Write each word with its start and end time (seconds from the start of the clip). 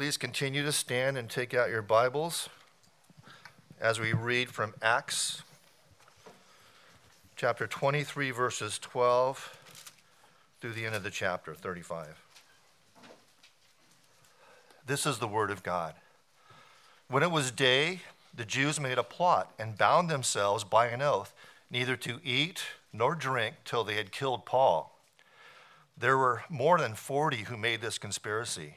Please 0.00 0.16
continue 0.16 0.62
to 0.62 0.72
stand 0.72 1.18
and 1.18 1.28
take 1.28 1.52
out 1.52 1.68
your 1.68 1.82
Bibles 1.82 2.48
as 3.78 4.00
we 4.00 4.14
read 4.14 4.48
from 4.48 4.72
Acts 4.80 5.42
chapter 7.36 7.66
23, 7.66 8.30
verses 8.30 8.78
12 8.78 9.58
through 10.58 10.72
the 10.72 10.86
end 10.86 10.94
of 10.94 11.02
the 11.02 11.10
chapter, 11.10 11.54
35. 11.54 12.18
This 14.86 15.04
is 15.04 15.18
the 15.18 15.28
Word 15.28 15.50
of 15.50 15.62
God. 15.62 15.92
When 17.08 17.22
it 17.22 17.30
was 17.30 17.50
day, 17.50 18.00
the 18.34 18.46
Jews 18.46 18.80
made 18.80 18.96
a 18.96 19.02
plot 19.02 19.52
and 19.58 19.76
bound 19.76 20.08
themselves 20.08 20.64
by 20.64 20.86
an 20.86 21.02
oath 21.02 21.34
neither 21.70 21.96
to 21.96 22.20
eat 22.24 22.62
nor 22.90 23.14
drink 23.14 23.56
till 23.66 23.84
they 23.84 23.96
had 23.96 24.12
killed 24.12 24.46
Paul. 24.46 24.98
There 25.94 26.16
were 26.16 26.44
more 26.48 26.78
than 26.78 26.94
40 26.94 27.42
who 27.42 27.58
made 27.58 27.82
this 27.82 27.98
conspiracy. 27.98 28.76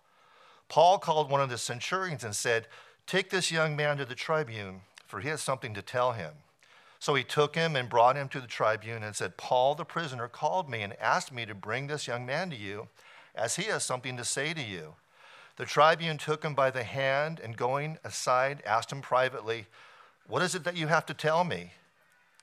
Paul 0.71 0.99
called 0.99 1.29
one 1.29 1.41
of 1.41 1.49
the 1.49 1.57
centurions 1.57 2.23
and 2.23 2.33
said, 2.33 2.65
Take 3.05 3.29
this 3.29 3.51
young 3.51 3.75
man 3.75 3.97
to 3.97 4.05
the 4.05 4.15
tribune, 4.15 4.83
for 5.05 5.19
he 5.19 5.27
has 5.27 5.41
something 5.41 5.73
to 5.73 5.81
tell 5.81 6.13
him. 6.13 6.31
So 6.97 7.13
he 7.13 7.25
took 7.25 7.55
him 7.55 7.75
and 7.75 7.89
brought 7.89 8.15
him 8.15 8.29
to 8.29 8.39
the 8.39 8.47
tribune 8.47 9.03
and 9.03 9.13
said, 9.13 9.35
Paul 9.35 9.75
the 9.75 9.83
prisoner 9.83 10.29
called 10.29 10.69
me 10.69 10.81
and 10.81 10.97
asked 10.97 11.33
me 11.33 11.45
to 11.45 11.53
bring 11.53 11.87
this 11.87 12.07
young 12.07 12.25
man 12.25 12.49
to 12.51 12.55
you, 12.55 12.87
as 13.35 13.57
he 13.57 13.63
has 13.63 13.83
something 13.83 14.15
to 14.15 14.23
say 14.23 14.53
to 14.53 14.63
you. 14.63 14.93
The 15.57 15.65
tribune 15.65 16.17
took 16.17 16.41
him 16.41 16.55
by 16.55 16.71
the 16.71 16.83
hand 16.83 17.41
and 17.43 17.57
going 17.57 17.97
aside 18.05 18.63
asked 18.65 18.93
him 18.93 19.01
privately, 19.01 19.65
What 20.25 20.41
is 20.41 20.55
it 20.55 20.63
that 20.63 20.77
you 20.77 20.87
have 20.87 21.05
to 21.07 21.13
tell 21.13 21.43
me? 21.43 21.73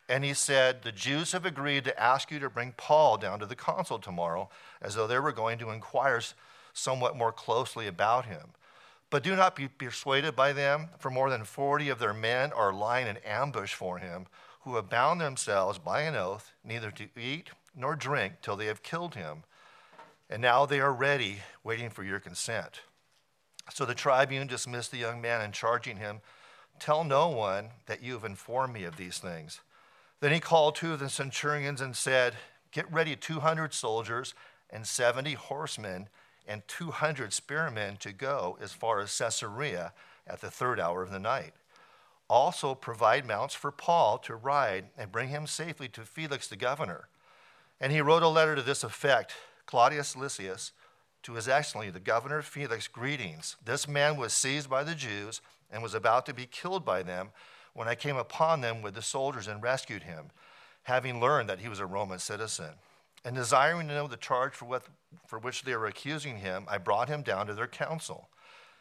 And 0.07 0.23
he 0.23 0.35
said, 0.35 0.83
The 0.83 0.93
Jews 0.93 1.33
have 1.33 1.47
agreed 1.47 1.85
to 1.85 1.99
ask 1.99 2.31
you 2.31 2.41
to 2.41 2.51
bring 2.51 2.75
Paul 2.77 3.17
down 3.17 3.39
to 3.39 3.47
the 3.47 3.57
consul 3.57 3.99
tomorrow, 3.99 4.51
as 4.83 4.97
though 4.97 5.07
they 5.07 5.19
were 5.19 5.33
going 5.33 5.57
to 5.61 5.71
inquire 5.71 6.21
somewhat 6.79 7.17
more 7.17 7.33
closely 7.33 7.87
about 7.87 8.27
him. 8.27 8.53
But 9.11 9.23
do 9.23 9.35
not 9.35 9.57
be 9.57 9.69
persuaded 9.69 10.37
by 10.37 10.53
them, 10.53 10.89
for 10.99 11.11
more 11.11 11.31
than 11.31 11.45
40 11.45 11.89
of 11.89 11.99
their 11.99 12.13
men 12.13 12.53
are 12.53 12.73
lying 12.73 13.07
in 13.07 13.17
ambush 13.19 13.75
for 13.75 13.99
him, 13.99 14.27
who 14.63 14.77
have 14.77 14.91
bound 14.91 15.21
themselves 15.21 15.79
by 15.79 16.03
an 16.03 16.15
oath 16.15 16.53
neither 16.63 16.91
to 16.91 17.09
eat 17.19 17.51
nor 17.75 17.97
drink 17.97 18.35
till 18.43 18.57
they 18.57 18.67
have 18.67 18.83
killed 18.83 19.15
him. 19.15 19.45
And 20.29 20.43
now 20.43 20.67
they 20.67 20.81
are 20.81 20.93
ready, 20.93 21.39
waiting 21.65 21.89
for 21.89 22.05
your 22.05 22.21
consent. 22.21 22.83
So 23.73 23.85
the 23.85 23.95
tribune 23.95 24.47
dismissed 24.47 24.91
the 24.91 24.99
young 24.99 25.21
man 25.21 25.41
and 25.41 25.55
charging 25.55 25.97
him, 25.97 26.21
Tell 26.79 27.03
no 27.03 27.29
one 27.29 27.71
that 27.87 28.03
you 28.03 28.13
have 28.13 28.25
informed 28.25 28.75
me 28.75 28.85
of 28.85 28.97
these 28.97 29.19
things. 29.19 29.61
Then 30.21 30.33
he 30.33 30.41
called 30.41 30.75
two 30.75 30.93
of 30.93 30.99
the 30.99 31.09
centurions 31.09 31.81
and 31.81 31.97
said, 31.97 32.35
Get 32.73 32.91
ready 32.93 33.17
200 33.17 33.73
soldiers 33.73 34.35
and 34.71 34.87
70 34.87 35.35
horsemen 35.35 36.09
and 36.49 36.67
200 36.67 37.33
spearmen 37.33 37.99
to 37.99 38.13
go 38.13 38.59
as 38.61 38.73
far 38.73 39.01
as 39.01 39.17
Caesarea 39.17 39.93
at 40.27 40.41
the 40.41 40.51
third 40.51 40.81
hour 40.81 41.03
of 41.03 41.11
the 41.11 41.19
night. 41.19 41.53
Also, 42.29 42.75
provide 42.75 43.27
mounts 43.27 43.55
for 43.55 43.71
Paul 43.71 44.19
to 44.19 44.35
ride 44.35 44.87
and 44.97 45.13
bring 45.13 45.29
him 45.29 45.47
safely 45.47 45.89
to 45.89 46.03
Felix 46.03 46.49
the 46.49 46.57
governor. 46.57 47.09
And 47.81 47.93
he 47.93 48.01
wrote 48.01 48.23
a 48.23 48.29
letter 48.29 48.57
to 48.57 48.63
this 48.63 48.83
effect 48.83 49.35
Claudius 49.67 50.17
Lysias, 50.17 50.73
to 51.23 51.35
his 51.35 51.49
excellency, 51.49 51.91
the 51.91 52.01
governor 52.01 52.41
Felix, 52.41 52.89
greetings. 52.89 53.57
This 53.63 53.87
man 53.87 54.17
was 54.17 54.33
seized 54.33 54.71
by 54.71 54.83
the 54.83 54.95
Jews 54.95 55.43
and 55.71 55.83
was 55.83 55.95
about 55.95 56.25
to 56.27 56.35
be 56.35 56.47
killed 56.47 56.85
by 56.85 57.03
them 57.03 57.31
when 57.75 57.87
I 57.89 57.95
came 57.95 58.17
upon 58.17 58.63
them 58.63 58.81
with 58.81 58.95
the 58.95 59.03
soldiers 59.03 59.47
and 59.47 59.63
rescued 59.63 60.05
him, 60.05 60.31
having 60.85 61.21
learned 61.21 61.51
that 61.51 61.61
he 61.61 61.69
was 61.69 61.81
a 61.81 61.87
Roman 61.87 62.19
citizen. 62.19 62.75
And 63.25 63.35
desiring 63.35 63.89
to 63.89 63.95
know 63.95 64.07
the 64.07 64.17
charge 64.17 64.55
for, 64.55 64.67
what, 64.67 64.85
for 65.27 65.39
which 65.39 65.63
they 65.63 65.77
were 65.77 65.87
accusing 65.87 66.39
him, 66.39 66.67
I 66.69 66.79
brought 66.79 67.09
him 67.09 67.23
down 67.23 67.47
to 67.47 67.55
their 67.55 67.67
council. 67.67 68.29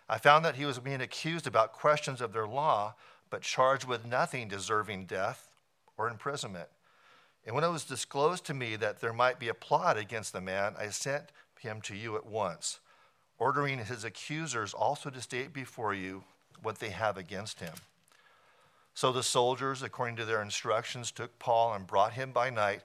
I 0.10 0.18
found 0.18 0.46
that 0.46 0.56
he 0.56 0.66
was 0.66 0.80
being 0.80 1.02
accused 1.02 1.48
about 1.48 1.74
questions 1.74 2.22
of 2.22 2.34
their 2.34 2.48
law, 2.48 2.96
but 3.30 3.42
charged 3.42 3.86
with 3.86 4.06
nothing 4.06 4.48
deserving 4.48 5.06
death 5.06 5.50
or 5.98 6.08
imprisonment. 6.08 6.70
And 7.46 7.56
when 7.56 7.64
it 7.64 7.72
was 7.72 7.84
disclosed 7.84 8.46
to 8.46 8.54
me 8.54 8.76
that 8.76 9.02
there 9.02 9.14
might 9.14 9.40
be 9.40 9.50
a 9.50 9.54
plot 9.54 9.98
against 9.98 10.34
the 10.34 10.42
man, 10.42 10.76
I 10.78 10.90
sent 10.90 11.32
him 11.60 11.82
to 11.82 11.96
you 11.96 12.16
at 12.16 12.26
once, 12.26 12.80
ordering 13.40 13.80
his 13.80 14.04
accusers 14.04 14.74
also 14.74 15.10
to 15.10 15.22
state 15.22 15.54
before 15.54 15.94
you 15.94 16.24
what 16.62 16.80
they 16.80 16.90
have 16.90 17.18
against 17.18 17.60
him. 17.60 17.74
So 18.94 19.12
the 19.12 19.24
soldiers, 19.24 19.84
according 19.84 20.16
to 20.18 20.26
their 20.26 20.42
instructions, 20.42 21.12
took 21.12 21.38
Paul 21.40 21.74
and 21.74 21.86
brought 21.86 22.14
him 22.14 22.32
by 22.32 22.50
night 22.50 22.82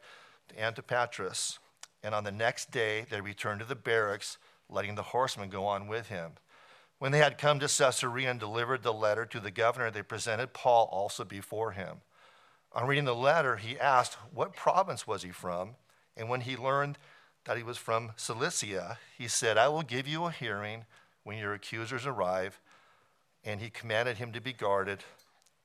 Antipatris, 0.58 1.58
and 2.02 2.14
on 2.14 2.24
the 2.24 2.32
next 2.32 2.70
day 2.70 3.06
they 3.08 3.20
returned 3.20 3.60
to 3.60 3.66
the 3.66 3.74
barracks, 3.74 4.38
letting 4.68 4.94
the 4.94 5.02
horsemen 5.02 5.48
go 5.48 5.64
on 5.66 5.86
with 5.86 6.08
him. 6.08 6.32
When 6.98 7.12
they 7.12 7.18
had 7.18 7.36
come 7.36 7.58
to 7.58 7.66
Caesarea 7.66 8.30
and 8.30 8.38
delivered 8.38 8.82
the 8.82 8.92
letter 8.92 9.26
to 9.26 9.40
the 9.40 9.50
governor, 9.50 9.90
they 9.90 10.02
presented 10.02 10.52
Paul 10.52 10.88
also 10.92 11.24
before 11.24 11.72
him. 11.72 12.02
On 12.72 12.86
reading 12.86 13.04
the 13.04 13.14
letter, 13.14 13.56
he 13.56 13.78
asked, 13.78 14.16
What 14.32 14.54
province 14.54 15.06
was 15.06 15.22
he 15.22 15.30
from? 15.30 15.74
And 16.16 16.28
when 16.28 16.42
he 16.42 16.56
learned 16.56 16.98
that 17.44 17.56
he 17.56 17.62
was 17.62 17.76
from 17.76 18.12
Cilicia, 18.16 18.98
he 19.18 19.28
said, 19.28 19.58
I 19.58 19.68
will 19.68 19.82
give 19.82 20.06
you 20.06 20.24
a 20.24 20.30
hearing 20.30 20.84
when 21.24 21.38
your 21.38 21.54
accusers 21.54 22.06
arrive. 22.06 22.60
And 23.44 23.60
he 23.60 23.68
commanded 23.68 24.18
him 24.18 24.32
to 24.32 24.40
be 24.40 24.52
guarded 24.52 25.00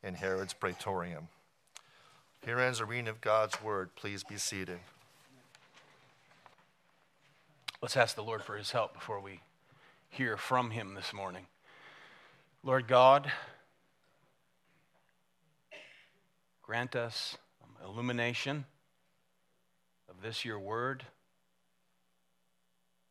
in 0.04 0.16
Herod's 0.16 0.54
praetorium. 0.54 1.28
Here 2.44 2.60
ends 2.60 2.80
the 2.80 2.86
reading 2.86 3.08
of 3.08 3.22
God's 3.22 3.62
word. 3.62 3.96
Please 3.96 4.24
be 4.24 4.38
seated. 4.38 4.80
Let's 7.82 7.98
ask 7.98 8.16
the 8.16 8.24
Lord 8.24 8.42
for 8.42 8.58
his 8.58 8.72
help 8.72 8.94
before 8.94 9.20
we 9.20 9.42
hear 10.10 10.38
from 10.38 10.72
him 10.72 10.94
this 10.94 11.14
morning. 11.14 11.46
Lord 12.64 12.88
God, 12.88 13.32
grant 16.64 16.96
us 16.96 17.38
illumination 17.88 18.66
of 20.10 20.22
this 20.22 20.44
your 20.44 20.60
word 20.60 21.04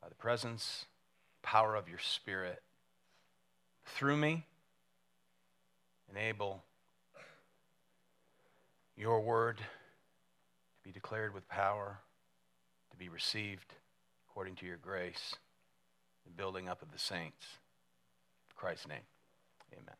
by 0.02 0.08
the 0.08 0.14
presence, 0.14 0.86
power 1.42 1.74
of 1.74 1.88
your 1.88 1.98
spirit. 1.98 2.62
Through 3.84 4.16
me, 4.16 4.44
enable 6.10 6.62
your 8.96 9.20
word 9.20 9.58
to 9.58 9.64
be 10.82 10.90
declared 10.90 11.34
with 11.34 11.46
power, 11.48 11.98
to 12.90 12.96
be 12.96 13.08
received 13.10 13.74
according 14.28 14.54
to 14.56 14.66
your 14.66 14.78
grace, 14.78 15.34
the 16.24 16.30
building 16.30 16.68
up 16.68 16.80
of 16.80 16.90
the 16.92 16.98
saints. 16.98 17.46
In 18.50 18.56
Christ's 18.56 18.88
name, 18.88 19.04
amen. 19.72 19.94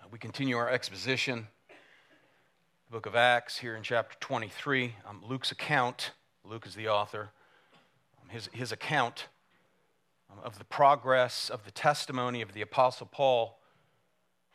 Uh, 0.00 0.06
we 0.12 0.18
continue 0.18 0.56
our 0.56 0.70
exposition, 0.70 1.48
the 1.68 2.92
book 2.92 3.06
of 3.06 3.16
Acts, 3.16 3.58
here 3.58 3.74
in 3.74 3.82
chapter 3.82 4.16
23. 4.20 4.94
Um, 5.08 5.22
Luke's 5.28 5.50
account, 5.50 6.12
Luke 6.44 6.66
is 6.68 6.76
the 6.76 6.88
author, 6.88 7.30
um, 8.22 8.28
his, 8.28 8.48
his 8.52 8.70
account 8.70 9.26
um, 10.30 10.38
of 10.44 10.58
the 10.58 10.64
progress 10.64 11.50
of 11.50 11.64
the 11.64 11.72
testimony 11.72 12.42
of 12.42 12.52
the 12.52 12.62
Apostle 12.62 13.08
Paul 13.10 13.57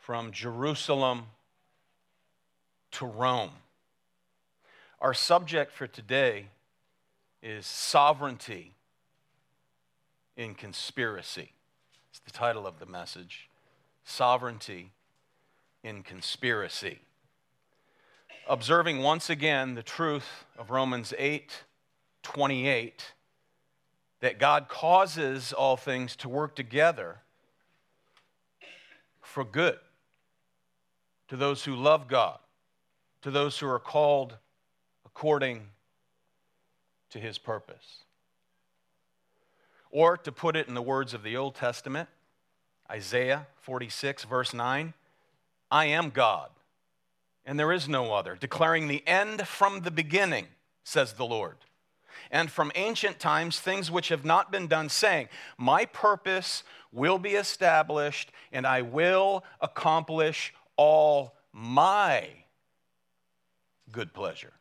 from 0.04 0.32
Jerusalem 0.32 1.22
to 2.90 3.06
Rome. 3.06 3.52
Our 5.00 5.14
subject 5.14 5.72
for 5.72 5.86
today 5.86 6.48
is 7.42 7.64
sovereignty 7.64 8.74
in 10.36 10.54
conspiracy. 10.56 11.52
It's 12.10 12.18
the 12.18 12.30
title 12.30 12.66
of 12.66 12.80
the 12.80 12.84
message 12.84 13.48
Sovereignty 14.04 14.92
in 15.82 16.02
Conspiracy. 16.02 16.98
Observing 18.46 18.98
once 18.98 19.30
again 19.30 19.74
the 19.74 19.82
truth 19.82 20.44
of 20.58 20.70
Romans 20.70 21.14
8 21.16 21.64
28, 22.22 23.14
that 24.20 24.38
God 24.38 24.68
causes 24.68 25.54
all 25.54 25.78
things 25.78 26.14
to 26.16 26.28
work 26.28 26.54
together 26.54 27.20
for 29.22 29.44
good 29.44 29.78
to 31.28 31.36
those 31.36 31.64
who 31.64 31.74
love 31.74 32.08
God, 32.08 32.38
to 33.22 33.30
those 33.30 33.58
who 33.58 33.66
are 33.68 33.78
called 33.78 34.36
according 35.06 35.68
to 37.10 37.18
his 37.18 37.38
purpose. 37.38 37.98
Or 39.90 40.16
to 40.16 40.32
put 40.32 40.56
it 40.56 40.66
in 40.66 40.74
the 40.74 40.82
words 40.82 41.14
of 41.14 41.22
the 41.22 41.36
Old 41.36 41.54
Testament, 41.54 42.08
Isaiah 42.90 43.46
46, 43.62 44.24
verse 44.24 44.52
9 44.52 44.92
I 45.70 45.86
am 45.86 46.10
God, 46.10 46.50
and 47.46 47.58
there 47.58 47.72
is 47.72 47.88
no 47.88 48.12
other, 48.12 48.36
declaring 48.36 48.88
the 48.88 49.06
end 49.06 49.46
from 49.46 49.80
the 49.80 49.90
beginning, 49.90 50.46
says 50.84 51.14
the 51.14 51.24
Lord. 51.24 51.56
And 52.30 52.50
from 52.50 52.72
ancient 52.74 53.18
times, 53.18 53.60
things 53.60 53.90
which 53.90 54.08
have 54.08 54.24
not 54.24 54.50
been 54.50 54.66
done, 54.66 54.88
saying, 54.88 55.28
My 55.56 55.84
purpose 55.84 56.64
will 56.92 57.18
be 57.18 57.30
established, 57.30 58.30
and 58.52 58.66
I 58.66 58.82
will 58.82 59.44
accomplish 59.60 60.54
all 60.76 61.34
my 61.52 62.28
good 63.92 64.12
pleasure. 64.12 64.52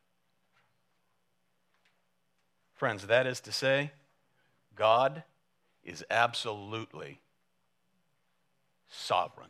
Friends, 2.76 3.08
that 3.08 3.26
is 3.26 3.40
to 3.42 3.52
say, 3.52 3.92
God 4.76 5.24
is 5.84 6.04
absolutely 6.10 7.22
sovereign. 8.90 9.50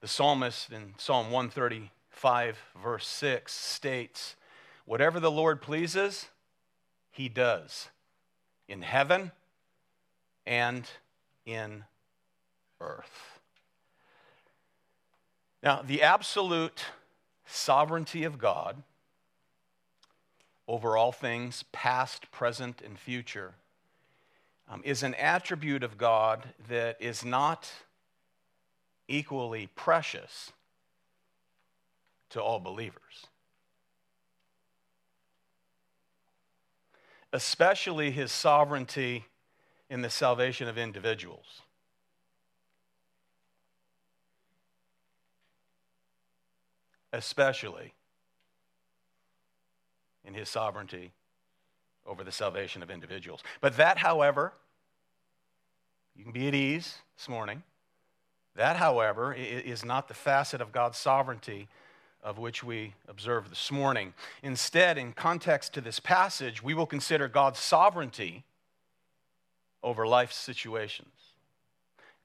The 0.00 0.08
psalmist 0.08 0.72
in 0.72 0.94
Psalm 0.98 1.30
135, 1.30 2.58
verse 2.82 3.06
6, 3.06 3.52
states, 3.52 4.34
Whatever 4.84 5.20
the 5.20 5.30
Lord 5.30 5.62
pleases, 5.62 6.26
he 7.12 7.28
does 7.28 7.88
in 8.66 8.82
heaven 8.82 9.30
and 10.44 10.88
in 11.46 11.84
earth. 12.80 13.40
Now, 15.62 15.82
the 15.82 16.02
absolute 16.02 16.84
sovereignty 17.46 18.24
of 18.24 18.38
God 18.38 18.82
over 20.66 20.96
all 20.96 21.12
things, 21.12 21.64
past, 21.72 22.30
present, 22.30 22.80
and 22.82 22.98
future, 22.98 23.54
um, 24.68 24.80
is 24.84 25.02
an 25.02 25.14
attribute 25.14 25.82
of 25.82 25.98
God 25.98 26.54
that 26.68 26.96
is 27.00 27.24
not 27.24 27.70
equally 29.08 29.68
precious 29.74 30.52
to 32.30 32.42
all 32.42 32.58
believers. 32.58 33.26
Especially 37.32 38.10
his 38.10 38.30
sovereignty 38.32 39.26
in 39.92 40.00
the 40.00 40.08
salvation 40.08 40.68
of 40.68 40.78
individuals. 40.78 41.60
Especially 47.12 47.92
in 50.24 50.32
his 50.32 50.48
sovereignty 50.48 51.12
over 52.06 52.24
the 52.24 52.32
salvation 52.32 52.82
of 52.82 52.90
individuals. 52.90 53.42
But 53.60 53.76
that, 53.76 53.98
however, 53.98 54.54
you 56.16 56.24
can 56.24 56.32
be 56.32 56.48
at 56.48 56.54
ease 56.54 56.96
this 57.18 57.28
morning. 57.28 57.62
That, 58.56 58.76
however, 58.76 59.34
is 59.34 59.84
not 59.84 60.08
the 60.08 60.14
facet 60.14 60.62
of 60.62 60.72
God's 60.72 60.96
sovereignty 60.96 61.68
of 62.22 62.38
which 62.38 62.64
we 62.64 62.94
observe 63.08 63.50
this 63.50 63.70
morning. 63.70 64.14
Instead, 64.42 64.96
in 64.96 65.12
context 65.12 65.74
to 65.74 65.82
this 65.82 66.00
passage, 66.00 66.62
we 66.62 66.72
will 66.72 66.86
consider 66.86 67.28
God's 67.28 67.58
sovereignty 67.58 68.44
over 69.82 70.06
life 70.06 70.32
situations. 70.32 71.08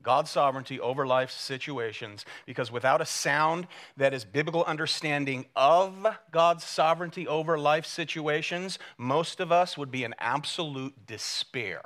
God's 0.03 0.29
sovereignty 0.29 0.79
over 0.79 1.07
life's 1.07 1.33
situations, 1.33 2.23
because 2.45 2.71
without 2.71 3.01
a 3.01 3.05
sound 3.05 3.67
that 3.97 4.13
is 4.13 4.23
biblical 4.23 4.63
understanding 4.63 5.45
of 5.55 6.05
God's 6.31 6.63
sovereignty 6.63 7.27
over 7.27 7.57
life 7.57 7.85
situations, 7.85 8.77
most 8.97 9.39
of 9.39 9.51
us 9.51 9.77
would 9.77 9.91
be 9.91 10.03
in 10.03 10.13
absolute 10.19 11.05
despair. 11.05 11.81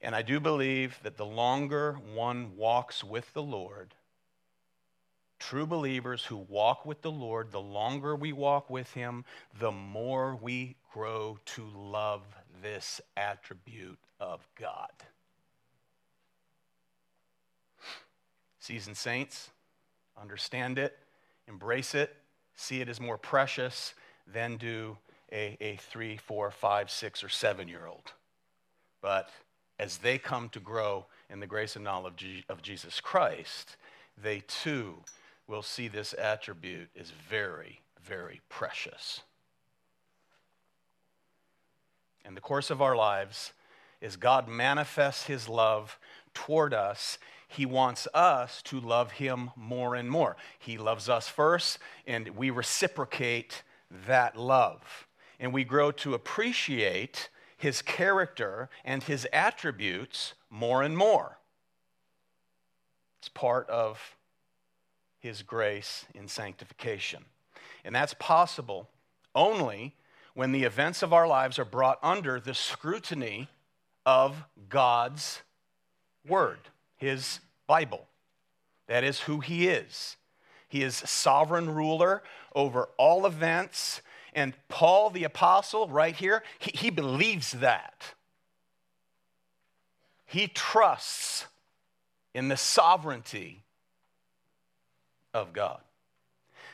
And 0.00 0.14
I 0.14 0.20
do 0.20 0.38
believe 0.38 0.98
that 1.02 1.16
the 1.16 1.24
longer 1.24 1.94
one 2.14 2.56
walks 2.56 3.02
with 3.02 3.32
the 3.32 3.42
Lord, 3.42 3.94
true 5.38 5.66
believers 5.66 6.24
who 6.24 6.36
walk 6.36 6.86
with 6.86 7.02
the 7.02 7.10
Lord, 7.10 7.50
the 7.50 7.60
longer 7.60 8.16
we 8.16 8.32
walk 8.32 8.70
with 8.70 8.92
Him, 8.92 9.24
the 9.58 9.72
more 9.72 10.38
we 10.40 10.76
grow 10.92 11.38
to 11.46 11.66
love 11.74 12.22
this 12.62 13.00
attribute 13.16 13.98
of 14.20 14.46
God. 14.58 14.90
Seasoned 18.58 18.96
saints, 18.96 19.50
understand 20.20 20.78
it, 20.78 20.98
embrace 21.46 21.94
it, 21.94 22.16
see 22.54 22.80
it 22.80 22.88
as 22.88 23.00
more 23.00 23.18
precious 23.18 23.94
than 24.26 24.56
do 24.56 24.96
a, 25.30 25.56
a 25.60 25.76
three, 25.76 26.16
four, 26.16 26.50
five, 26.50 26.90
six, 26.90 27.22
or 27.22 27.28
seven 27.28 27.68
year 27.68 27.86
old. 27.86 28.12
But 29.02 29.28
as 29.78 29.98
they 29.98 30.16
come 30.16 30.48
to 30.50 30.60
grow 30.60 31.06
in 31.28 31.40
the 31.40 31.46
grace 31.46 31.76
and 31.76 31.84
knowledge 31.84 32.44
of 32.48 32.62
Jesus 32.62 33.00
Christ, 33.00 33.76
they 34.16 34.40
too 34.46 35.02
will 35.46 35.62
see 35.62 35.88
this 35.88 36.14
attribute 36.14 36.88
is 36.94 37.12
very, 37.28 37.80
very 38.02 38.40
precious 38.48 39.20
in 42.24 42.34
the 42.34 42.40
course 42.40 42.70
of 42.70 42.80
our 42.80 42.96
lives 42.96 43.52
as 44.00 44.16
God 44.16 44.48
manifests 44.48 45.26
his 45.26 45.48
love 45.48 45.98
toward 46.32 46.74
us. 46.74 47.18
He 47.48 47.66
wants 47.66 48.08
us 48.12 48.62
to 48.62 48.80
love 48.80 49.12
him 49.12 49.50
more 49.56 49.94
and 49.94 50.10
more. 50.10 50.36
He 50.58 50.78
loves 50.78 51.08
us 51.08 51.28
first, 51.28 51.78
and 52.06 52.30
we 52.30 52.50
reciprocate 52.50 53.62
that 54.06 54.36
love. 54.36 55.06
And 55.38 55.52
we 55.52 55.64
grow 55.64 55.90
to 55.92 56.14
appreciate 56.14 57.28
his 57.56 57.82
character 57.82 58.68
and 58.84 59.02
his 59.02 59.26
attributes 59.32 60.34
more 60.50 60.82
and 60.82 60.96
more. 60.96 61.38
It's 63.20 63.28
part 63.28 63.68
of 63.68 64.16
his 65.24 65.40
grace 65.40 66.04
in 66.14 66.28
sanctification. 66.28 67.24
And 67.82 67.94
that's 67.94 68.12
possible 68.12 68.90
only 69.34 69.94
when 70.34 70.52
the 70.52 70.64
events 70.64 71.02
of 71.02 71.14
our 71.14 71.26
lives 71.26 71.58
are 71.58 71.64
brought 71.64 71.98
under 72.02 72.38
the 72.38 72.52
scrutiny 72.52 73.48
of 74.04 74.44
God's 74.68 75.40
Word, 76.28 76.58
His 76.98 77.40
Bible. 77.66 78.06
That 78.86 79.02
is 79.02 79.20
who 79.20 79.40
He 79.40 79.66
is. 79.66 80.18
He 80.68 80.82
is 80.82 80.94
sovereign 80.94 81.74
ruler 81.74 82.22
over 82.54 82.90
all 82.98 83.24
events. 83.24 84.02
And 84.34 84.52
Paul 84.68 85.08
the 85.08 85.24
Apostle, 85.24 85.88
right 85.88 86.14
here, 86.14 86.42
he, 86.58 86.70
he 86.74 86.90
believes 86.90 87.52
that. 87.52 88.12
He 90.26 90.48
trusts 90.48 91.46
in 92.34 92.48
the 92.48 92.58
sovereignty 92.58 93.62
of 95.34 95.52
God. 95.52 95.80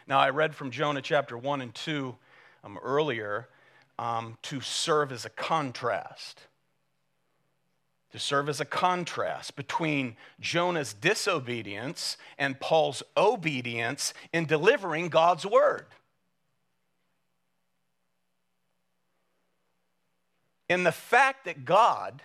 Now, 0.06 0.18
I 0.18 0.30
read 0.30 0.54
from 0.54 0.70
Jonah 0.70 1.02
chapter 1.02 1.36
1 1.36 1.62
and 1.62 1.74
2 1.74 2.14
um, 2.62 2.78
earlier 2.82 3.48
um, 3.98 4.36
to 4.42 4.60
serve 4.60 5.10
as 5.12 5.24
a 5.24 5.30
contrast. 5.30 6.42
To 8.12 8.18
serve 8.18 8.48
as 8.48 8.60
a 8.60 8.64
contrast 8.64 9.56
between 9.56 10.16
Jonah's 10.40 10.92
disobedience 10.92 12.16
and 12.38 12.60
Paul's 12.60 13.02
obedience 13.16 14.12
in 14.32 14.46
delivering 14.46 15.08
God's 15.08 15.46
word. 15.46 15.86
In 20.68 20.84
the 20.84 20.92
fact 20.92 21.44
that 21.46 21.64
God, 21.64 22.22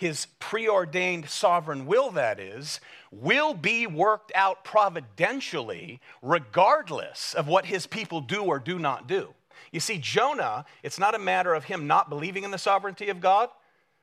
his 0.00 0.28
preordained 0.38 1.28
sovereign 1.28 1.84
will, 1.84 2.10
that 2.12 2.40
is, 2.40 2.80
will 3.10 3.52
be 3.52 3.86
worked 3.86 4.32
out 4.34 4.64
providentially 4.64 6.00
regardless 6.22 7.34
of 7.34 7.46
what 7.46 7.66
his 7.66 7.86
people 7.86 8.22
do 8.22 8.42
or 8.42 8.58
do 8.58 8.78
not 8.78 9.06
do. 9.06 9.34
You 9.70 9.78
see, 9.78 9.98
Jonah, 9.98 10.64
it's 10.82 10.98
not 10.98 11.14
a 11.14 11.18
matter 11.18 11.52
of 11.52 11.64
him 11.64 11.86
not 11.86 12.08
believing 12.08 12.44
in 12.44 12.50
the 12.50 12.56
sovereignty 12.56 13.10
of 13.10 13.20
God, 13.20 13.50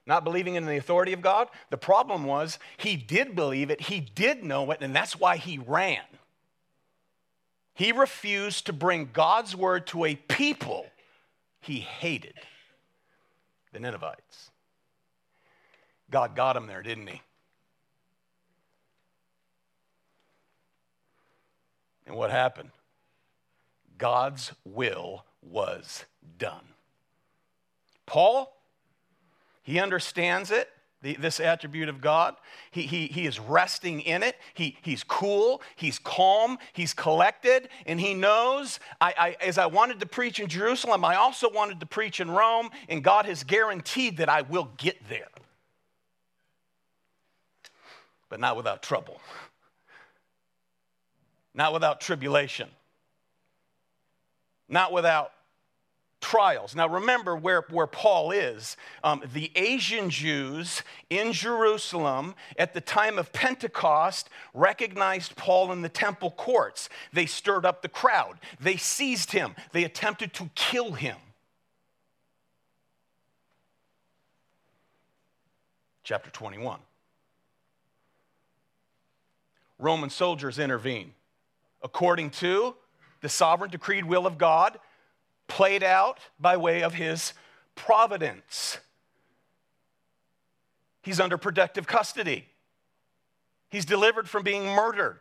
not 0.05 0.23
believing 0.23 0.53
in 0.53 0.67
the 0.67 0.77
authority 0.77 1.13
of 1.13 1.21
God. 1.23 1.47
The 1.71 1.79
problem 1.79 2.25
was 2.25 2.59
he 2.77 2.95
did 2.95 3.35
believe 3.35 3.71
it, 3.71 3.81
he 3.81 3.99
did 3.99 4.43
know 4.43 4.69
it, 4.69 4.77
and 4.81 4.95
that's 4.95 5.19
why 5.19 5.37
he 5.37 5.57
ran. 5.57 6.03
He 7.73 7.91
refused 7.91 8.67
to 8.67 8.73
bring 8.73 9.09
God's 9.13 9.55
word 9.55 9.87
to 9.87 10.05
a 10.05 10.13
people 10.13 10.85
he 11.59 11.79
hated 11.79 12.35
the 13.73 13.79
Ninevites. 13.79 14.51
God 16.09 16.35
got 16.35 16.55
him 16.55 16.67
there, 16.67 16.81
didn't 16.81 17.07
he? 17.07 17.21
And 22.05 22.15
what 22.15 22.31
happened? 22.31 22.71
God's 23.97 24.53
will 24.63 25.25
was 25.41 26.05
done. 26.37 26.73
Paul, 28.05 28.55
he 29.63 29.79
understands 29.79 30.51
it 30.51 30.69
the, 31.01 31.15
this 31.15 31.39
attribute 31.39 31.89
of 31.89 32.01
God. 32.01 32.35
He, 32.71 32.83
he, 32.83 33.07
he 33.07 33.27
is 33.27 33.39
resting 33.39 34.01
in 34.01 34.23
it. 34.23 34.35
He, 34.53 34.77
he's 34.81 35.03
cool, 35.03 35.61
he's 35.75 35.99
calm, 35.99 36.57
he's 36.73 36.93
collected, 36.93 37.69
and 37.85 37.99
he 37.99 38.13
knows. 38.13 38.79
I, 38.99 39.13
I, 39.17 39.45
as 39.45 39.57
I 39.57 39.67
wanted 39.67 39.99
to 39.99 40.05
preach 40.05 40.39
in 40.39 40.47
Jerusalem, 40.47 41.05
I 41.05 41.15
also 41.15 41.49
wanted 41.49 41.79
to 41.81 41.85
preach 41.85 42.19
in 42.19 42.31
Rome, 42.31 42.69
and 42.89 43.03
God 43.03 43.25
has 43.25 43.43
guaranteed 43.43 44.17
that 44.17 44.29
I 44.29 44.41
will 44.41 44.69
get 44.77 44.97
there. 45.07 45.27
But 48.29 48.39
not 48.39 48.57
without 48.57 48.83
trouble, 48.83 49.21
not 51.53 51.73
without 51.73 52.01
tribulation, 52.01 52.69
not 54.67 54.91
without 54.91 55.31
trials. 56.19 56.75
Now, 56.75 56.87
remember 56.87 57.35
where, 57.35 57.63
where 57.69 57.87
Paul 57.87 58.31
is. 58.31 58.75
Um, 59.03 59.23
the 59.33 59.51
Asian 59.55 60.09
Jews 60.09 60.81
in 61.09 61.31
Jerusalem 61.31 62.35
at 62.57 62.73
the 62.73 62.81
time 62.81 63.17
of 63.17 63.31
Pentecost 63.31 64.29
recognized 64.53 65.35
Paul 65.35 65.71
in 65.71 65.81
the 65.81 65.89
temple 65.89 66.31
courts. 66.31 66.89
They 67.13 67.25
stirred 67.25 67.65
up 67.65 67.81
the 67.81 67.89
crowd, 67.89 68.39
they 68.59 68.77
seized 68.77 69.31
him, 69.31 69.55
they 69.71 69.83
attempted 69.83 70.33
to 70.33 70.49
kill 70.55 70.93
him. 70.93 71.17
Chapter 76.03 76.29
21. 76.29 76.79
Roman 79.79 80.09
soldiers 80.09 80.59
intervene 80.59 81.13
according 81.81 82.31
to 82.31 82.75
the 83.21 83.29
sovereign 83.29 83.69
decreed 83.69 84.05
will 84.05 84.25
of 84.25 84.37
God 84.37 84.79
played 85.47 85.83
out 85.83 86.19
by 86.39 86.57
way 86.57 86.83
of 86.83 86.93
his 86.93 87.33
providence. 87.75 88.79
He's 91.01 91.19
under 91.19 91.37
protective 91.37 91.87
custody. 91.87 92.45
He's 93.69 93.85
delivered 93.85 94.27
from 94.27 94.43
being 94.43 94.65
murdered. 94.65 95.19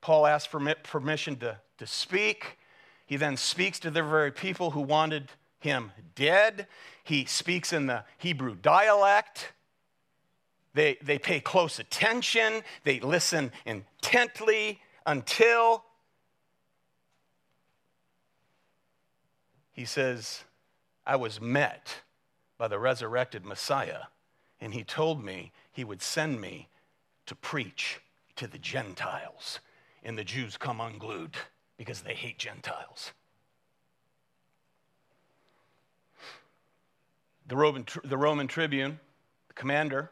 Paul 0.00 0.26
asks 0.26 0.46
for 0.46 0.74
permission 0.82 1.36
to, 1.36 1.58
to 1.78 1.86
speak. 1.86 2.58
He 3.06 3.16
then 3.16 3.36
speaks 3.36 3.78
to 3.80 3.90
the 3.90 4.02
very 4.02 4.32
people 4.32 4.72
who 4.72 4.80
wanted 4.80 5.30
him 5.60 5.92
dead. 6.16 6.66
He 7.04 7.24
speaks 7.24 7.72
in 7.72 7.86
the 7.86 8.04
Hebrew 8.18 8.56
dialect. 8.56 9.52
They, 10.74 10.96
they 11.02 11.18
pay 11.18 11.40
close 11.40 11.78
attention, 11.78 12.62
they 12.84 13.00
listen 13.00 13.52
intently 13.66 14.80
until 15.04 15.84
he 19.72 19.84
says, 19.84 20.44
I 21.06 21.16
was 21.16 21.40
met 21.40 22.02
by 22.56 22.68
the 22.68 22.78
resurrected 22.78 23.44
Messiah, 23.44 24.04
and 24.60 24.72
he 24.72 24.84
told 24.84 25.22
me 25.22 25.52
he 25.72 25.84
would 25.84 26.00
send 26.00 26.40
me 26.40 26.68
to 27.26 27.34
preach 27.34 28.00
to 28.36 28.46
the 28.46 28.58
Gentiles. 28.58 29.60
And 30.04 30.16
the 30.16 30.24
Jews 30.24 30.56
come 30.56 30.80
unglued 30.80 31.36
because 31.76 32.02
they 32.02 32.14
hate 32.14 32.38
Gentiles. 32.38 33.12
The 37.46 37.56
Roman, 37.56 37.86
the 38.04 38.16
Roman 38.16 38.46
tribune, 38.46 38.98
the 39.48 39.54
commander, 39.54 40.10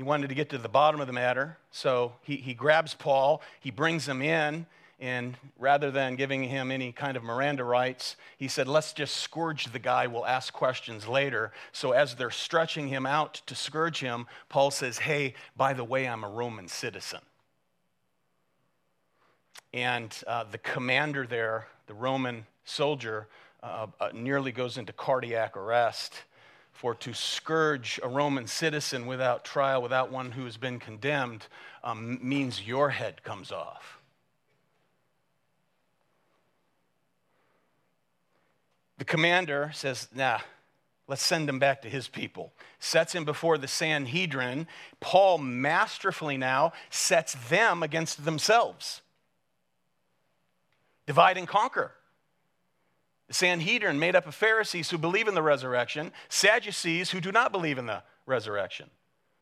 he 0.00 0.02
wanted 0.02 0.28
to 0.28 0.34
get 0.34 0.48
to 0.48 0.56
the 0.56 0.66
bottom 0.66 0.98
of 1.02 1.06
the 1.08 1.12
matter, 1.12 1.58
so 1.70 2.14
he, 2.22 2.36
he 2.36 2.54
grabs 2.54 2.94
Paul, 2.94 3.42
he 3.60 3.70
brings 3.70 4.08
him 4.08 4.22
in, 4.22 4.64
and 4.98 5.36
rather 5.58 5.90
than 5.90 6.16
giving 6.16 6.42
him 6.44 6.70
any 6.70 6.90
kind 6.90 7.18
of 7.18 7.22
Miranda 7.22 7.64
rights, 7.64 8.16
he 8.38 8.48
said, 8.48 8.66
Let's 8.66 8.94
just 8.94 9.18
scourge 9.18 9.70
the 9.70 9.78
guy. 9.78 10.06
We'll 10.06 10.24
ask 10.24 10.54
questions 10.54 11.06
later. 11.06 11.52
So, 11.72 11.92
as 11.92 12.14
they're 12.14 12.30
stretching 12.30 12.88
him 12.88 13.04
out 13.04 13.42
to 13.44 13.54
scourge 13.54 14.00
him, 14.00 14.26
Paul 14.48 14.70
says, 14.70 15.00
Hey, 15.00 15.34
by 15.54 15.74
the 15.74 15.84
way, 15.84 16.08
I'm 16.08 16.24
a 16.24 16.30
Roman 16.30 16.66
citizen. 16.66 17.20
And 19.74 20.16
uh, 20.26 20.44
the 20.50 20.56
commander 20.56 21.26
there, 21.26 21.66
the 21.88 21.94
Roman 21.94 22.46
soldier, 22.64 23.26
uh, 23.62 23.88
uh, 24.00 24.08
nearly 24.14 24.50
goes 24.50 24.78
into 24.78 24.94
cardiac 24.94 25.58
arrest. 25.58 26.14
For 26.80 26.94
to 26.94 27.12
scourge 27.12 28.00
a 28.02 28.08
Roman 28.08 28.46
citizen 28.46 29.04
without 29.04 29.44
trial, 29.44 29.82
without 29.82 30.10
one 30.10 30.30
who 30.30 30.46
has 30.46 30.56
been 30.56 30.78
condemned, 30.78 31.46
um, 31.84 32.18
means 32.22 32.66
your 32.66 32.88
head 32.88 33.22
comes 33.22 33.52
off. 33.52 33.98
The 38.96 39.04
commander 39.04 39.70
says, 39.74 40.08
Nah, 40.14 40.38
let's 41.06 41.22
send 41.22 41.50
him 41.50 41.58
back 41.58 41.82
to 41.82 41.90
his 41.90 42.08
people. 42.08 42.50
Sets 42.78 43.14
him 43.14 43.26
before 43.26 43.58
the 43.58 43.68
Sanhedrin. 43.68 44.66
Paul 45.00 45.36
masterfully 45.36 46.38
now 46.38 46.72
sets 46.88 47.36
them 47.50 47.82
against 47.82 48.24
themselves. 48.24 49.02
Divide 51.06 51.36
and 51.36 51.46
conquer. 51.46 51.92
The 53.30 53.34
Sanhedrin 53.34 54.00
made 54.00 54.16
up 54.16 54.26
of 54.26 54.34
Pharisees 54.34 54.90
who 54.90 54.98
believe 54.98 55.28
in 55.28 55.34
the 55.34 55.42
resurrection, 55.42 56.10
Sadducees 56.28 57.12
who 57.12 57.20
do 57.20 57.30
not 57.30 57.52
believe 57.52 57.78
in 57.78 57.86
the 57.86 58.02
resurrection. 58.26 58.90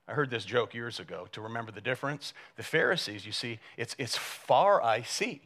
I 0.07 0.12
heard 0.12 0.28
this 0.28 0.45
joke 0.45 0.75
years 0.75 1.00
ago 1.00 1.26
to 1.33 1.40
remember 1.40 1.73
the 1.73 1.80
difference. 1.80 2.35
The 2.57 2.62
Pharisees, 2.62 3.25
you 3.25 3.33
see, 3.33 3.61
it's, 3.78 3.97
it's 3.99 4.14
far 4.14 4.83
I 4.83 5.00
see 5.00 5.40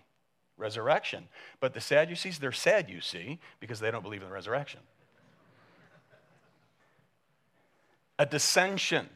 resurrection. 0.57 1.29
But 1.61 1.73
the 1.73 1.81
Sadducees, 1.81 2.41
they're 2.41 2.51
sad, 2.51 2.91
you 2.91 3.01
see, 3.01 3.39
because 3.61 3.79
they 3.79 3.93
don't 3.93 4.03
believe 4.03 4.23
in 4.23 4.29
the 4.29 4.35
resurrection. 4.35 4.81
A 8.19 8.27
dissension 8.27 9.09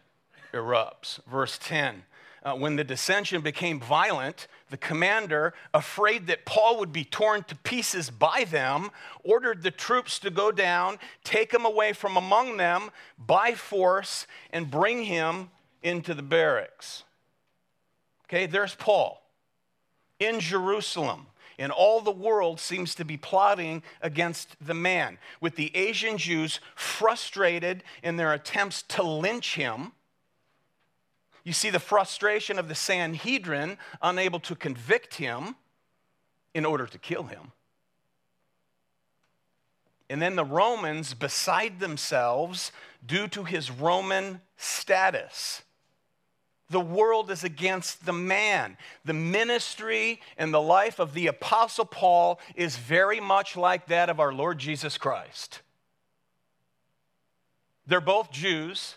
erupts. 0.54 1.18
Verse 1.26 1.58
10. 1.60 2.04
Uh, 2.46 2.54
when 2.54 2.76
the 2.76 2.84
dissension 2.84 3.40
became 3.40 3.80
violent, 3.80 4.46
the 4.70 4.76
commander, 4.76 5.52
afraid 5.74 6.28
that 6.28 6.44
Paul 6.44 6.78
would 6.78 6.92
be 6.92 7.04
torn 7.04 7.42
to 7.42 7.56
pieces 7.56 8.08
by 8.08 8.44
them, 8.44 8.92
ordered 9.24 9.64
the 9.64 9.72
troops 9.72 10.20
to 10.20 10.30
go 10.30 10.52
down, 10.52 11.00
take 11.24 11.52
him 11.52 11.64
away 11.64 11.92
from 11.92 12.16
among 12.16 12.56
them 12.56 12.90
by 13.18 13.54
force, 13.54 14.28
and 14.52 14.70
bring 14.70 15.02
him 15.02 15.50
into 15.82 16.14
the 16.14 16.22
barracks. 16.22 17.02
Okay, 18.26 18.46
there's 18.46 18.76
Paul 18.76 19.20
in 20.20 20.38
Jerusalem. 20.38 21.26
And 21.58 21.72
all 21.72 22.00
the 22.00 22.12
world 22.12 22.60
seems 22.60 22.94
to 22.94 23.04
be 23.04 23.16
plotting 23.16 23.82
against 24.02 24.54
the 24.64 24.74
man, 24.74 25.18
with 25.40 25.56
the 25.56 25.76
Asian 25.76 26.16
Jews 26.16 26.60
frustrated 26.76 27.82
in 28.04 28.16
their 28.16 28.32
attempts 28.32 28.82
to 28.82 29.02
lynch 29.02 29.56
him. 29.56 29.90
You 31.46 31.52
see 31.52 31.70
the 31.70 31.78
frustration 31.78 32.58
of 32.58 32.66
the 32.66 32.74
Sanhedrin, 32.74 33.78
unable 34.02 34.40
to 34.40 34.56
convict 34.56 35.14
him 35.14 35.54
in 36.54 36.66
order 36.66 36.88
to 36.88 36.98
kill 36.98 37.22
him. 37.22 37.52
And 40.10 40.20
then 40.20 40.34
the 40.34 40.44
Romans 40.44 41.14
beside 41.14 41.78
themselves 41.78 42.72
due 43.06 43.28
to 43.28 43.44
his 43.44 43.70
Roman 43.70 44.40
status. 44.56 45.62
The 46.68 46.80
world 46.80 47.30
is 47.30 47.44
against 47.44 48.04
the 48.04 48.12
man. 48.12 48.76
The 49.04 49.12
ministry 49.12 50.20
and 50.36 50.52
the 50.52 50.60
life 50.60 50.98
of 50.98 51.14
the 51.14 51.28
Apostle 51.28 51.84
Paul 51.84 52.40
is 52.56 52.76
very 52.76 53.20
much 53.20 53.56
like 53.56 53.86
that 53.86 54.10
of 54.10 54.18
our 54.18 54.32
Lord 54.32 54.58
Jesus 54.58 54.98
Christ. 54.98 55.60
They're 57.86 58.00
both 58.00 58.32
Jews. 58.32 58.96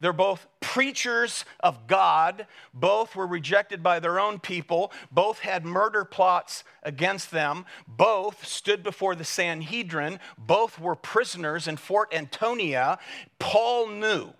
They're 0.00 0.12
both 0.12 0.46
preachers 0.60 1.44
of 1.60 1.86
God. 1.86 2.46
Both 2.72 3.16
were 3.16 3.26
rejected 3.26 3.82
by 3.82 3.98
their 3.98 4.20
own 4.20 4.38
people. 4.38 4.92
Both 5.10 5.40
had 5.40 5.64
murder 5.64 6.04
plots 6.04 6.62
against 6.82 7.30
them. 7.30 7.66
Both 7.86 8.46
stood 8.46 8.82
before 8.82 9.16
the 9.16 9.24
Sanhedrin. 9.24 10.20
Both 10.36 10.78
were 10.78 10.94
prisoners 10.94 11.66
in 11.66 11.76
Fort 11.76 12.14
Antonia. 12.14 12.98
Paul 13.38 13.88
knew, 13.88 14.34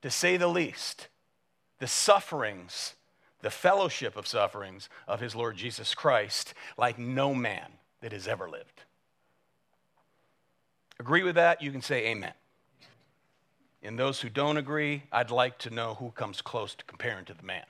to 0.00 0.10
say 0.10 0.38
the 0.38 0.48
least, 0.48 1.08
the 1.78 1.86
sufferings, 1.86 2.94
the 3.42 3.50
fellowship 3.50 4.16
of 4.16 4.26
sufferings 4.26 4.88
of 5.06 5.20
his 5.20 5.34
Lord 5.34 5.56
Jesus 5.56 5.94
Christ 5.94 6.54
like 6.78 6.98
no 6.98 7.34
man 7.34 7.72
that 8.00 8.12
has 8.12 8.26
ever 8.26 8.48
lived. 8.48 8.84
Agree 10.98 11.22
with 11.22 11.34
that? 11.34 11.60
You 11.62 11.72
can 11.72 11.82
say 11.82 12.06
amen. 12.08 12.32
And 13.82 13.98
those 13.98 14.20
who 14.20 14.28
don't 14.28 14.56
agree, 14.56 15.04
I'd 15.10 15.30
like 15.30 15.58
to 15.58 15.70
know 15.70 15.94
who 15.94 16.10
comes 16.10 16.42
close 16.42 16.74
to 16.74 16.84
comparing 16.84 17.24
to 17.26 17.34
the 17.34 17.42
man. 17.42 17.64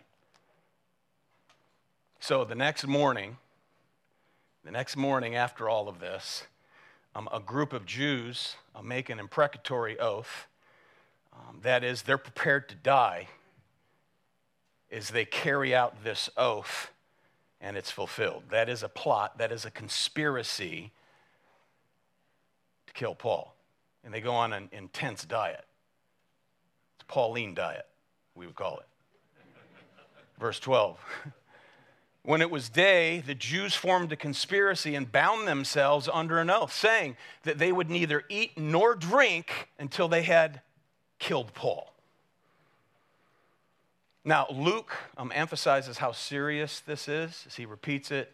So 2.19 2.45
the 2.45 2.55
next 2.55 2.87
morning, 2.87 3.37
the 4.65 4.73
next 4.73 4.97
morning 4.97 5.37
after 5.37 5.69
all 5.69 5.89
of 5.89 6.01
this, 6.01 6.45
um, 7.15 7.29
a 7.33 7.41
group 7.41 7.73
of 7.73 7.87
Jews 7.87 8.57
uh, 8.75 8.83
make 8.83 9.09
an 9.09 9.19
imprecatory 9.19 9.99
oath. 9.99 10.47
Um, 11.33 11.61
that 11.63 11.83
is, 11.85 12.03
they're 12.03 12.19
prepared 12.19 12.69
to 12.71 12.75
die 12.75 13.29
as 14.91 15.11
they 15.11 15.25
carry 15.25 15.75
out 15.75 16.03
this 16.03 16.29
oath 16.37 16.91
and 17.61 17.77
it's 17.77 17.91
fulfilled. 17.91 18.45
That 18.51 18.69
is 18.69 18.83
a 18.83 18.89
plot, 18.89 19.39
that 19.39 19.53
is 19.53 19.65
a 19.65 19.71
conspiracy 19.71 20.93
to 22.87 22.93
kill 22.93 23.15
Paul. 23.15 23.55
and 24.03 24.15
they 24.15 24.21
go 24.21 24.33
on 24.33 24.53
an 24.53 24.69
intense 24.73 25.25
diet. 25.25 25.65
Pauline 27.11 27.55
diet, 27.55 27.87
we 28.37 28.47
would 28.47 28.55
call 28.55 28.79
it. 28.79 28.87
Verse 30.39 30.61
12. 30.61 30.99
When 32.23 32.43
it 32.43 32.51
was 32.51 32.69
day, 32.69 33.23
the 33.27 33.35
Jews 33.35 33.75
formed 33.75 34.13
a 34.13 34.17
conspiracy 34.17 34.95
and 34.95 35.11
bound 35.11 35.49
themselves 35.49 36.07
under 36.13 36.39
an 36.39 36.51
oath, 36.51 36.71
saying 36.71 37.17
that 37.45 37.57
they 37.57 37.73
would 37.73 37.89
neither 37.89 38.25
eat 38.29 38.59
nor 38.59 38.95
drink 38.95 39.71
until 39.79 40.07
they 40.07 40.23
had 40.23 40.61
killed 41.19 41.55
Paul. 41.55 41.95
Now, 44.23 44.47
Luke 44.53 44.93
um, 45.17 45.33
emphasizes 45.35 45.97
how 45.97 46.13
serious 46.13 46.81
this 46.81 47.09
is 47.09 47.45
as 47.47 47.57
he 47.57 47.65
repeats 47.65 48.11
it. 48.11 48.31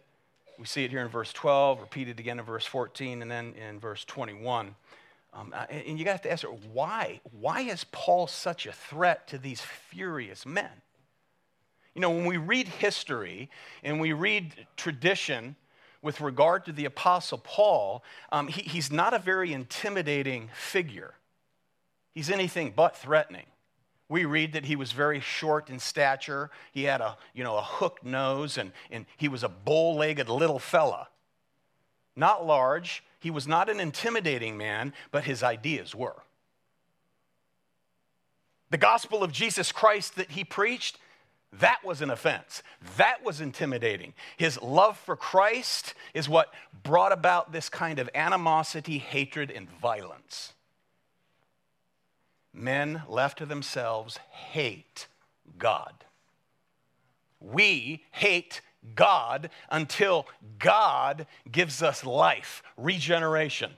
We 0.59 0.65
see 0.65 0.83
it 0.83 0.91
here 0.91 1.01
in 1.01 1.07
verse 1.07 1.31
12, 1.31 1.79
repeated 1.79 2.19
again 2.19 2.39
in 2.39 2.45
verse 2.45 2.65
14, 2.65 3.21
and 3.21 3.31
then 3.31 3.53
in 3.53 3.79
verse 3.79 4.03
21. 4.03 4.75
Um, 5.37 5.53
and 5.69 5.99
you 5.99 6.05
got 6.05 6.23
to 6.23 6.31
ask 6.31 6.43
her, 6.43 6.49
why? 6.49 7.21
Why 7.39 7.61
is 7.61 7.85
Paul 7.91 8.25
such 8.25 8.65
a 8.65 8.71
threat 8.71 9.27
to 9.27 9.37
these 9.37 9.61
furious 9.61 10.47
men? 10.47 10.71
You 11.93 12.01
know, 12.01 12.09
when 12.09 12.25
we 12.25 12.37
read 12.37 12.67
history 12.67 13.49
and 13.83 13.99
we 14.01 14.13
read 14.13 14.67
tradition 14.75 15.55
with 16.01 16.21
regard 16.21 16.65
to 16.65 16.71
the 16.71 16.85
Apostle 16.85 17.37
Paul, 17.37 18.03
um, 18.31 18.47
he, 18.47 18.61
he's 18.61 18.91
not 18.91 19.13
a 19.13 19.19
very 19.19 19.53
intimidating 19.53 20.49
figure. 20.55 21.13
He's 22.15 22.31
anything 22.31 22.73
but 22.75 22.95
threatening. 22.95 23.45
We 24.09 24.25
read 24.25 24.53
that 24.53 24.65
he 24.65 24.75
was 24.75 24.91
very 24.91 25.19
short 25.19 25.69
in 25.69 25.79
stature. 25.79 26.49
He 26.71 26.83
had 26.83 27.01
a, 27.01 27.17
you 27.35 27.43
know, 27.43 27.57
a 27.57 27.61
hooked 27.61 28.03
nose 28.03 28.57
and, 28.57 28.71
and 28.89 29.05
he 29.17 29.27
was 29.27 29.43
a 29.43 29.49
bow 29.49 29.91
legged 29.91 30.29
little 30.29 30.59
fella. 30.59 31.09
Not 32.17 32.45
large. 32.45 33.03
He 33.19 33.31
was 33.31 33.47
not 33.47 33.69
an 33.69 33.79
intimidating 33.79 34.57
man, 34.57 34.91
but 35.11 35.23
his 35.23 35.43
ideas 35.43 35.95
were. 35.95 36.23
The 38.71 38.77
gospel 38.77 39.23
of 39.23 39.31
Jesus 39.31 39.71
Christ 39.71 40.15
that 40.15 40.31
he 40.31 40.43
preached, 40.43 40.97
that 41.53 41.77
was 41.85 42.01
an 42.01 42.09
offense. 42.09 42.63
That 42.97 43.23
was 43.23 43.39
intimidating. 43.39 44.13
His 44.35 44.61
love 44.61 44.97
for 44.97 45.15
Christ 45.15 45.93
is 46.13 46.27
what 46.27 46.53
brought 46.83 47.13
about 47.13 47.51
this 47.53 47.69
kind 47.69 47.99
of 47.99 48.09
animosity, 48.13 48.97
hatred, 48.97 49.51
and 49.51 49.69
violence. 49.69 50.53
Men 52.51 53.03
left 53.07 53.37
to 53.37 53.45
themselves 53.45 54.17
hate 54.31 55.07
God. 55.57 55.93
We 57.39 58.03
hate 58.11 58.61
God 58.95 59.49
until 59.69 60.27
God 60.59 61.27
gives 61.51 61.81
us 61.81 62.05
life, 62.05 62.63
regeneration 62.77 63.71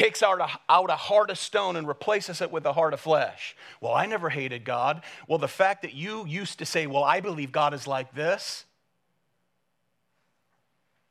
takes 0.00 0.22
out 0.22 0.40
a, 0.40 0.48
out 0.72 0.90
a 0.90 0.96
heart 0.96 1.30
of 1.30 1.38
stone 1.38 1.76
and 1.76 1.86
replaces 1.86 2.40
it 2.40 2.50
with 2.50 2.64
a 2.64 2.72
heart 2.72 2.94
of 2.94 3.00
flesh. 3.00 3.56
Well, 3.80 3.92
I 3.92 4.06
never 4.06 4.30
hated 4.30 4.64
God. 4.64 5.02
Well, 5.28 5.38
the 5.38 5.48
fact 5.48 5.82
that 5.82 5.94
you 5.94 6.26
used 6.26 6.58
to 6.60 6.66
say, 6.66 6.86
Well, 6.86 7.04
I 7.04 7.20
believe 7.20 7.52
God 7.52 7.74
is 7.74 7.86
like 7.86 8.14
this, 8.14 8.64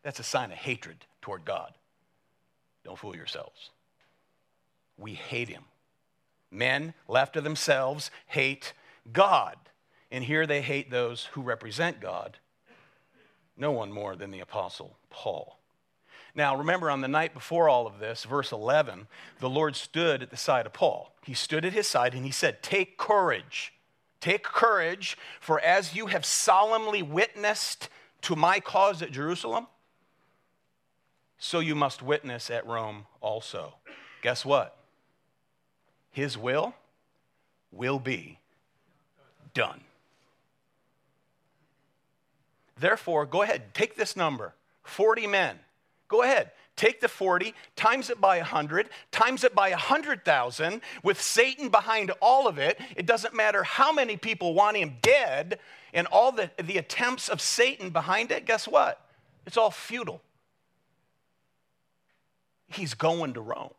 that's 0.04 0.20
a 0.20 0.24
sign 0.24 0.52
of 0.52 0.58
hatred 0.58 1.06
toward 1.22 1.46
God. 1.46 1.74
Don't 2.84 2.98
fool 2.98 3.16
yourselves. 3.16 3.70
We 4.98 5.14
hate 5.14 5.50
Him. 5.50 5.64
Men, 6.52 6.94
left 7.08 7.34
to 7.34 7.42
themselves, 7.42 8.10
hate 8.26 8.74
God. 9.12 9.56
And 10.12 10.24
here 10.24 10.48
they 10.48 10.62
hate 10.62 10.90
those 10.90 11.26
who 11.34 11.42
represent 11.42 12.00
God. 12.00 12.38
No 13.60 13.72
one 13.72 13.92
more 13.92 14.16
than 14.16 14.32
the 14.32 14.40
Apostle 14.40 14.98
Paul. 15.12 15.60
Now, 16.34 16.56
remember, 16.56 16.90
on 16.90 17.02
the 17.02 17.08
night 17.08 17.34
before 17.34 17.68
all 17.68 17.86
of 17.86 18.00
this, 18.00 18.24
verse 18.24 18.54
11, 18.54 19.08
the 19.40 19.50
Lord 19.50 19.76
stood 19.76 20.24
at 20.24 20.32
the 20.32 20.38
side 20.38 20.66
of 20.66 20.74
Paul. 20.74 21.14
He 21.26 21.34
stood 21.34 21.66
at 21.66 21.74
his 21.74 21.86
side 21.86 22.14
and 22.14 22.26
he 22.26 22.32
said, 22.32 22.64
Take 22.64 22.98
courage. 22.98 23.74
Take 24.22 24.44
courage, 24.44 25.18
for 25.40 25.60
as 25.60 25.96
you 25.96 26.08
have 26.08 26.26
solemnly 26.26 27.02
witnessed 27.02 27.90
to 28.22 28.36
my 28.36 28.60
cause 28.60 29.02
at 29.02 29.12
Jerusalem, 29.12 29.68
so 31.38 31.60
you 31.60 31.76
must 31.76 32.02
witness 32.02 32.50
at 32.50 32.66
Rome 32.66 33.06
also. 33.22 33.76
Guess 34.22 34.46
what? 34.46 34.78
His 36.12 36.38
will 36.38 36.74
will 37.72 38.00
be 38.00 38.40
done. 39.54 39.82
Therefore, 42.80 43.26
go 43.26 43.42
ahead, 43.42 43.74
take 43.74 43.96
this 43.96 44.16
number 44.16 44.56
40 44.84 45.28
men 45.28 45.60
Go 46.10 46.24
ahead. 46.24 46.52
Take 46.76 47.02
the 47.02 47.08
40, 47.08 47.54
times 47.76 48.10
it 48.10 48.22
by 48.22 48.38
100, 48.38 48.90
times 49.12 49.44
it 49.44 49.54
by 49.54 49.70
100,000, 49.72 50.82
with 51.04 51.22
Satan 51.22 51.68
behind 51.68 52.12
all 52.22 52.48
of 52.48 52.58
it. 52.58 52.80
It 52.96 53.06
doesn't 53.06 53.34
matter 53.34 53.64
how 53.64 53.92
many 53.92 54.16
people 54.16 54.54
want 54.54 54.78
him 54.78 54.96
dead 55.02 55.60
and 55.94 56.08
all 56.08 56.32
the, 56.32 56.50
the 56.62 56.78
attempts 56.78 57.28
of 57.28 57.42
Satan 57.42 57.90
behind 57.90 58.32
it. 58.32 58.46
Guess 58.46 58.66
what? 58.66 59.06
It's 59.46 59.58
all 59.58 59.72
futile. 59.72 60.22
He's 62.70 62.94
going 62.94 63.34
to 63.34 63.42
Rome. 63.42 63.74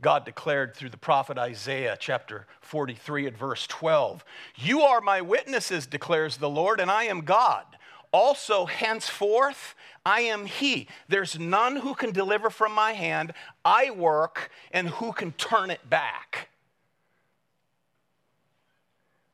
God 0.00 0.24
declared 0.24 0.74
through 0.74 0.90
the 0.90 0.96
prophet 0.96 1.36
Isaiah, 1.36 1.96
chapter 1.98 2.46
43, 2.60 3.26
at 3.26 3.36
verse 3.36 3.66
12 3.66 4.24
You 4.56 4.80
are 4.82 5.00
my 5.00 5.20
witnesses, 5.20 5.86
declares 5.86 6.38
the 6.38 6.48
Lord, 6.48 6.80
and 6.80 6.90
I 6.90 7.04
am 7.04 7.20
God. 7.22 7.64
Also, 8.12 8.66
henceforth, 8.66 9.74
I 10.04 10.22
am 10.22 10.46
He. 10.46 10.88
There's 11.08 11.38
none 11.38 11.76
who 11.76 11.94
can 11.94 12.12
deliver 12.12 12.50
from 12.50 12.72
my 12.72 12.92
hand. 12.92 13.32
I 13.64 13.90
work, 13.90 14.50
and 14.72 14.88
who 14.88 15.12
can 15.12 15.32
turn 15.32 15.70
it 15.70 15.88
back? 15.88 16.48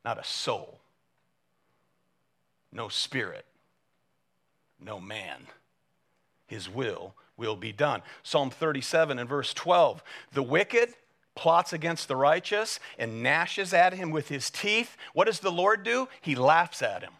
Not 0.05 0.19
a 0.19 0.25
soul, 0.25 0.79
no 2.73 2.89
spirit, 2.89 3.45
no 4.81 5.01
man. 5.01 5.47
His 6.47 6.69
will 6.69 7.15
will 7.37 7.57
be 7.57 7.73
done. 7.73 8.03
Psalm 8.23 8.51
37 8.51 9.19
and 9.19 9.29
verse 9.29 9.53
12 9.55 10.03
The 10.33 10.43
wicked 10.43 10.95
plots 11.35 11.73
against 11.73 12.09
the 12.09 12.17
righteous 12.17 12.81
and 12.99 13.23
gnashes 13.23 13.73
at 13.73 13.93
him 13.93 14.11
with 14.11 14.29
his 14.29 14.51
teeth. 14.51 14.97
What 15.13 15.27
does 15.27 15.41
the 15.41 15.53
Lord 15.53 15.85
do? 15.85 16.09
He 16.21 16.35
laughs 16.35 16.83
at 16.83 17.03
him. 17.03 17.13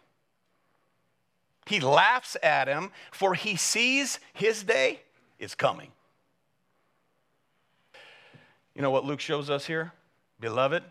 He 1.67 1.79
laughs 1.79 2.37
at 2.41 2.67
him, 2.67 2.91
for 3.11 3.33
he 3.33 3.55
sees 3.55 4.19
his 4.33 4.63
day 4.63 5.01
is 5.37 5.53
coming. 5.53 5.91
You 8.73 8.81
know 8.81 8.91
what 8.91 9.05
Luke 9.05 9.19
shows 9.19 9.49
us 9.49 9.65
here? 9.65 9.91
Beloved, 10.39 10.83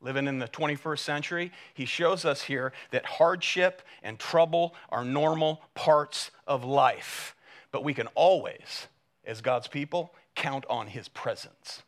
living 0.00 0.26
in 0.26 0.38
the 0.38 0.48
21st 0.48 0.98
century, 0.98 1.52
he 1.72 1.84
shows 1.84 2.24
us 2.24 2.42
here 2.42 2.72
that 2.90 3.06
hardship 3.06 3.82
and 4.02 4.18
trouble 4.18 4.74
are 4.90 5.04
normal 5.04 5.62
parts 5.74 6.30
of 6.46 6.64
life. 6.64 7.34
But 7.70 7.84
we 7.84 7.94
can 7.94 8.06
always, 8.14 8.88
as 9.24 9.40
God's 9.40 9.68
people, 9.68 10.14
count 10.34 10.64
on 10.70 10.86
his 10.86 11.08
presence. 11.08 11.82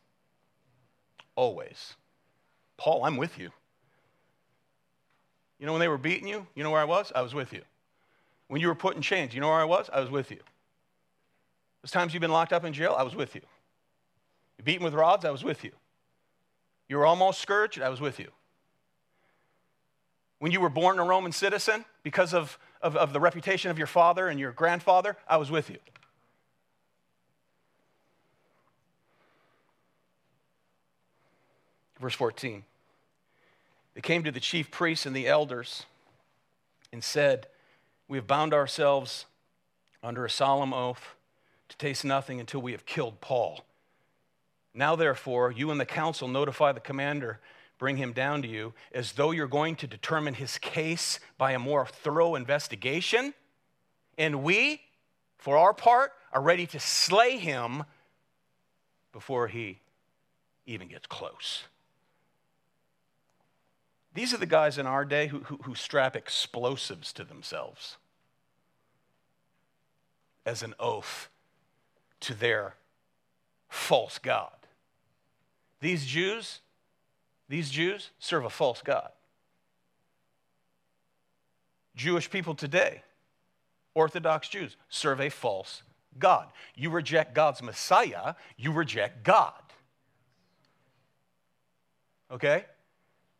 Always. 1.35 1.95
Paul, 2.77 3.05
I'm 3.05 3.17
with 3.17 3.39
you. 3.39 3.51
You 5.59 5.65
know 5.65 5.73
when 5.73 5.79
they 5.79 5.87
were 5.87 5.97
beating 5.97 6.27
you? 6.27 6.47
You 6.55 6.63
know 6.63 6.71
where 6.71 6.81
I 6.81 6.85
was? 6.85 7.11
I 7.15 7.21
was 7.21 7.33
with 7.33 7.53
you. 7.53 7.61
When 8.47 8.59
you 8.59 8.67
were 8.67 8.75
put 8.75 8.95
in 8.95 9.01
chains, 9.01 9.33
you 9.33 9.41
know 9.41 9.47
where 9.47 9.59
I 9.59 9.65
was? 9.65 9.89
I 9.93 9.99
was 9.99 10.09
with 10.09 10.31
you. 10.31 10.39
Those 11.81 11.91
times 11.91 12.13
you've 12.13 12.21
been 12.21 12.31
locked 12.31 12.53
up 12.53 12.65
in 12.65 12.73
jail, 12.73 12.95
I 12.97 13.03
was 13.03 13.15
with 13.15 13.33
you. 13.35 13.41
You're 14.57 14.65
beaten 14.65 14.83
with 14.83 14.93
rods, 14.93 15.25
I 15.25 15.31
was 15.31 15.43
with 15.43 15.63
you. 15.63 15.71
You 16.87 16.97
were 16.97 17.05
almost 17.05 17.41
scourged, 17.41 17.81
I 17.81 17.89
was 17.89 18.01
with 18.01 18.19
you. 18.19 18.29
When 20.39 20.51
you 20.51 20.59
were 20.59 20.69
born 20.69 20.99
a 20.99 21.03
Roman 21.03 21.31
citizen 21.31 21.85
because 22.03 22.33
of, 22.33 22.57
of, 22.81 22.95
of 22.95 23.13
the 23.13 23.19
reputation 23.19 23.71
of 23.71 23.77
your 23.77 23.87
father 23.87 24.27
and 24.27 24.39
your 24.39 24.51
grandfather, 24.51 25.17
I 25.27 25.37
was 25.37 25.51
with 25.51 25.69
you. 25.69 25.77
Verse 31.99 32.15
14. 32.15 32.63
They 33.93 34.01
came 34.01 34.23
to 34.23 34.31
the 34.31 34.39
chief 34.39 34.71
priests 34.71 35.05
and 35.05 35.15
the 35.15 35.27
elders 35.27 35.85
and 36.91 37.03
said, 37.03 37.47
we 38.07 38.17
have 38.17 38.27
bound 38.27 38.53
ourselves 38.53 39.25
under 40.03 40.25
a 40.25 40.29
solemn 40.29 40.73
oath 40.73 41.15
to 41.69 41.77
taste 41.77 42.03
nothing 42.03 42.39
until 42.39 42.61
we 42.61 42.71
have 42.71 42.85
killed 42.85 43.21
Paul. 43.21 43.63
Now, 44.73 44.95
therefore, 44.95 45.51
you 45.51 45.71
and 45.71 45.79
the 45.79 45.85
council 45.85 46.27
notify 46.27 46.71
the 46.71 46.79
commander, 46.79 47.39
bring 47.81 47.97
him 47.97 48.13
down 48.13 48.43
to 48.43 48.47
you, 48.47 48.75
as 48.91 49.13
though 49.13 49.31
you're 49.31 49.47
going 49.47 49.75
to 49.75 49.87
determine 49.87 50.35
his 50.35 50.59
case 50.59 51.19
by 51.39 51.53
a 51.53 51.57
more 51.57 51.87
thorough 51.87 52.35
investigation. 52.35 53.33
And 54.19 54.43
we, 54.43 54.81
for 55.39 55.57
our 55.57 55.73
part, 55.73 56.13
are 56.31 56.43
ready 56.43 56.67
to 56.67 56.79
slay 56.79 57.37
him 57.37 57.83
before 59.11 59.47
he 59.47 59.79
even 60.67 60.89
gets 60.89 61.07
close. 61.07 61.63
These 64.13 64.31
are 64.31 64.37
the 64.37 64.45
guys 64.45 64.77
in 64.77 64.85
our 64.85 65.03
day 65.03 65.25
who, 65.25 65.39
who, 65.39 65.57
who 65.63 65.73
strap 65.73 66.15
explosives 66.15 67.11
to 67.13 67.23
themselves 67.23 67.97
as 70.45 70.61
an 70.61 70.75
oath 70.79 71.29
to 72.19 72.35
their 72.35 72.75
false 73.69 74.19
God. 74.19 74.67
These 75.79 76.05
Jews, 76.05 76.59
these 77.51 77.69
Jews 77.69 78.11
serve 78.17 78.45
a 78.45 78.49
false 78.49 78.81
God. 78.81 79.09
Jewish 81.97 82.29
people 82.29 82.55
today, 82.55 83.03
Orthodox 83.93 84.47
Jews, 84.47 84.77
serve 84.87 85.19
a 85.19 85.27
false 85.27 85.83
God. 86.17 86.47
You 86.75 86.89
reject 86.91 87.35
God's 87.35 87.61
Messiah, 87.61 88.35
you 88.55 88.71
reject 88.71 89.25
God. 89.25 89.61
Okay? 92.31 92.63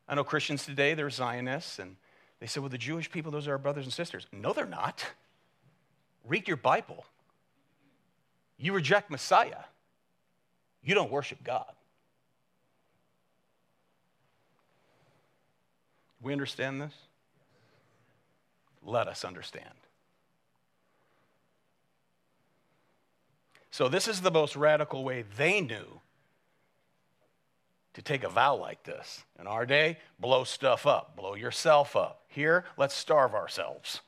I 0.09 0.15
know 0.15 0.25
Christians 0.25 0.65
today, 0.65 0.93
they're 0.93 1.09
Zionists, 1.09 1.79
and 1.79 1.95
they 2.41 2.47
say, 2.47 2.59
well, 2.59 2.67
the 2.67 2.77
Jewish 2.77 3.09
people, 3.09 3.31
those 3.31 3.47
are 3.47 3.53
our 3.53 3.57
brothers 3.57 3.85
and 3.85 3.93
sisters. 3.93 4.27
No, 4.33 4.51
they're 4.51 4.65
not. 4.65 5.05
Read 6.27 6.49
your 6.49 6.57
Bible. 6.57 7.05
You 8.57 8.73
reject 8.73 9.09
Messiah, 9.09 9.63
you 10.83 10.95
don't 10.95 11.11
worship 11.11 11.45
God. 11.45 11.71
We 16.21 16.33
understand 16.33 16.81
this? 16.81 16.93
Let 18.83 19.07
us 19.07 19.23
understand. 19.25 19.73
So, 23.71 23.87
this 23.87 24.07
is 24.07 24.21
the 24.21 24.31
most 24.31 24.55
radical 24.55 25.03
way 25.03 25.23
they 25.37 25.61
knew 25.61 26.01
to 27.93 28.01
take 28.01 28.23
a 28.23 28.29
vow 28.29 28.55
like 28.55 28.83
this. 28.83 29.23
In 29.39 29.47
our 29.47 29.65
day, 29.65 29.97
blow 30.19 30.43
stuff 30.43 30.85
up, 30.85 31.15
blow 31.15 31.35
yourself 31.35 31.95
up. 31.95 32.23
Here, 32.27 32.65
let's 32.77 32.95
starve 32.95 33.33
ourselves 33.33 34.01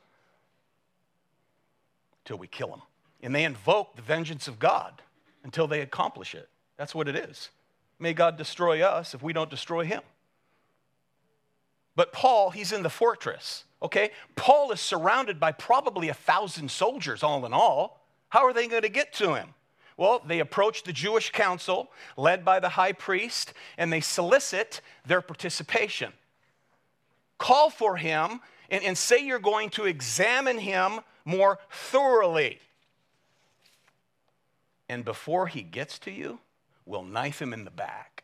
till 2.24 2.38
we 2.38 2.46
kill 2.46 2.68
them. 2.68 2.82
And 3.22 3.34
they 3.34 3.44
invoke 3.44 3.96
the 3.96 4.02
vengeance 4.02 4.48
of 4.48 4.58
God 4.58 5.02
until 5.44 5.66
they 5.66 5.80
accomplish 5.80 6.34
it. 6.34 6.48
That's 6.76 6.94
what 6.94 7.08
it 7.08 7.16
is. 7.16 7.50
May 7.98 8.12
God 8.12 8.36
destroy 8.36 8.82
us 8.82 9.14
if 9.14 9.22
we 9.22 9.32
don't 9.32 9.50
destroy 9.50 9.84
him. 9.84 10.02
But 11.96 12.12
Paul, 12.12 12.50
he's 12.50 12.72
in 12.72 12.82
the 12.82 12.90
fortress, 12.90 13.64
okay? 13.82 14.10
Paul 14.34 14.72
is 14.72 14.80
surrounded 14.80 15.38
by 15.38 15.52
probably 15.52 16.08
a 16.08 16.14
thousand 16.14 16.70
soldiers, 16.70 17.22
all 17.22 17.46
in 17.46 17.52
all. 17.52 18.00
How 18.30 18.44
are 18.44 18.52
they 18.52 18.66
going 18.66 18.82
to 18.82 18.88
get 18.88 19.12
to 19.14 19.34
him? 19.34 19.54
Well, 19.96 20.22
they 20.26 20.40
approach 20.40 20.82
the 20.82 20.92
Jewish 20.92 21.30
council, 21.30 21.92
led 22.16 22.44
by 22.44 22.58
the 22.58 22.70
high 22.70 22.92
priest, 22.92 23.52
and 23.78 23.92
they 23.92 24.00
solicit 24.00 24.80
their 25.06 25.20
participation. 25.20 26.12
Call 27.38 27.70
for 27.70 27.96
him 27.96 28.40
and, 28.70 28.82
and 28.82 28.98
say 28.98 29.24
you're 29.24 29.38
going 29.38 29.70
to 29.70 29.84
examine 29.84 30.58
him 30.58 31.00
more 31.24 31.60
thoroughly. 31.70 32.58
And 34.88 35.04
before 35.04 35.46
he 35.46 35.62
gets 35.62 35.98
to 36.00 36.10
you, 36.10 36.40
we'll 36.84 37.04
knife 37.04 37.40
him 37.40 37.52
in 37.52 37.64
the 37.64 37.70
back. 37.70 38.23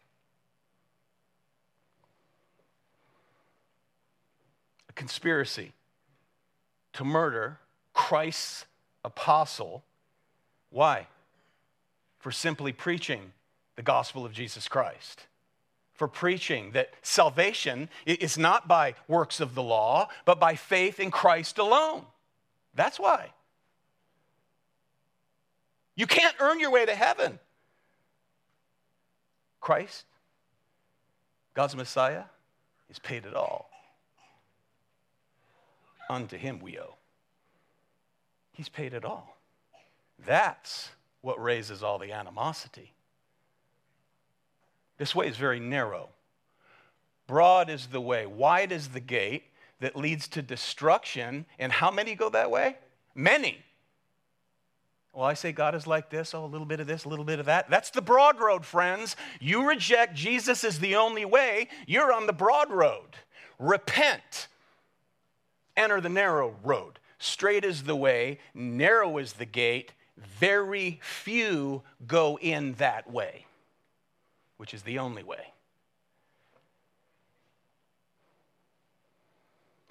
A 4.90 4.92
conspiracy 4.92 5.72
to 6.92 7.04
murder 7.04 7.60
Christ's 7.94 8.66
apostle. 9.02 9.82
Why? 10.68 11.06
For 12.18 12.30
simply 12.30 12.72
preaching 12.72 13.32
the 13.76 13.82
gospel 13.82 14.26
of 14.26 14.34
Jesus 14.34 14.68
Christ 14.68 15.26
for 16.00 16.08
preaching 16.08 16.70
that 16.70 16.94
salvation 17.02 17.90
is 18.06 18.38
not 18.38 18.66
by 18.66 18.94
works 19.06 19.38
of 19.38 19.54
the 19.54 19.62
law, 19.62 20.08
but 20.24 20.40
by 20.40 20.54
faith 20.54 20.98
in 20.98 21.10
Christ 21.10 21.58
alone. 21.58 22.06
That's 22.74 22.98
why. 22.98 23.34
You 25.94 26.06
can't 26.06 26.34
earn 26.40 26.58
your 26.58 26.70
way 26.70 26.86
to 26.86 26.94
heaven. 26.94 27.38
Christ, 29.60 30.06
God's 31.52 31.76
Messiah, 31.76 32.24
has 32.88 32.98
paid 32.98 33.26
it 33.26 33.34
all. 33.34 33.69
Unto 36.10 36.36
him 36.36 36.58
we 36.58 36.76
owe. 36.76 36.96
He's 38.50 38.68
paid 38.68 38.94
it 38.94 39.04
all. 39.04 39.38
That's 40.26 40.90
what 41.20 41.40
raises 41.40 41.84
all 41.84 42.00
the 42.00 42.10
animosity. 42.10 42.92
This 44.98 45.14
way 45.14 45.28
is 45.28 45.36
very 45.36 45.60
narrow. 45.60 46.08
Broad 47.28 47.70
is 47.70 47.86
the 47.86 48.00
way, 48.00 48.26
wide 48.26 48.72
is 48.72 48.88
the 48.88 48.98
gate 48.98 49.44
that 49.78 49.94
leads 49.94 50.26
to 50.28 50.42
destruction. 50.42 51.46
And 51.60 51.70
how 51.70 51.92
many 51.92 52.16
go 52.16 52.28
that 52.30 52.50
way? 52.50 52.76
Many. 53.14 53.58
Well, 55.12 55.24
I 55.24 55.34
say 55.34 55.52
God 55.52 55.76
is 55.76 55.86
like 55.86 56.10
this, 56.10 56.34
oh, 56.34 56.44
a 56.44 56.46
little 56.46 56.66
bit 56.66 56.80
of 56.80 56.88
this, 56.88 57.04
a 57.04 57.08
little 57.08 57.24
bit 57.24 57.38
of 57.38 57.46
that. 57.46 57.70
That's 57.70 57.90
the 57.90 58.02
broad 58.02 58.40
road, 58.40 58.66
friends. 58.66 59.14
You 59.38 59.68
reject 59.68 60.16
Jesus 60.16 60.64
as 60.64 60.80
the 60.80 60.96
only 60.96 61.24
way, 61.24 61.68
you're 61.86 62.12
on 62.12 62.26
the 62.26 62.32
broad 62.32 62.68
road. 62.72 63.16
Repent. 63.60 64.48
Enter 65.76 66.00
the 66.00 66.08
narrow 66.08 66.54
road. 66.62 66.98
Straight 67.18 67.64
is 67.64 67.84
the 67.84 67.96
way, 67.96 68.38
narrow 68.54 69.18
is 69.18 69.34
the 69.34 69.46
gate. 69.46 69.92
Very 70.16 71.00
few 71.02 71.82
go 72.06 72.38
in 72.40 72.74
that 72.74 73.10
way 73.10 73.46
which 74.60 74.74
is 74.74 74.82
the 74.82 74.98
only 74.98 75.22
way. 75.22 75.54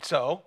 So, 0.04 0.44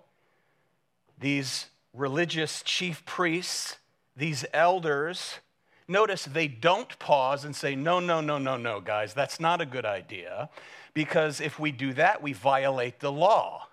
these 1.18 1.66
religious 1.92 2.62
chief 2.62 3.05
priests, 3.05 3.79
these 4.16 4.45
elders, 4.55 5.40
notice 5.88 6.25
they 6.25 6.47
don't 6.47 6.97
pause 7.01 7.45
and 7.45 7.57
say, 7.57 7.75
No, 7.75 7.99
no, 7.99 8.21
no, 8.21 8.38
no, 8.38 8.57
no, 8.57 8.81
guys, 8.81 9.12
that's 9.12 9.40
not 9.40 9.61
a 9.61 9.66
good 9.66 9.85
idea, 9.85 10.49
because 10.95 11.40
if 11.40 11.59
we 11.59 11.73
do 11.73 11.92
that, 11.95 12.23
we 12.23 12.33
violate 12.33 13.01
the 13.01 13.11
law. 13.11 13.66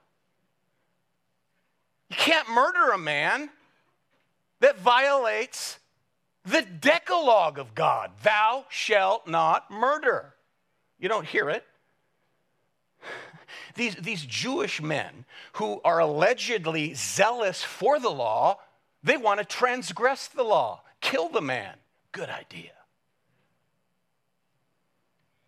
You 2.10 2.16
can't 2.16 2.50
murder 2.50 2.92
a 2.92 2.98
man 2.98 3.50
that 4.60 4.80
violates 4.80 5.80
the 6.44 6.62
Decalogue 6.62 7.60
of 7.60 7.76
God 7.76 8.12
Thou 8.24 8.66
shalt 8.70 9.28
not 9.28 9.70
murder. 9.70 10.34
You 10.98 11.10
don't 11.10 11.26
hear 11.26 11.50
it. 11.50 11.66
These, 13.76 13.96
these 13.96 14.26
Jewish 14.26 14.82
men 14.82 15.26
who 15.54 15.80
are 15.86 16.00
allegedly 16.00 16.94
zealous 16.96 17.64
for 17.64 18.00
the 18.00 18.10
law, 18.10 18.60
they 19.04 19.16
want 19.16 19.40
to 19.40 19.46
transgress 19.46 20.28
the 20.28 20.44
law, 20.44 20.82
kill 21.02 21.30
the 21.30 21.42
man. 21.42 21.76
Good 22.12 22.30
idea. 22.30 22.72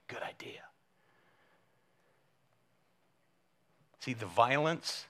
Good 0.07 0.23
idea. 0.23 0.61
See, 3.99 4.13
the 4.13 4.25
violence 4.25 5.05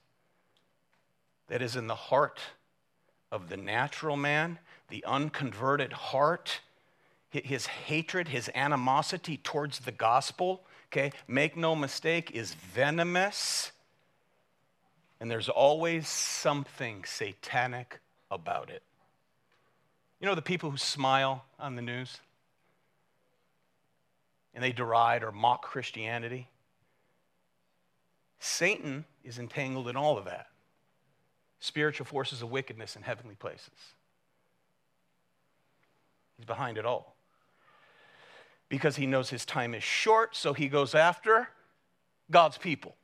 that 1.52 1.62
is 1.62 1.76
in 1.76 1.88
the 1.88 1.96
heart 1.96 2.40
of 3.30 3.50
the 3.50 3.58
natural 3.58 4.16
man, 4.16 4.58
the 4.88 5.04
unconverted 5.04 5.92
heart, 5.92 6.62
his 7.30 7.66
hatred, 7.66 8.30
his 8.30 8.50
animosity 8.56 9.36
towards 9.36 9.80
the 9.80 9.92
gospel, 9.92 10.64
okay, 10.88 11.12
make 11.28 11.58
no 11.58 11.76
mistake, 11.76 12.32
is 12.32 12.54
venomous. 12.54 13.74
And 15.20 15.30
there's 15.30 15.50
always 15.50 16.08
something 16.08 17.04
satanic 17.04 18.00
about 18.32 18.70
it. 18.70 18.82
You 20.22 20.28
know 20.28 20.36
the 20.36 20.42
people 20.42 20.72
who 20.72 20.78
smile 20.78 21.44
on 21.60 21.76
the 21.76 21.82
news? 21.82 22.22
And 24.54 24.64
they 24.64 24.72
deride 24.72 25.22
or 25.22 25.34
mock 25.34 25.64
Christianity? 25.64 26.48
Satan 28.40 29.04
is 29.26 29.38
entangled 29.38 29.90
in 29.90 29.98
all 29.98 30.18
of 30.18 30.24
that. 30.26 30.48
Spiritual 31.62 32.06
forces 32.06 32.42
of 32.42 32.52
wickedness 32.52 32.98
in 32.98 33.04
heavenly 33.04 33.36
places. 33.36 33.70
He's 36.36 36.46
behind 36.46 36.78
it 36.78 36.86
all 36.86 37.16
because 38.68 38.96
he 38.96 39.06
knows 39.06 39.30
his 39.30 39.46
time 39.46 39.76
is 39.76 39.84
short, 39.84 40.36
so 40.36 40.54
he 40.54 40.68
goes 40.68 40.96
after 40.96 41.50
God's 42.32 42.58
people. 42.58 42.96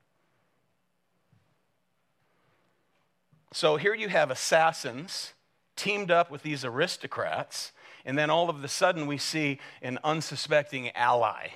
So 3.53 3.77
here 3.77 3.93
you 3.93 4.07
have 4.09 4.31
assassins 4.31 5.33
teamed 5.75 6.09
up 6.09 6.31
with 6.31 6.41
these 6.41 6.65
aristocrats, 6.65 7.73
and 8.05 8.17
then 8.17 8.29
all 8.29 8.49
of 8.49 8.63
a 8.63 8.67
sudden 8.67 9.07
we 9.07 9.17
see 9.17 9.59
an 9.81 9.99
unsuspecting 10.03 10.89
ally. 10.95 11.49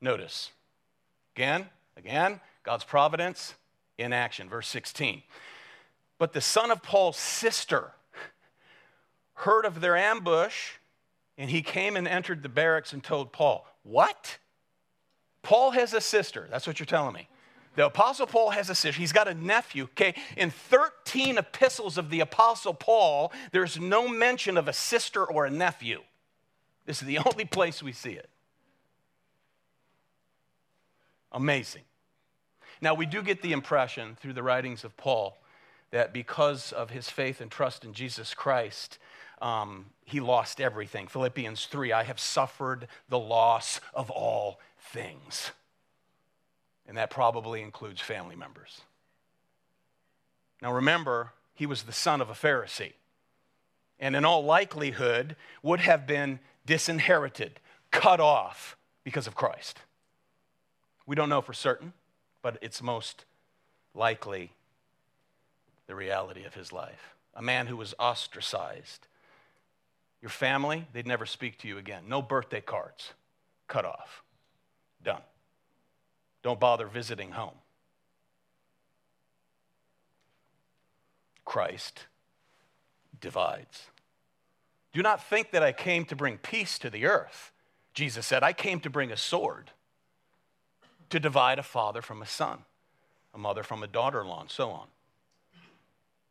Notice, 0.00 0.50
again, 1.34 1.70
again, 1.96 2.40
God's 2.62 2.84
providence 2.84 3.54
in 3.98 4.12
action. 4.12 4.48
Verse 4.48 4.68
16. 4.68 5.22
But 6.22 6.34
the 6.34 6.40
son 6.40 6.70
of 6.70 6.84
Paul's 6.84 7.16
sister 7.16 7.90
heard 9.34 9.64
of 9.64 9.80
their 9.80 9.96
ambush 9.96 10.74
and 11.36 11.50
he 11.50 11.62
came 11.62 11.96
and 11.96 12.06
entered 12.06 12.44
the 12.44 12.48
barracks 12.48 12.92
and 12.92 13.02
told 13.02 13.32
Paul, 13.32 13.66
What? 13.82 14.38
Paul 15.42 15.72
has 15.72 15.92
a 15.94 16.00
sister. 16.00 16.46
That's 16.48 16.64
what 16.64 16.78
you're 16.78 16.86
telling 16.86 17.14
me. 17.14 17.28
The 17.74 17.86
Apostle 17.86 18.28
Paul 18.28 18.50
has 18.50 18.70
a 18.70 18.74
sister. 18.76 19.00
He's 19.00 19.10
got 19.10 19.26
a 19.26 19.34
nephew. 19.34 19.82
Okay, 19.82 20.14
in 20.36 20.50
13 20.50 21.38
epistles 21.38 21.98
of 21.98 22.08
the 22.08 22.20
Apostle 22.20 22.74
Paul, 22.74 23.32
there's 23.50 23.80
no 23.80 24.06
mention 24.06 24.56
of 24.56 24.68
a 24.68 24.72
sister 24.72 25.24
or 25.24 25.46
a 25.46 25.50
nephew. 25.50 26.02
This 26.86 27.02
is 27.02 27.08
the 27.08 27.18
only 27.18 27.46
place 27.46 27.82
we 27.82 27.90
see 27.90 28.12
it. 28.12 28.30
Amazing. 31.32 31.82
Now, 32.80 32.94
we 32.94 33.06
do 33.06 33.22
get 33.22 33.42
the 33.42 33.50
impression 33.50 34.16
through 34.20 34.34
the 34.34 34.42
writings 34.44 34.84
of 34.84 34.96
Paul 34.96 35.36
that 35.92 36.12
because 36.12 36.72
of 36.72 36.90
his 36.90 37.08
faith 37.08 37.40
and 37.40 37.50
trust 37.50 37.84
in 37.84 37.92
Jesus 37.92 38.34
Christ, 38.34 38.98
um, 39.40 39.86
he 40.04 40.20
lost 40.20 40.60
everything. 40.60 41.06
Philippians 41.06 41.66
3 41.66 41.92
I 41.92 42.02
have 42.02 42.18
suffered 42.18 42.88
the 43.08 43.18
loss 43.18 43.80
of 43.94 44.10
all 44.10 44.58
things. 44.80 45.52
And 46.86 46.96
that 46.96 47.10
probably 47.10 47.62
includes 47.62 48.00
family 48.00 48.34
members. 48.34 48.80
Now 50.60 50.72
remember, 50.72 51.32
he 51.54 51.66
was 51.66 51.84
the 51.84 51.92
son 51.92 52.20
of 52.20 52.30
a 52.30 52.34
Pharisee, 52.34 52.92
and 54.00 54.16
in 54.16 54.24
all 54.24 54.44
likelihood 54.44 55.36
would 55.62 55.80
have 55.80 56.06
been 56.06 56.40
disinherited, 56.66 57.60
cut 57.90 58.20
off 58.20 58.76
because 59.04 59.26
of 59.26 59.34
Christ. 59.34 59.78
We 61.06 61.16
don't 61.16 61.28
know 61.28 61.42
for 61.42 61.52
certain, 61.52 61.92
but 62.42 62.58
it's 62.62 62.82
most 62.82 63.24
likely 63.94 64.52
the 65.92 65.96
reality 65.96 66.44
of 66.44 66.54
his 66.54 66.72
life. 66.72 67.14
A 67.34 67.42
man 67.42 67.66
who 67.66 67.76
was 67.76 67.94
ostracized. 67.98 69.06
Your 70.22 70.30
family, 70.30 70.86
they'd 70.94 71.06
never 71.06 71.26
speak 71.26 71.58
to 71.58 71.68
you 71.68 71.76
again. 71.76 72.04
No 72.08 72.22
birthday 72.22 72.62
cards. 72.62 73.12
Cut 73.68 73.84
off. 73.84 74.22
Done. 75.04 75.20
Don't 76.42 76.58
bother 76.58 76.86
visiting 76.86 77.32
home. 77.32 77.56
Christ 81.44 82.06
divides. 83.20 83.82
Do 84.94 85.02
not 85.02 85.22
think 85.22 85.50
that 85.50 85.62
I 85.62 85.72
came 85.72 86.06
to 86.06 86.16
bring 86.16 86.38
peace 86.38 86.78
to 86.78 86.88
the 86.88 87.04
earth. 87.04 87.52
Jesus 87.92 88.24
said, 88.24 88.42
I 88.42 88.54
came 88.54 88.80
to 88.80 88.88
bring 88.88 89.12
a 89.12 89.16
sword 89.18 89.72
to 91.10 91.20
divide 91.20 91.58
a 91.58 91.62
father 91.62 92.00
from 92.00 92.22
a 92.22 92.26
son, 92.26 92.60
a 93.34 93.38
mother 93.38 93.62
from 93.62 93.82
a 93.82 93.86
daughter 93.86 94.22
in 94.22 94.28
law, 94.28 94.40
and 94.40 94.50
so 94.50 94.70
on. 94.70 94.86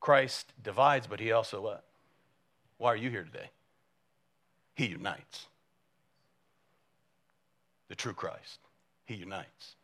Christ 0.01 0.51
divides, 0.61 1.07
but 1.07 1.19
he 1.19 1.31
also 1.31 1.61
what? 1.61 1.83
Why 2.79 2.91
are 2.91 2.97
you 2.97 3.11
here 3.11 3.23
today? 3.23 3.49
He 4.75 4.87
unites. 4.87 5.45
The 7.87 7.95
true 7.95 8.13
Christ. 8.13 8.59
He 9.05 9.13
unites. 9.13 9.75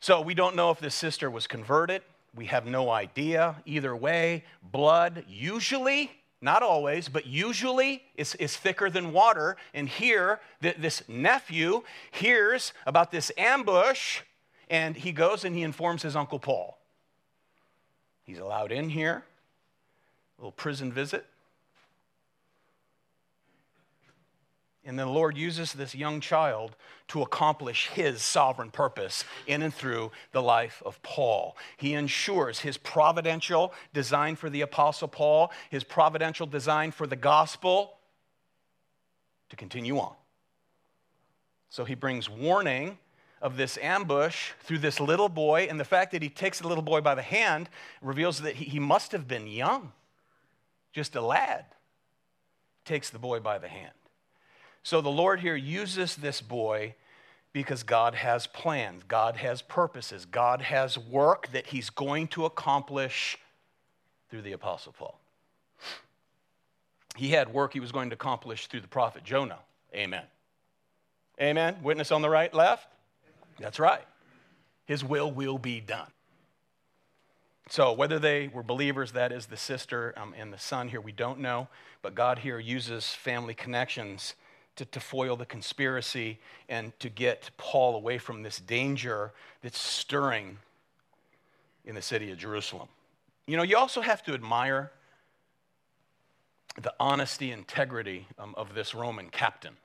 So 0.00 0.20
we 0.20 0.34
don't 0.34 0.54
know 0.54 0.70
if 0.70 0.80
this 0.80 0.94
sister 0.94 1.30
was 1.30 1.46
converted. 1.46 2.02
We 2.34 2.46
have 2.46 2.66
no 2.66 2.90
idea. 2.90 3.56
Either 3.64 3.96
way, 3.96 4.44
blood 4.62 5.24
usually, 5.26 6.10
not 6.42 6.62
always, 6.62 7.08
but 7.08 7.26
usually 7.26 8.02
is, 8.16 8.34
is 8.34 8.56
thicker 8.56 8.90
than 8.90 9.12
water. 9.12 9.56
And 9.72 9.88
here, 9.88 10.40
th- 10.62 10.76
this 10.76 11.02
nephew 11.08 11.82
hears 12.10 12.72
about 12.86 13.10
this 13.10 13.32
ambush, 13.38 14.20
and 14.68 14.96
he 14.96 15.12
goes 15.12 15.44
and 15.44 15.54
he 15.54 15.62
informs 15.62 16.02
his 16.02 16.16
Uncle 16.16 16.38
Paul. 16.38 16.79
He's 18.30 18.38
allowed 18.38 18.70
in 18.70 18.90
here, 18.90 19.24
a 20.38 20.40
little 20.40 20.52
prison 20.52 20.92
visit. 20.92 21.26
And 24.84 24.96
then 24.96 25.08
the 25.08 25.12
Lord 25.12 25.36
uses 25.36 25.72
this 25.72 25.96
young 25.96 26.20
child 26.20 26.76
to 27.08 27.22
accomplish 27.22 27.88
his 27.88 28.22
sovereign 28.22 28.70
purpose 28.70 29.24
in 29.48 29.62
and 29.62 29.74
through 29.74 30.12
the 30.30 30.40
life 30.40 30.80
of 30.86 31.02
Paul. 31.02 31.56
He 31.76 31.94
ensures 31.94 32.60
his 32.60 32.76
providential 32.76 33.74
design 33.92 34.36
for 34.36 34.48
the 34.48 34.60
Apostle 34.60 35.08
Paul, 35.08 35.50
his 35.68 35.82
providential 35.82 36.46
design 36.46 36.92
for 36.92 37.08
the 37.08 37.16
gospel 37.16 37.98
to 39.48 39.56
continue 39.56 39.98
on. 39.98 40.14
So 41.68 41.84
he 41.84 41.96
brings 41.96 42.30
warning 42.30 42.96
of 43.40 43.56
this 43.56 43.78
ambush 43.78 44.52
through 44.60 44.78
this 44.78 45.00
little 45.00 45.28
boy, 45.28 45.66
and 45.70 45.80
the 45.80 45.84
fact 45.84 46.12
that 46.12 46.22
he 46.22 46.28
takes 46.28 46.60
the 46.60 46.68
little 46.68 46.82
boy 46.82 47.00
by 47.00 47.14
the 47.14 47.22
hand 47.22 47.68
reveals 48.02 48.40
that 48.40 48.56
he, 48.56 48.78
must 48.78 49.12
have 49.12 49.26
been 49.26 49.46
young, 49.46 49.92
just 50.92 51.16
a 51.16 51.20
lad. 51.20 51.64
Takes 52.84 53.10
the 53.10 53.18
boy 53.18 53.40
by 53.40 53.58
the 53.58 53.68
hand. 53.68 53.92
So 54.82 55.00
the 55.00 55.10
Lord 55.10 55.40
here 55.40 55.56
uses 55.56 56.16
this 56.16 56.40
boy 56.40 56.94
because 57.52 57.82
God 57.82 58.14
has 58.14 58.46
plans, 58.46 59.02
God 59.06 59.36
has 59.36 59.62
purposes, 59.62 60.24
God 60.24 60.62
has 60.62 60.98
work 60.98 61.48
that 61.52 61.66
he's 61.66 61.90
going 61.90 62.28
to 62.28 62.44
accomplish 62.44 63.38
through 64.30 64.42
the 64.42 64.52
Apostle 64.52 64.94
Paul. 64.96 65.18
He 67.16 67.30
had 67.30 67.52
work 67.52 67.72
he 67.72 67.80
was 67.80 67.92
going 67.92 68.10
to 68.10 68.14
accomplish 68.14 68.66
through 68.68 68.80
the 68.80 68.88
prophet 68.88 69.24
Jonah. 69.24 69.58
Amen. 69.94 70.22
Amen. 71.40 71.76
Witness 71.82 72.12
on 72.12 72.22
the 72.22 72.30
right, 72.30 72.52
left? 72.54 72.86
That's 73.60 73.78
right. 73.78 74.04
His 74.86 75.04
will 75.04 75.30
will 75.30 75.58
be 75.58 75.80
done. 75.80 76.10
So, 77.68 77.92
whether 77.92 78.18
they 78.18 78.48
were 78.48 78.64
believers, 78.64 79.12
that 79.12 79.30
is 79.30 79.46
the 79.46 79.56
sister 79.56 80.12
um, 80.16 80.34
and 80.36 80.52
the 80.52 80.58
son 80.58 80.88
here, 80.88 81.00
we 81.00 81.12
don't 81.12 81.38
know. 81.38 81.68
But 82.02 82.16
God 82.16 82.40
here 82.40 82.58
uses 82.58 83.10
family 83.10 83.54
connections 83.54 84.34
to, 84.74 84.84
to 84.86 84.98
foil 84.98 85.36
the 85.36 85.46
conspiracy 85.46 86.40
and 86.68 86.98
to 86.98 87.08
get 87.08 87.50
Paul 87.58 87.94
away 87.94 88.18
from 88.18 88.42
this 88.42 88.58
danger 88.58 89.32
that's 89.62 89.78
stirring 89.78 90.58
in 91.84 91.94
the 91.94 92.02
city 92.02 92.32
of 92.32 92.38
Jerusalem. 92.38 92.88
You 93.46 93.56
know, 93.56 93.62
you 93.62 93.76
also 93.76 94.00
have 94.00 94.24
to 94.24 94.34
admire 94.34 94.90
the 96.80 96.94
honesty, 96.98 97.50
and 97.50 97.60
integrity 97.60 98.26
um, 98.38 98.54
of 98.56 98.74
this 98.74 98.94
Roman 98.94 99.28
captain. 99.28 99.76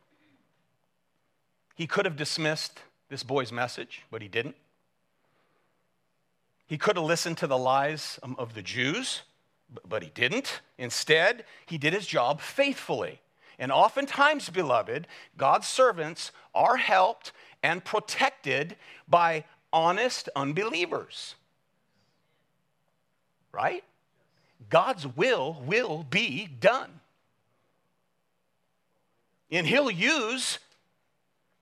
He 1.76 1.88
could 1.88 2.06
have 2.06 2.16
dismissed 2.16 2.80
this 3.10 3.24
boy's 3.24 3.52
message, 3.52 4.04
but 4.12 4.22
he 4.22 4.28
didn't. 4.28 4.56
He 6.68 6.78
could 6.78 6.96
have 6.96 7.06
listened 7.06 7.38
to 7.38 7.48
the 7.48 7.58
lies 7.58 8.20
um, 8.24 8.36
of 8.40 8.54
the 8.54 8.62
Jews, 8.62 9.22
but 9.88 10.02
he 10.02 10.10
didn't. 10.10 10.62
Instead, 10.78 11.46
he 11.66 11.78
did 11.78 11.94
his 11.94 12.08
job 12.08 12.42
faithfully. 12.42 13.22
And 13.60 13.72
oftentimes, 13.72 14.50
beloved, 14.50 15.08
God's 15.38 15.68
servants 15.68 16.32
are 16.54 16.78
helped 16.78 17.32
and 17.64 17.84
protected 17.84 18.76
by 19.08 19.46
honest 19.72 20.30
unbelievers. 20.36 21.36
Right? 23.52 23.84
God's 24.70 25.08
will 25.08 25.62
will 25.66 26.06
be 26.10 26.48
done. 26.48 27.00
And 29.52 29.68
He'll 29.68 29.92
use 29.92 30.60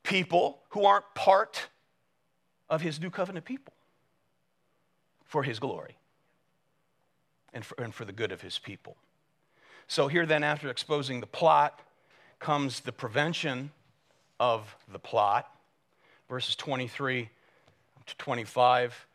people 0.03 0.59
who 0.69 0.85
aren't 0.85 1.05
part 1.15 1.67
of 2.69 2.81
His 2.81 2.99
new 2.99 3.09
covenant 3.09 3.45
people 3.45 3.73
for 5.25 5.43
His 5.43 5.59
glory 5.59 5.97
and 7.53 7.65
for, 7.65 7.81
and 7.81 7.93
for 7.93 8.05
the 8.05 8.13
good 8.13 8.31
of 8.31 8.41
His 8.41 8.59
people. 8.59 8.95
So, 9.87 10.07
here 10.07 10.25
then, 10.25 10.43
after 10.43 10.69
exposing 10.69 11.19
the 11.19 11.27
plot, 11.27 11.79
comes 12.39 12.81
the 12.81 12.91
prevention 12.91 13.71
of 14.39 14.75
the 14.91 14.99
plot. 14.99 15.49
Verses 16.29 16.55
23 16.55 17.29
to 18.05 18.17
25. 18.17 19.07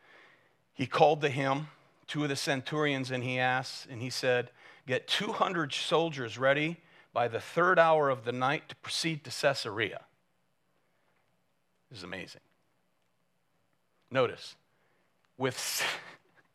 He 0.73 0.87
called 0.87 1.21
to 1.23 1.29
him 1.29 1.69
two 2.07 2.23
of 2.23 2.29
the 2.29 2.37
centurions 2.37 3.11
and 3.11 3.23
he 3.23 3.39
asked, 3.39 3.87
and 3.91 4.01
he 4.01 4.11
said, 4.11 4.51
Get 4.87 5.07
200 5.07 5.75
soldiers 5.75 6.39
ready 6.39 6.79
by 7.13 7.29
the 7.29 7.41
third 7.41 7.79
hour 7.79 8.09
of 8.09 8.25
the 8.25 8.33
night 8.33 8.69
to 8.71 8.77
proceed 8.77 9.25
to 9.25 9.31
Caesarea. 9.31 10.01
This 11.91 11.99
is 11.99 12.05
amazing. 12.05 12.41
Notice, 14.11 14.57
with, 15.37 15.83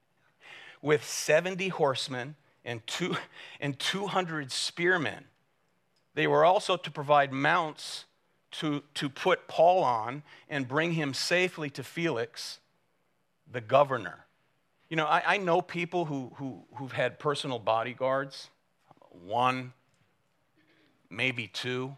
with 0.82 1.04
70 1.04 1.70
horsemen 1.70 2.36
and, 2.66 2.86
two, 2.88 3.16
and 3.60 3.78
200 3.78 4.52
spearmen. 4.52 5.26
They 6.16 6.28
were 6.28 6.46
also 6.46 6.78
to 6.78 6.92
provide 6.92 7.32
mounts 7.32 8.06
to, 8.52 8.84
to 8.96 9.10
put 9.10 9.48
Paul 9.48 9.84
on 9.84 10.24
and 10.50 10.68
bring 10.68 10.94
him 10.94 11.14
safely 11.14 11.70
to 11.72 11.84
Felix, 11.84 12.60
the 13.52 13.62
governor. 13.62 14.26
You 14.90 14.98
know, 14.98 15.06
I, 15.06 15.24
I 15.26 15.38
know 15.38 15.62
people 15.62 16.06
who, 16.06 16.32
who, 16.36 16.64
who've 16.76 16.92
had 16.92 17.18
personal 17.18 17.58
bodyguards, 17.58 18.50
one, 19.26 19.74
maybe 21.10 21.48
two. 21.48 21.98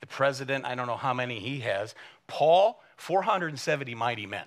The 0.00 0.06
president, 0.06 0.64
I 0.64 0.74
don't 0.74 0.86
know 0.86 0.96
how 0.96 1.12
many 1.14 1.40
he 1.40 1.60
has. 1.60 1.94
Paul, 2.26 2.80
470 2.96 3.94
mighty 3.94 4.26
men. 4.26 4.44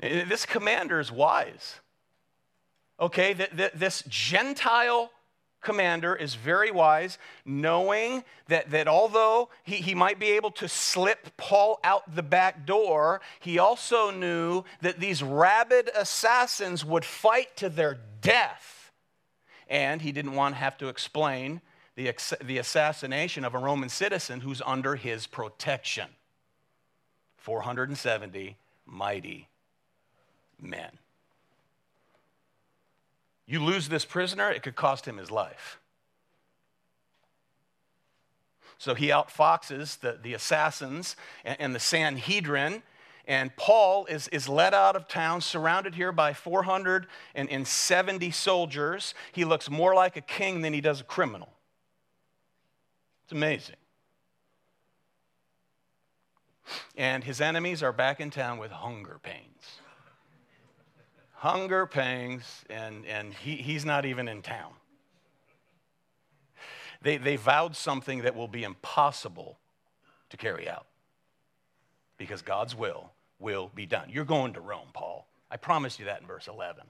this 0.28 0.46
commander 0.46 1.00
is 1.00 1.12
wise. 1.12 1.80
Okay, 2.98 3.34
this 3.74 4.02
Gentile 4.08 5.10
commander 5.66 6.14
is 6.14 6.36
very 6.36 6.70
wise, 6.70 7.18
knowing 7.44 8.22
that, 8.46 8.70
that 8.70 8.86
although 8.86 9.48
he, 9.64 9.76
he 9.76 9.94
might 9.94 10.18
be 10.18 10.30
able 10.30 10.52
to 10.52 10.68
slip 10.68 11.36
Paul 11.36 11.80
out 11.82 12.14
the 12.14 12.22
back 12.22 12.64
door, 12.64 13.20
he 13.40 13.58
also 13.58 14.10
knew 14.10 14.62
that 14.80 15.00
these 15.00 15.22
rabid 15.22 15.90
assassins 15.94 16.84
would 16.84 17.04
fight 17.04 17.56
to 17.56 17.68
their 17.68 17.98
death. 18.20 18.75
And 19.68 20.02
he 20.02 20.12
didn't 20.12 20.34
want 20.34 20.54
to 20.54 20.58
have 20.60 20.76
to 20.78 20.88
explain 20.88 21.60
the, 21.96 22.12
the 22.44 22.58
assassination 22.58 23.44
of 23.44 23.54
a 23.54 23.58
Roman 23.58 23.88
citizen 23.88 24.40
who's 24.40 24.62
under 24.64 24.96
his 24.96 25.26
protection. 25.26 26.08
470 27.38 28.56
mighty 28.86 29.48
men. 30.60 30.98
You 33.46 33.62
lose 33.62 33.88
this 33.88 34.04
prisoner, 34.04 34.50
it 34.50 34.62
could 34.62 34.76
cost 34.76 35.06
him 35.06 35.18
his 35.18 35.30
life. 35.30 35.78
So 38.78 38.94
he 38.94 39.08
outfoxes 39.08 40.00
the, 40.00 40.18
the 40.20 40.34
assassins 40.34 41.16
and, 41.44 41.56
and 41.60 41.74
the 41.74 41.80
Sanhedrin, 41.80 42.82
and 43.26 43.54
Paul 43.56 44.06
is, 44.06 44.28
is 44.28 44.48
led 44.48 44.74
out 44.74 44.96
of 44.96 45.08
town, 45.08 45.40
surrounded 45.40 45.94
here 45.94 46.12
by 46.12 46.32
470 46.32 48.30
soldiers. 48.30 49.14
He 49.32 49.44
looks 49.44 49.68
more 49.68 49.94
like 49.94 50.16
a 50.16 50.20
king 50.20 50.60
than 50.60 50.72
he 50.72 50.80
does 50.80 51.00
a 51.00 51.04
criminal. 51.04 51.52
It's 53.24 53.32
amazing. 53.32 53.76
And 56.96 57.24
his 57.24 57.40
enemies 57.40 57.82
are 57.82 57.92
back 57.92 58.20
in 58.20 58.30
town 58.30 58.58
with 58.58 58.70
hunger 58.70 59.18
pains 59.22 59.80
hunger 61.36 61.86
pains, 61.86 62.64
and, 62.70 63.04
and 63.06 63.32
he, 63.34 63.56
he's 63.56 63.84
not 63.84 64.04
even 64.04 64.26
in 64.26 64.42
town. 64.42 64.72
They, 67.02 67.18
they 67.18 67.36
vowed 67.36 67.76
something 67.76 68.22
that 68.22 68.34
will 68.34 68.48
be 68.48 68.64
impossible 68.64 69.58
to 70.30 70.36
carry 70.36 70.68
out 70.68 70.86
because 72.16 72.42
God's 72.42 72.74
will 72.74 73.12
will 73.38 73.70
be 73.74 73.86
done. 73.86 74.08
You're 74.10 74.24
going 74.24 74.54
to 74.54 74.60
Rome, 74.60 74.88
Paul. 74.92 75.26
I 75.50 75.56
promised 75.56 75.98
you 75.98 76.06
that 76.06 76.20
in 76.20 76.26
verse 76.26 76.48
11. 76.48 76.82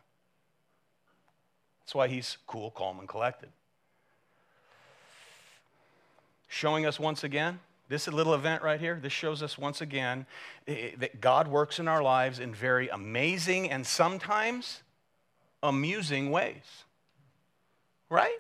That's 1.81 1.95
why 1.95 2.09
he's 2.09 2.39
cool, 2.47 2.71
calm, 2.71 2.99
and 2.99 3.09
collected. 3.09 3.51
Showing 6.49 6.87
us 6.87 6.99
once 6.99 7.23
again 7.25 7.61
this 7.89 8.09
little 8.09 8.35
event 8.35 8.63
right 8.63 8.81
here, 8.81 8.99
this 9.01 9.13
shows 9.13 9.43
us 9.43 9.57
once 9.57 9.81
again 9.81 10.27
eh, 10.67 10.73
eh, 10.73 10.91
that 10.99 11.21
God 11.21 11.47
works 11.47 11.79
in 11.79 11.87
our 11.87 12.03
lives 12.03 12.41
in 12.41 12.53
very 12.55 12.89
amazing 12.89 13.71
and 13.71 13.87
sometimes 13.87 14.83
amusing 15.63 16.31
ways. 16.31 16.85
Right? 18.09 18.39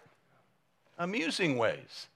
Amusing 0.98 1.58
ways. 1.58 2.08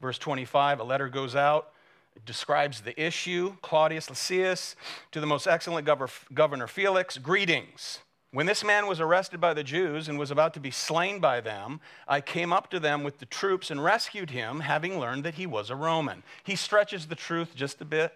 Verse 0.00 0.18
25, 0.18 0.80
a 0.80 0.84
letter 0.84 1.08
goes 1.08 1.34
out, 1.34 1.72
it 2.16 2.24
describes 2.24 2.80
the 2.80 3.00
issue. 3.00 3.54
Claudius 3.62 4.08
Lysias 4.08 4.74
to 5.12 5.20
the 5.20 5.26
most 5.26 5.46
excellent 5.46 5.86
governor 6.34 6.66
Felix, 6.66 7.18
greetings. 7.18 8.00
When 8.32 8.46
this 8.46 8.64
man 8.64 8.86
was 8.86 9.00
arrested 9.00 9.40
by 9.40 9.54
the 9.54 9.62
Jews 9.62 10.08
and 10.08 10.18
was 10.18 10.30
about 10.30 10.54
to 10.54 10.60
be 10.60 10.70
slain 10.70 11.20
by 11.20 11.40
them, 11.40 11.80
I 12.08 12.20
came 12.20 12.52
up 12.52 12.70
to 12.70 12.80
them 12.80 13.04
with 13.04 13.18
the 13.18 13.26
troops 13.26 13.70
and 13.70 13.82
rescued 13.82 14.30
him, 14.30 14.60
having 14.60 14.98
learned 14.98 15.24
that 15.24 15.34
he 15.34 15.46
was 15.46 15.70
a 15.70 15.76
Roman. 15.76 16.22
He 16.42 16.56
stretches 16.56 17.06
the 17.06 17.14
truth 17.14 17.54
just 17.54 17.80
a 17.80 17.84
bit, 17.84 18.12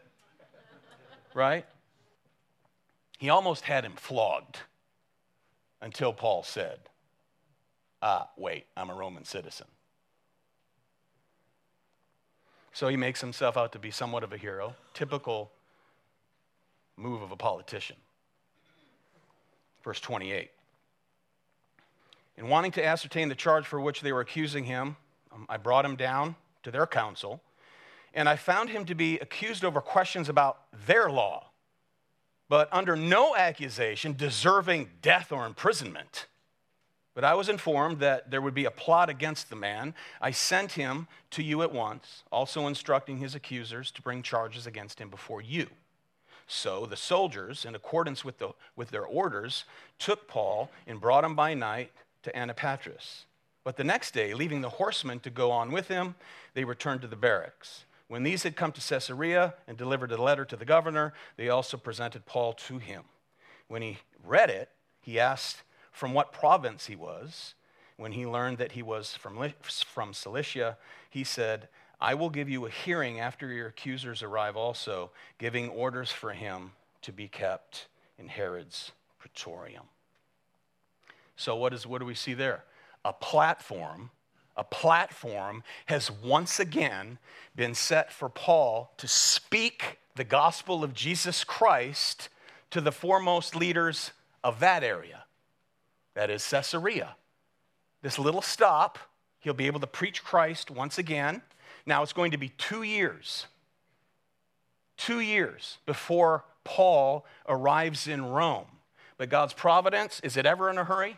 right? 1.32 1.64
He 3.18 3.28
almost 3.28 3.64
had 3.64 3.84
him 3.84 3.94
flogged 3.96 4.58
until 5.80 6.12
Paul 6.12 6.42
said, 6.42 6.80
Ah, 8.02 8.30
wait, 8.36 8.64
I'm 8.76 8.90
a 8.90 8.94
Roman 8.94 9.24
citizen. 9.24 9.66
So 12.72 12.88
he 12.88 12.96
makes 12.96 13.20
himself 13.20 13.56
out 13.56 13.72
to 13.72 13.78
be 13.78 13.90
somewhat 13.90 14.22
of 14.22 14.32
a 14.32 14.36
hero, 14.36 14.74
typical 14.94 15.50
move 16.96 17.22
of 17.22 17.32
a 17.32 17.36
politician 17.36 17.96
verse 19.82 20.00
28. 20.00 20.50
In 22.36 22.48
wanting 22.48 22.72
to 22.72 22.84
ascertain 22.84 23.28
the 23.28 23.34
charge 23.34 23.66
for 23.66 23.80
which 23.80 24.00
they 24.00 24.12
were 24.12 24.20
accusing 24.20 24.64
him, 24.64 24.96
um, 25.32 25.46
I 25.48 25.56
brought 25.56 25.84
him 25.84 25.96
down 25.96 26.36
to 26.62 26.70
their 26.70 26.86
council, 26.86 27.42
and 28.14 28.28
I 28.28 28.36
found 28.36 28.70
him 28.70 28.84
to 28.86 28.94
be 28.94 29.18
accused 29.18 29.64
over 29.64 29.80
questions 29.80 30.28
about 30.28 30.60
their 30.86 31.10
law, 31.10 31.50
but 32.48 32.68
under 32.72 32.96
no 32.96 33.36
accusation 33.36 34.14
deserving 34.14 34.90
death 35.02 35.32
or 35.32 35.46
imprisonment. 35.46 36.26
But 37.14 37.24
I 37.24 37.34
was 37.34 37.48
informed 37.48 37.98
that 38.00 38.30
there 38.30 38.40
would 38.40 38.54
be 38.54 38.64
a 38.64 38.70
plot 38.70 39.08
against 39.08 39.50
the 39.50 39.56
man. 39.56 39.94
I 40.20 40.30
sent 40.30 40.72
him 40.72 41.08
to 41.32 41.42
you 41.42 41.62
at 41.62 41.72
once, 41.72 42.22
also 42.30 42.66
instructing 42.66 43.18
his 43.18 43.34
accusers 43.34 43.90
to 43.92 44.02
bring 44.02 44.22
charges 44.22 44.66
against 44.66 45.00
him 45.00 45.10
before 45.10 45.40
you. 45.40 45.68
So 46.46 46.86
the 46.86 46.96
soldiers, 46.96 47.64
in 47.64 47.74
accordance 47.74 48.24
with, 48.24 48.38
the, 48.38 48.50
with 48.74 48.90
their 48.90 49.04
orders, 49.04 49.64
took 49.98 50.28
Paul 50.28 50.70
and 50.86 51.00
brought 51.00 51.24
him 51.24 51.34
by 51.34 51.54
night 51.54 51.92
to 52.22 52.36
Antipatris. 52.36 53.24
But 53.62 53.76
the 53.76 53.84
next 53.84 54.14
day, 54.14 54.34
leaving 54.34 54.60
the 54.60 54.70
horsemen 54.70 55.20
to 55.20 55.30
go 55.30 55.50
on 55.50 55.70
with 55.70 55.88
him, 55.88 56.14
they 56.54 56.64
returned 56.64 57.02
to 57.02 57.06
the 57.06 57.16
barracks. 57.16 57.84
When 58.08 58.22
these 58.24 58.42
had 58.42 58.56
come 58.56 58.72
to 58.72 58.80
Caesarea 58.80 59.54
and 59.68 59.76
delivered 59.76 60.10
a 60.10 60.20
letter 60.20 60.44
to 60.44 60.56
the 60.56 60.64
governor, 60.64 61.12
they 61.36 61.48
also 61.48 61.76
presented 61.76 62.26
Paul 62.26 62.54
to 62.54 62.78
him. 62.78 63.04
When 63.68 63.82
he 63.82 63.98
read 64.24 64.50
it, 64.50 64.70
he 65.00 65.20
asked 65.20 65.62
from 65.90 66.14
what 66.14 66.32
province 66.32 66.86
he 66.86 66.96
was. 66.96 67.54
When 67.96 68.12
he 68.12 68.24
learned 68.26 68.58
that 68.58 68.72
he 68.72 68.82
was 68.82 69.14
from, 69.14 69.52
from 69.62 70.14
Cilicia, 70.14 70.78
he 71.10 71.22
said, 71.22 71.68
I 72.00 72.14
will 72.14 72.30
give 72.30 72.48
you 72.48 72.64
a 72.64 72.70
hearing 72.70 73.20
after 73.20 73.52
your 73.52 73.68
accusers 73.68 74.22
arrive 74.22 74.56
also, 74.56 75.10
giving 75.38 75.68
orders 75.68 76.10
for 76.10 76.32
him 76.32 76.72
to 77.02 77.12
be 77.12 77.28
kept 77.28 77.88
in 78.18 78.28
Herod's 78.28 78.92
praetorium. 79.18 79.84
So, 81.36 81.56
what, 81.56 81.74
is, 81.74 81.86
what 81.86 82.00
do 82.00 82.06
we 82.06 82.14
see 82.14 82.34
there? 82.34 82.64
A 83.04 83.12
platform, 83.12 84.10
a 84.56 84.64
platform 84.64 85.62
has 85.86 86.10
once 86.10 86.58
again 86.60 87.18
been 87.54 87.74
set 87.74 88.12
for 88.12 88.28
Paul 88.28 88.92
to 88.98 89.08
speak 89.08 89.98
the 90.16 90.24
gospel 90.24 90.82
of 90.84 90.94
Jesus 90.94 91.44
Christ 91.44 92.28
to 92.70 92.80
the 92.80 92.92
foremost 92.92 93.56
leaders 93.56 94.12
of 94.44 94.60
that 94.60 94.84
area. 94.84 95.24
That 96.20 96.28
is 96.28 96.46
Caesarea. 96.50 97.16
This 98.02 98.18
little 98.18 98.42
stop, 98.42 98.98
he'll 99.38 99.54
be 99.54 99.66
able 99.66 99.80
to 99.80 99.86
preach 99.86 100.22
Christ 100.22 100.70
once 100.70 100.98
again 100.98 101.40
now, 101.86 102.02
it's 102.02 102.12
going 102.12 102.32
to 102.32 102.36
be 102.36 102.50
two 102.50 102.82
years, 102.82 103.46
two 104.98 105.20
years 105.20 105.78
before 105.86 106.44
Paul 106.62 107.24
arrives 107.48 108.06
in 108.06 108.24
Rome. 108.24 108.66
But 109.16 109.30
God's 109.30 109.54
providence, 109.54 110.20
is 110.20 110.36
it 110.36 110.44
ever 110.44 110.68
in 110.68 110.76
a 110.76 110.84
hurry? 110.84 111.16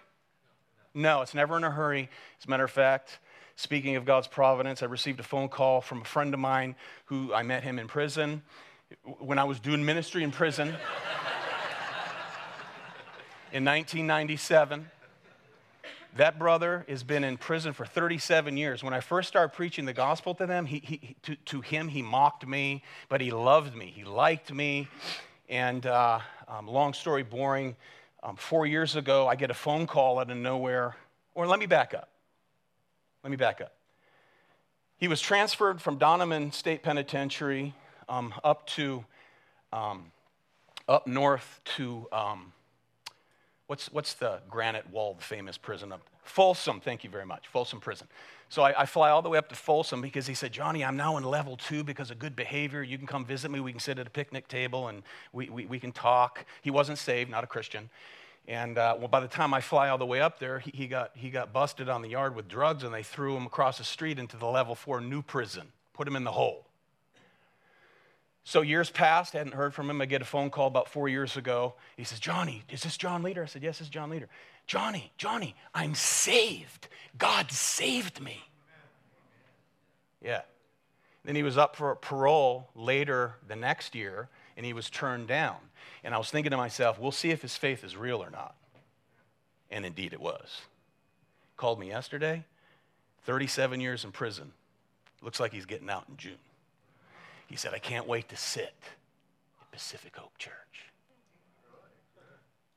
No, 0.95 1.21
it's 1.21 1.35
never 1.35 1.57
in 1.57 1.65
a 1.65 1.71
hurry. 1.73 2.09
As 2.38 2.47
a 2.47 2.51
matter 2.51 2.65
of 2.65 2.71
fact, 2.71 3.19
speaking 3.57 3.97
of 3.97 4.05
God's 4.05 4.29
providence, 4.29 4.85
I 4.85 4.87
received 4.87 5.19
a 5.21 5.25
phone 5.25 5.49
call 5.49 5.81
from 5.81 6.03
a 6.03 6.05
friend 6.05 6.33
of 6.33 6.38
mine 6.38 6.77
who 7.07 7.35
I 7.35 7.43
met 7.43 7.65
him 7.65 7.81
in 7.81 7.88
prison 7.88 8.43
when 9.19 9.38
I 9.38 9.45
was 9.45 9.59
doing 9.59 9.85
ministry 9.85 10.23
in 10.23 10.31
prison 10.31 10.77
in 13.53 13.67
1997. 13.67 14.91
That 16.17 16.38
brother 16.38 16.87
has 16.88 17.03
been 17.03 17.23
in 17.23 17.37
prison 17.37 17.75
for 17.75 17.85
37 17.85 18.57
years. 18.57 18.83
When 18.83 18.95
I 18.95 19.01
first 19.01 19.29
started 19.29 19.55
preaching 19.55 19.85
the 19.85 19.93
gospel 19.93 20.35
to 20.37 20.47
them, 20.47 20.65
he, 20.65 20.79
he, 20.79 21.17
to, 21.23 21.37
to 21.37 21.61
him, 21.61 21.88
he 21.88 22.01
mocked 22.01 22.47
me, 22.47 22.83
but 23.11 23.21
he 23.21 23.31
loved 23.31 23.75
me. 23.75 23.93
He 23.95 24.05
liked 24.05 24.53
me. 24.53 24.88
And 25.51 25.85
uh, 25.85 26.21
um, 26.49 26.67
long 26.67 26.95
story 26.95 27.23
boring, 27.23 27.77
um, 28.23 28.37
four 28.37 28.67
years 28.67 28.97
ago, 28.97 29.29
I 29.29 29.37
get 29.37 29.51
a 29.51 29.55
phone 29.55 29.87
call 29.87 30.19
out 30.19 30.31
of 30.31 30.37
nowhere. 30.37 30.97
Or 31.35 31.47
let 31.47 31.59
me 31.59 31.67
back 31.67 31.93
up. 31.93 32.09
Let 33.23 33.31
me 33.31 33.37
back 33.37 33.61
up. 33.61 33.75
He 34.97 35.09
was 35.09 35.21
transferred 35.21 35.83
from 35.83 35.99
Donovan 35.99 36.53
State 36.53 36.83
Penitentiary 36.83 37.75
um, 38.09 38.33
up 38.45 38.67
to 38.69 39.05
um, 39.73 40.12
up 40.88 41.07
north 41.07 41.61
to 41.77 42.07
um, 42.12 42.53
what's, 43.73 43.91
what's 43.91 44.13
the 44.13 44.39
granite 44.51 44.91
wall, 44.91 45.15
the 45.15 45.25
famous 45.25 45.57
prison 45.57 45.93
up 45.93 46.03
Folsom, 46.25 46.79
thank 46.79 47.03
you 47.03 47.09
very 47.11 47.25
much, 47.25 47.49
Folsom 47.49 47.81
Prison. 47.81 48.07
So 48.51 48.62
I, 48.62 48.83
I, 48.83 48.87
fly 48.87 49.11
all 49.11 49.23
the 49.23 49.31
way 49.31 49.39
up 49.39 49.49
to 49.49 49.55
Folsom 49.57 50.03
because 50.03 50.27
he 50.27 50.35
said, 50.35 50.53
Johnny, 50.53 50.85
I'm 50.85 50.97
now 50.97 51.16
in 51.16 51.25
level 51.25 51.57
two 51.57 51.83
because 51.83 52.12
of 52.12 52.18
good 52.20 52.37
behavior. 52.37 52.83
You 52.83 52.97
can 52.97 53.07
come 53.09 53.25
visit 53.25 53.51
me. 53.51 53.59
We 53.61 53.73
can 53.73 53.81
sit 53.81 53.99
at 53.99 54.07
a 54.07 54.11
picnic 54.11 54.47
table 54.47 54.87
and 54.87 55.03
we, 55.33 55.49
we, 55.49 55.66
we 55.66 55.81
can 55.81 55.91
talk. 55.91 56.45
He 56.61 56.70
wasn't 56.70 56.99
saved, 56.99 57.29
not 57.29 57.43
a 57.43 57.47
Christian. 57.49 57.91
And 58.47 58.77
uh, 58.79 58.95
well, 58.99 59.09
by 59.09 59.20
the 59.20 59.27
time 59.27 59.53
I 59.53 59.61
fly 59.61 59.89
all 59.89 59.99
the 59.99 60.07
way 60.07 60.20
up 60.20 60.39
there, 60.39 60.61
he, 60.61 60.70
he, 60.73 60.87
got, 60.87 61.11
he 61.14 61.31
got 61.31 61.53
busted 61.53 61.89
on 61.89 62.03
the 62.03 62.11
yard 62.11 62.37
with 62.37 62.47
drugs 62.47 62.85
and 62.85 62.95
they 62.95 63.03
threw 63.03 63.37
him 63.37 63.47
across 63.47 63.79
the 63.79 63.85
street 63.85 64.18
into 64.18 64.37
the 64.37 64.47
level 64.47 64.75
four 64.77 65.01
new 65.01 65.23
prison, 65.23 65.73
put 65.95 66.07
him 66.07 66.14
in 66.14 66.25
the 66.25 66.33
hole. 66.33 66.66
So 68.45 68.62
years 68.62 68.90
passed, 68.90 69.34
I 69.34 69.38
hadn't 69.38 69.55
heard 69.55 69.72
from 69.72 69.88
him. 69.88 70.01
I 70.01 70.07
get 70.07 70.20
a 70.20 70.24
phone 70.24 70.51
call 70.51 70.66
about 70.66 70.88
four 70.88 71.09
years 71.09 71.36
ago. 71.36 71.74
He 71.97 72.05
says, 72.05 72.18
Johnny, 72.18 72.64
is 72.70 72.82
this 72.82 72.97
John 72.97 73.22
Leader? 73.22 73.43
I 73.43 73.47
said, 73.47 73.62
Yes, 73.62 73.78
this 73.78 73.86
is 73.86 73.90
John 73.90 74.11
Leader. 74.11 74.28
Johnny, 74.66 75.12
Johnny, 75.16 75.55
I'm 75.74 75.95
saved. 75.95 76.88
God 77.18 77.51
saved 77.51 78.20
me. 78.20 78.43
Yeah. 80.20 80.43
Then 81.24 81.36
he 81.36 81.43
was 81.43 81.57
up 81.57 81.76
for 81.76 81.95
parole 81.97 82.68
later 82.74 83.36
the 83.47 83.57
next 83.57 83.95
year, 83.95 84.28
and 84.57 84.66
he 84.66 84.72
was 84.72 84.90
turned 84.90 85.28
down. 85.28 85.57
And 86.03 86.14
I 86.14 86.18
was 86.18 86.30
thinking 86.30 86.51
to 86.51 86.57
myself, 86.57 86.99
we'll 86.99 87.12
see 87.12 87.30
if 87.30 87.43
his 87.43 87.57
faith 87.57 87.84
is 87.84 87.97
real 87.97 88.22
or 88.22 88.30
not. 88.30 88.57
And 89.70 89.86
indeed 89.86 90.12
it 90.12 90.20
was. 90.20 90.62
Called 91.57 91.78
me 91.78 91.88
yesterday, 91.88 92.45
37 93.24 93.80
years 93.80 94.05
in 94.05 94.11
prison. 94.11 94.53
Looks 95.22 95.38
like 95.38 95.53
he's 95.53 95.66
getting 95.66 95.88
out 95.88 96.05
in 96.09 96.16
June. 96.16 96.38
He 97.53 97.59
said, 97.59 97.74
I 97.74 97.78
can't 97.78 98.07
wait 98.07 98.30
to 98.30 98.36
sit 98.36 98.74
at 99.61 99.70
Pacific 99.70 100.16
Hope 100.16 100.38
Church. 100.38 100.86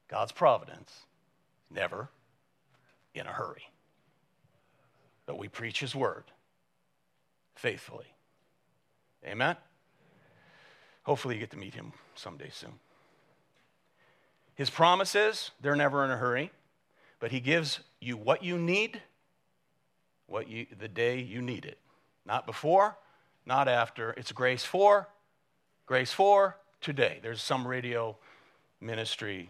God's 0.10 0.34
providence, 0.34 1.06
never 1.72 2.10
in 3.14 3.26
a 3.26 3.32
hurry. 3.32 3.70
But 5.26 5.40
we 5.40 5.48
preach 5.48 5.80
his 5.80 5.96
word 5.96 6.26
faithfully. 7.56 8.08
Amen? 9.26 9.56
Hopefully, 11.04 11.36
you 11.36 11.40
get 11.40 11.52
to 11.52 11.58
meet 11.58 11.76
him 11.76 11.94
someday 12.14 12.50
soon. 12.52 12.74
His 14.56 14.70
promises, 14.70 15.52
they're 15.62 15.78
never 15.78 16.04
in 16.04 16.12
a 16.12 16.18
hurry, 16.18 16.52
but 17.22 17.32
he 17.32 17.40
gives 17.40 17.80
you 18.02 18.18
what 18.18 18.44
you 18.44 18.58
need 18.58 19.02
what 20.28 20.50
you, 20.50 20.66
the 20.78 20.90
day 20.90 21.22
you 21.22 21.42
need 21.42 21.64
it. 21.64 21.78
Not 22.26 22.46
before, 22.46 22.98
not 23.46 23.68
after. 23.68 24.12
It's 24.12 24.32
grace 24.32 24.64
for, 24.64 25.08
grace 25.86 26.12
for 26.12 26.58
today. 26.82 27.20
There's 27.22 27.42
some 27.42 27.68
radio 27.68 28.18
ministry 28.82 29.50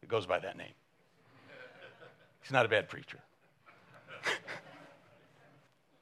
that 0.00 0.08
goes 0.08 0.26
by 0.26 0.38
that 0.38 0.56
name. 0.56 0.72
He's 2.42 2.52
not 2.52 2.64
a 2.64 2.68
bad 2.68 2.88
preacher. 2.88 3.18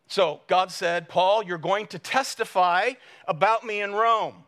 so 0.07 0.41
God 0.47 0.71
said, 0.71 1.09
Paul, 1.09 1.43
you're 1.43 1.59
going 1.59 1.87
to 1.89 1.99
testify 1.99 2.93
about 3.27 3.65
me 3.65 3.81
in 3.81 3.93
Rome. 3.93 4.45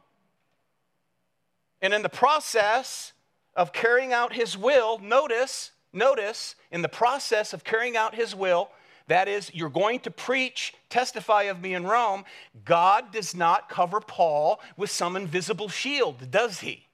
And 1.83 1.93
in 1.93 2.03
the 2.03 2.09
process 2.09 3.13
of 3.57 3.73
carrying 3.73 4.13
out 4.13 4.35
his 4.35 4.57
will, 4.57 4.99
notice, 4.99 5.73
notice, 5.93 6.55
in 6.71 6.83
the 6.83 6.89
process 6.89 7.53
of 7.53 7.65
carrying 7.65 7.97
out 7.97 8.15
his 8.15 8.35
will, 8.35 8.71
that 9.11 9.29
is, 9.29 9.51
you're 9.53 9.69
going 9.69 10.01
to 10.01 10.11
preach, 10.11 10.73
testify 10.89 11.45
of 11.45 11.61
me 11.61 11.75
in 11.75 11.85
Rome. 11.85 12.25
God 12.65 13.13
does 13.13 13.35
not 13.35 13.69
cover 13.69 14.01
Paul 14.01 14.61
with 14.77 14.91
some 14.91 15.17
invisible 15.17 15.69
shield, 15.69 16.31
does 16.31 16.61
he? 16.61 16.87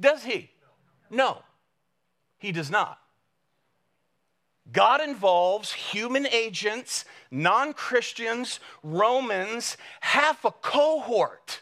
Does 0.00 0.24
he? 0.24 0.50
No, 1.10 1.42
he 2.38 2.52
does 2.52 2.70
not. 2.70 2.98
God 4.72 5.02
involves 5.02 5.72
human 5.72 6.26
agents, 6.26 7.04
non 7.30 7.74
Christians, 7.74 8.60
Romans, 8.82 9.76
half 10.00 10.44
a 10.44 10.50
cohort, 10.50 11.60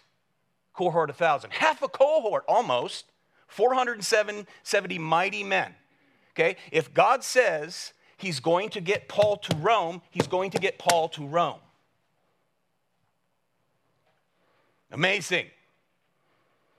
cohort 0.73 1.11
a 1.11 1.13
thousand, 1.13 1.51
half 1.53 1.83
a 1.83 1.89
cohort 1.89 2.45
almost, 2.47 3.07
470 3.49 4.99
mighty 4.99 5.43
men. 5.43 5.75
Okay, 6.35 6.57
if 6.71 6.95
God 6.95 7.25
says 7.25 7.93
he's 8.23 8.41
going 8.41 8.70
to 8.70 8.81
get 8.81 9.09
Paul 9.09 9.37
to 9.37 9.57
Rome, 9.57 10.01
he's 10.11 10.27
going 10.27 10.51
to 10.53 10.59
get 10.59 10.79
Paul 10.79 11.09
to 11.11 11.27
Rome. 11.27 11.61
Amazing. 14.91 15.47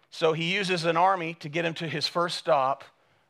So 0.09 0.33
he 0.33 0.53
uses 0.53 0.85
an 0.85 0.95
army 0.95 1.35
to 1.35 1.49
get 1.49 1.65
him 1.65 1.73
to 1.75 1.87
his 1.87 2.07
first 2.07 2.37
stop 2.37 2.83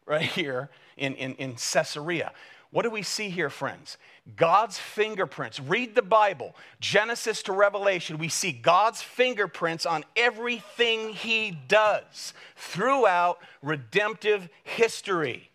right 0.05 0.21
here 0.21 0.69
in, 0.97 1.15
in, 1.15 1.33
in 1.35 1.55
Caesarea. 1.55 2.33
What 2.71 2.83
do 2.83 2.89
we 2.89 3.03
see 3.03 3.29
here, 3.29 3.49
friends? 3.49 3.97
God's 4.35 4.77
fingerprints. 4.77 5.59
Read 5.59 5.95
the 5.95 6.01
Bible, 6.01 6.55
Genesis 6.79 7.43
to 7.43 7.53
Revelation. 7.53 8.17
We 8.17 8.29
see 8.29 8.51
God's 8.51 9.01
fingerprints 9.01 9.85
on 9.85 10.03
everything 10.15 11.09
he 11.13 11.57
does 11.67 12.33
throughout 12.55 13.39
redemptive 13.61 14.49
history 14.63 15.49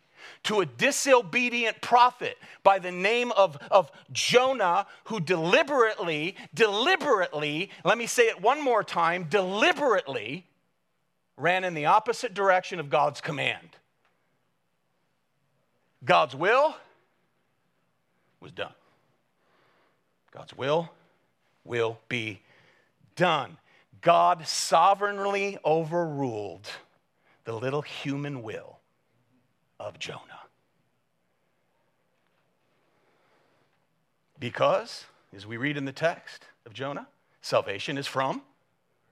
to 0.45 0.61
a 0.61 0.67
disobedient 0.67 1.81
prophet 1.81 2.39
by 2.63 2.79
the 2.79 2.93
name 2.93 3.33
of, 3.33 3.59
of 3.71 3.91
Jonah, 4.13 4.87
who 5.05 5.21
deliberately, 5.21 6.37
deliberately, 6.55 7.71
let 7.85 7.99
me 7.99 8.07
say 8.07 8.25
it 8.25 8.41
one 8.41 8.63
more 8.63 8.85
time, 8.85 9.25
deliberately 9.25 10.47
ran 11.37 11.65
in 11.65 11.75
the 11.75 11.87
opposite 11.87 12.35
direction 12.35 12.81
of 12.81 12.91
God's 12.91 13.21
command. 13.21 13.77
God's 16.05 16.35
will 16.35 16.77
was 18.41 18.53
done. 18.53 18.73
God's 20.33 20.57
will 20.57 20.91
will 21.65 21.99
be 22.09 22.41
done. 23.17 23.59
God 24.01 24.47
sovereignly 24.47 25.59
overruled 25.65 26.69
the 27.45 27.53
little 27.53 27.83
human 27.83 28.43
will 28.43 28.78
of 29.79 29.99
Jonah. 29.99 30.21
Because, 34.41 35.07
as 35.35 35.47
we 35.47 35.57
read 35.57 35.77
in 35.77 35.85
the 35.85 35.93
text 35.93 36.45
of 36.65 36.73
Jonah, 36.73 37.09
salvation 37.43 37.99
is 37.99 38.07
from 38.07 38.43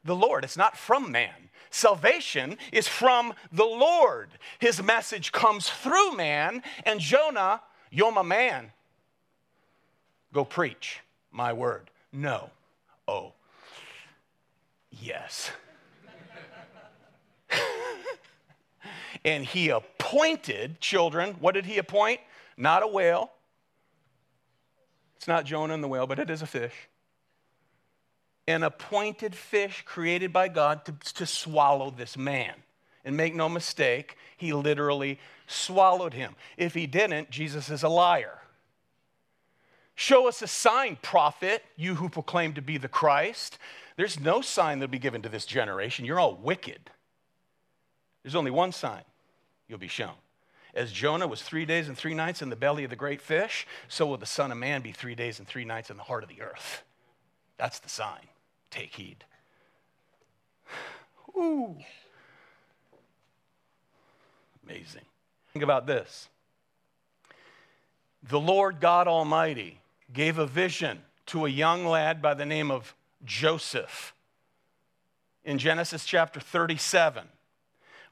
the 0.05 0.15
Lord. 0.15 0.45
It's 0.45 0.57
not 0.57 0.77
from 0.77 1.11
man. 1.11 1.51
Salvation 1.71 2.57
is 2.73 2.87
from 2.87 3.35
the 3.53 3.65
Lord. 3.65 4.29
His 4.59 4.83
message 4.83 5.33
comes 5.33 5.69
through 5.69 6.17
man, 6.17 6.63
and 6.85 7.01
Jonah, 7.01 7.61
you're 7.91 8.13
my 8.13 8.23
man. 8.23 8.73
Go 10.33 10.45
preach 10.45 11.01
my 11.33 11.53
word. 11.53 11.91
No. 12.13 12.51
Oh. 13.09 13.33
Yes. 14.91 15.51
And 19.27 19.45
he 19.45 19.71
appointed 19.71 20.81
children. 20.81 21.35
What 21.41 21.55
did 21.55 21.67
he 21.67 21.79
appoint? 21.79 22.21
Not 22.57 22.85
a 22.85 22.87
whale. 22.87 23.33
It's 25.17 25.27
not 25.27 25.45
Jonah 25.45 25.75
and 25.75 25.83
the 25.83 25.89
whale, 25.89 26.07
but 26.07 26.21
it 26.21 26.31
is 26.31 26.43
a 26.43 26.47
fish. 26.47 26.73
An 28.47 28.63
appointed 28.63 29.35
fish 29.35 29.83
created 29.85 30.33
by 30.33 30.47
God 30.47 30.85
to, 30.85 30.93
to 31.15 31.27
swallow 31.27 31.91
this 31.91 32.17
man. 32.17 32.55
And 33.05 33.17
make 33.17 33.35
no 33.35 33.49
mistake, 33.49 34.17
he 34.37 34.53
literally 34.53 35.19
swallowed 35.49 36.15
him. 36.15 36.37
If 36.57 36.75
he 36.75 36.87
didn't, 36.87 37.31
Jesus 37.31 37.69
is 37.69 37.83
a 37.83 37.89
liar. 37.89 38.39
Show 39.97 40.29
us 40.29 40.41
a 40.43 40.47
sign, 40.47 40.99
prophet, 41.03 41.65
you 41.77 41.97
who 41.97 42.09
proclaim 42.09 42.53
to 42.55 42.63
be 42.63 42.79
the 42.79 42.89
Christ. 42.89 43.59
There's 43.97 44.21
no 44.21 44.41
sign 44.41 44.79
that'll 44.79 44.91
be 44.91 44.99
given 44.99 45.23
to 45.23 45.29
this 45.29 45.47
generation. 45.47 46.05
You're 46.05 46.21
all 46.21 46.37
wicked. 46.37 46.91
There's 48.23 48.35
only 48.37 48.51
one 48.53 48.71
sign 48.71 49.03
you'll 49.69 49.79
be 49.79 49.89
shown. 49.89 50.15
As 50.75 50.93
Jonah 50.93 51.27
was 51.27 51.43
three 51.43 51.65
days 51.65 51.89
and 51.89 51.97
three 51.97 52.15
nights 52.15 52.43
in 52.43 52.51
the 52.51 52.57
belly 52.57 52.85
of 52.85 52.91
the 52.91 52.97
great 52.97 53.21
fish, 53.21 53.67
so 53.89 54.07
will 54.07 54.19
the 54.19 54.27
Son 54.27 54.53
of 54.53 54.59
Man 54.59 54.83
be 54.83 54.93
three 54.93 55.15
days 55.15 55.39
and 55.39 55.49
three 55.49 55.65
nights 55.65 55.91
in 55.91 55.97
the 55.97 56.03
heart 56.03 56.23
of 56.23 56.29
the 56.29 56.43
earth. 56.43 56.83
That's 57.57 57.79
the 57.79 57.89
sign. 57.89 58.27
Take 58.71 58.95
heed. 58.95 59.25
Ooh. 61.37 61.77
Amazing. 64.65 65.05
Think 65.53 65.63
about 65.63 65.87
this. 65.87 66.29
The 68.29 68.41
Lord 68.41 68.81
God 68.81 69.09
Almighty 69.09 69.81
gave 70.13 70.39
a 70.39 70.47
vision 70.47 71.01
to 71.27 71.47
a 71.47 71.49
young 71.49 71.87
lad 71.87 72.21
by 72.21 72.35
the 72.35 72.45
name 72.45 72.71
of 72.71 72.95
Joseph 73.25 74.13
in 75.45 75.59
Genesis 75.59 76.05
chapter 76.05 76.41
37 76.41 77.29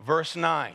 verse 0.01 0.37
9. 0.37 0.75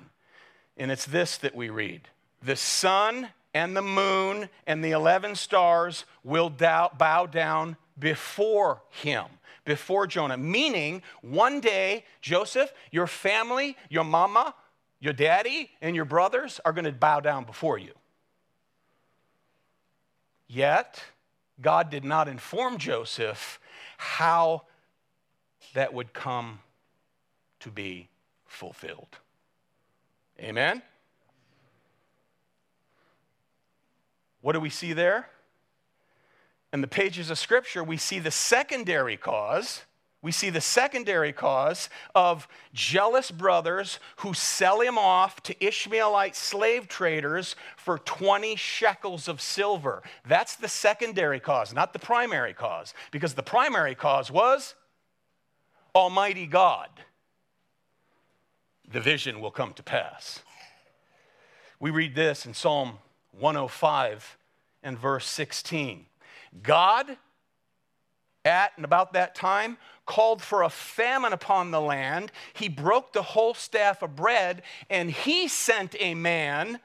And 0.80 0.91
it's 0.91 1.05
this 1.05 1.38
that 1.38 1.53
we 1.53 1.69
read 1.69 2.07
The 2.41 2.55
sun 2.55 3.30
and 3.53 3.75
the 3.75 3.82
moon 3.82 4.49
and 4.65 4.84
the 4.84 4.91
11 4.91 5.36
stars 5.36 6.05
will 6.23 6.49
bow 6.49 7.27
down 7.30 7.75
before 7.99 8.82
him, 8.89 9.25
before 9.65 10.07
Jonah. 10.07 10.38
Meaning, 10.38 11.01
one 11.21 11.59
day, 11.59 12.05
Joseph, 12.21 12.71
your 12.91 13.07
family, 13.07 13.75
your 13.89 14.05
mama, 14.05 14.55
your 15.01 15.13
daddy, 15.13 15.69
and 15.82 15.95
your 15.95 16.05
brothers 16.05 16.61
are 16.63 16.71
going 16.71 16.86
to 16.86 16.91
bow 16.93 17.19
down 17.19 17.43
before 17.43 17.77
you. 17.77 17.91
Yet, 20.47 21.03
God 21.61 21.89
did 21.89 22.05
not 22.05 22.27
inform 22.30 22.77
Joseph 22.77 23.59
how 23.97 24.63
that 25.73 25.93
would 25.93 26.13
come 26.13 26.59
to 27.59 27.69
be 27.69 28.07
fulfilled. 28.45 29.19
Amen? 30.39 30.81
What 34.41 34.53
do 34.53 34.59
we 34.59 34.69
see 34.69 34.93
there? 34.93 35.29
In 36.71 36.81
the 36.81 36.87
pages 36.87 37.29
of 37.29 37.37
Scripture, 37.37 37.83
we 37.83 37.97
see 37.97 38.19
the 38.19 38.31
secondary 38.31 39.17
cause 39.17 39.83
we 40.21 40.33
see 40.33 40.49
the 40.49 40.61
secondary 40.61 41.31
cause 41.31 41.89
of 42.13 42.47
jealous 42.73 43.31
brothers 43.31 43.99
who 44.17 44.33
sell 44.33 44.81
him 44.81 44.97
off 44.97 45.41
to 45.43 45.65
Ishmaelite 45.65 46.35
slave 46.35 46.89
traders 46.89 47.55
for 47.77 47.99
20 47.99 48.57
shekels 48.57 49.29
of 49.29 49.39
silver. 49.39 50.03
That's 50.27 50.57
the 50.57 50.67
secondary 50.67 51.39
cause, 51.39 51.73
not 51.73 51.93
the 51.93 51.99
primary 51.99 52.53
cause, 52.53 52.93
because 53.11 53.33
the 53.33 53.43
primary 53.43 53.95
cause 53.95 54.29
was 54.29 54.75
Almighty 55.95 56.47
God. 56.47 56.89
The 58.91 58.99
vision 58.99 59.39
will 59.39 59.51
come 59.51 59.73
to 59.73 59.83
pass. 59.83 60.41
We 61.79 61.91
read 61.91 62.15
this 62.15 62.45
in 62.45 62.53
Psalm 62.53 62.97
105 63.37 64.37
and 64.81 64.97
verse 64.97 65.27
16. 65.27 66.05
God, 66.63 67.17
at 68.43 68.71
and 68.75 68.83
about 68.83 69.13
that 69.13 69.35
time, 69.35 69.77
called 70.05 70.41
for 70.41 70.63
a 70.63 70.69
famine 70.69 71.33
upon 71.33 71.69
the 71.69 71.79
land. 71.79 72.31
He 72.53 72.67
broke 72.67 73.13
the 73.13 73.21
whole 73.21 73.53
staff 73.53 74.01
of 74.01 74.15
bread, 74.15 74.63
and 74.89 75.11
he 75.11 75.47
sent 75.47 75.95
a 75.99 76.15
man 76.15 76.79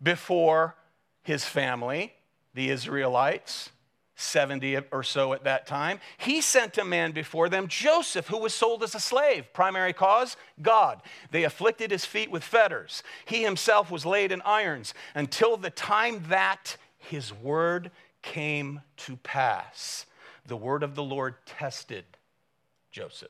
before 0.00 0.76
his 1.22 1.44
family, 1.44 2.12
the 2.54 2.70
Israelites, 2.70 3.70
70 4.16 4.78
or 4.90 5.02
so 5.02 5.34
at 5.34 5.44
that 5.44 5.66
time. 5.66 6.00
He 6.16 6.40
sent 6.40 6.78
a 6.78 6.84
man 6.84 7.12
before 7.12 7.50
them, 7.50 7.68
Joseph, 7.68 8.26
who 8.28 8.38
was 8.38 8.54
sold 8.54 8.82
as 8.82 8.94
a 8.94 9.00
slave. 9.00 9.52
Primary 9.52 9.92
cause 9.92 10.36
God. 10.60 11.02
They 11.30 11.44
afflicted 11.44 11.90
his 11.90 12.06
feet 12.06 12.30
with 12.30 12.42
fetters. 12.42 13.02
He 13.26 13.42
himself 13.42 13.90
was 13.90 14.06
laid 14.06 14.32
in 14.32 14.40
irons 14.42 14.94
until 15.14 15.58
the 15.58 15.70
time 15.70 16.24
that 16.28 16.78
his 16.96 17.32
word 17.32 17.90
came 18.22 18.80
to 18.96 19.16
pass. 19.18 20.06
The 20.46 20.56
word 20.56 20.82
of 20.82 20.94
the 20.94 21.02
Lord 21.02 21.34
tested 21.44 22.04
Joseph. 22.90 23.28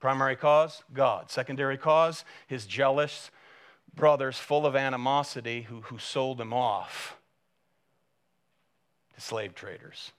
Primary 0.00 0.36
cause, 0.36 0.82
God. 0.92 1.30
Secondary 1.30 1.76
cause, 1.76 2.24
his 2.46 2.66
jealous 2.66 3.30
brothers 3.94 4.38
full 4.38 4.66
of 4.66 4.74
animosity 4.74 5.62
who, 5.62 5.82
who 5.82 5.98
sold 5.98 6.40
him 6.40 6.52
off 6.52 7.16
to 9.14 9.20
slave 9.20 9.54
traders. 9.54 10.12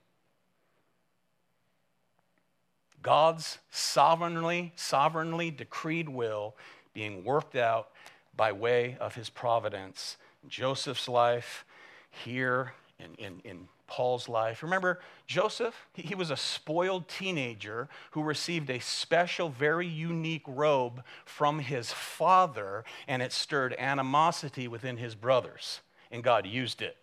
God's 3.01 3.59
sovereignly, 3.69 4.73
sovereignly 4.75 5.51
decreed 5.51 6.09
will 6.09 6.55
being 6.93 7.23
worked 7.23 7.55
out 7.55 7.89
by 8.35 8.51
way 8.51 8.97
of 8.99 9.15
his 9.15 9.29
providence. 9.29 10.17
Joseph's 10.47 11.07
life 11.07 11.65
here 12.09 12.73
in, 12.99 13.13
in, 13.23 13.41
in 13.43 13.67
Paul's 13.87 14.27
life. 14.27 14.63
Remember, 14.63 14.99
Joseph, 15.27 15.87
he 15.93 16.15
was 16.15 16.31
a 16.31 16.37
spoiled 16.37 17.07
teenager 17.07 17.87
who 18.11 18.23
received 18.23 18.69
a 18.69 18.79
special, 18.79 19.49
very 19.49 19.87
unique 19.87 20.45
robe 20.47 21.03
from 21.25 21.59
his 21.59 21.91
father, 21.91 22.83
and 23.07 23.21
it 23.21 23.31
stirred 23.31 23.75
animosity 23.77 24.67
within 24.67 24.97
his 24.97 25.13
brothers, 25.13 25.81
and 26.09 26.23
God 26.23 26.47
used 26.47 26.81
it. 26.81 26.97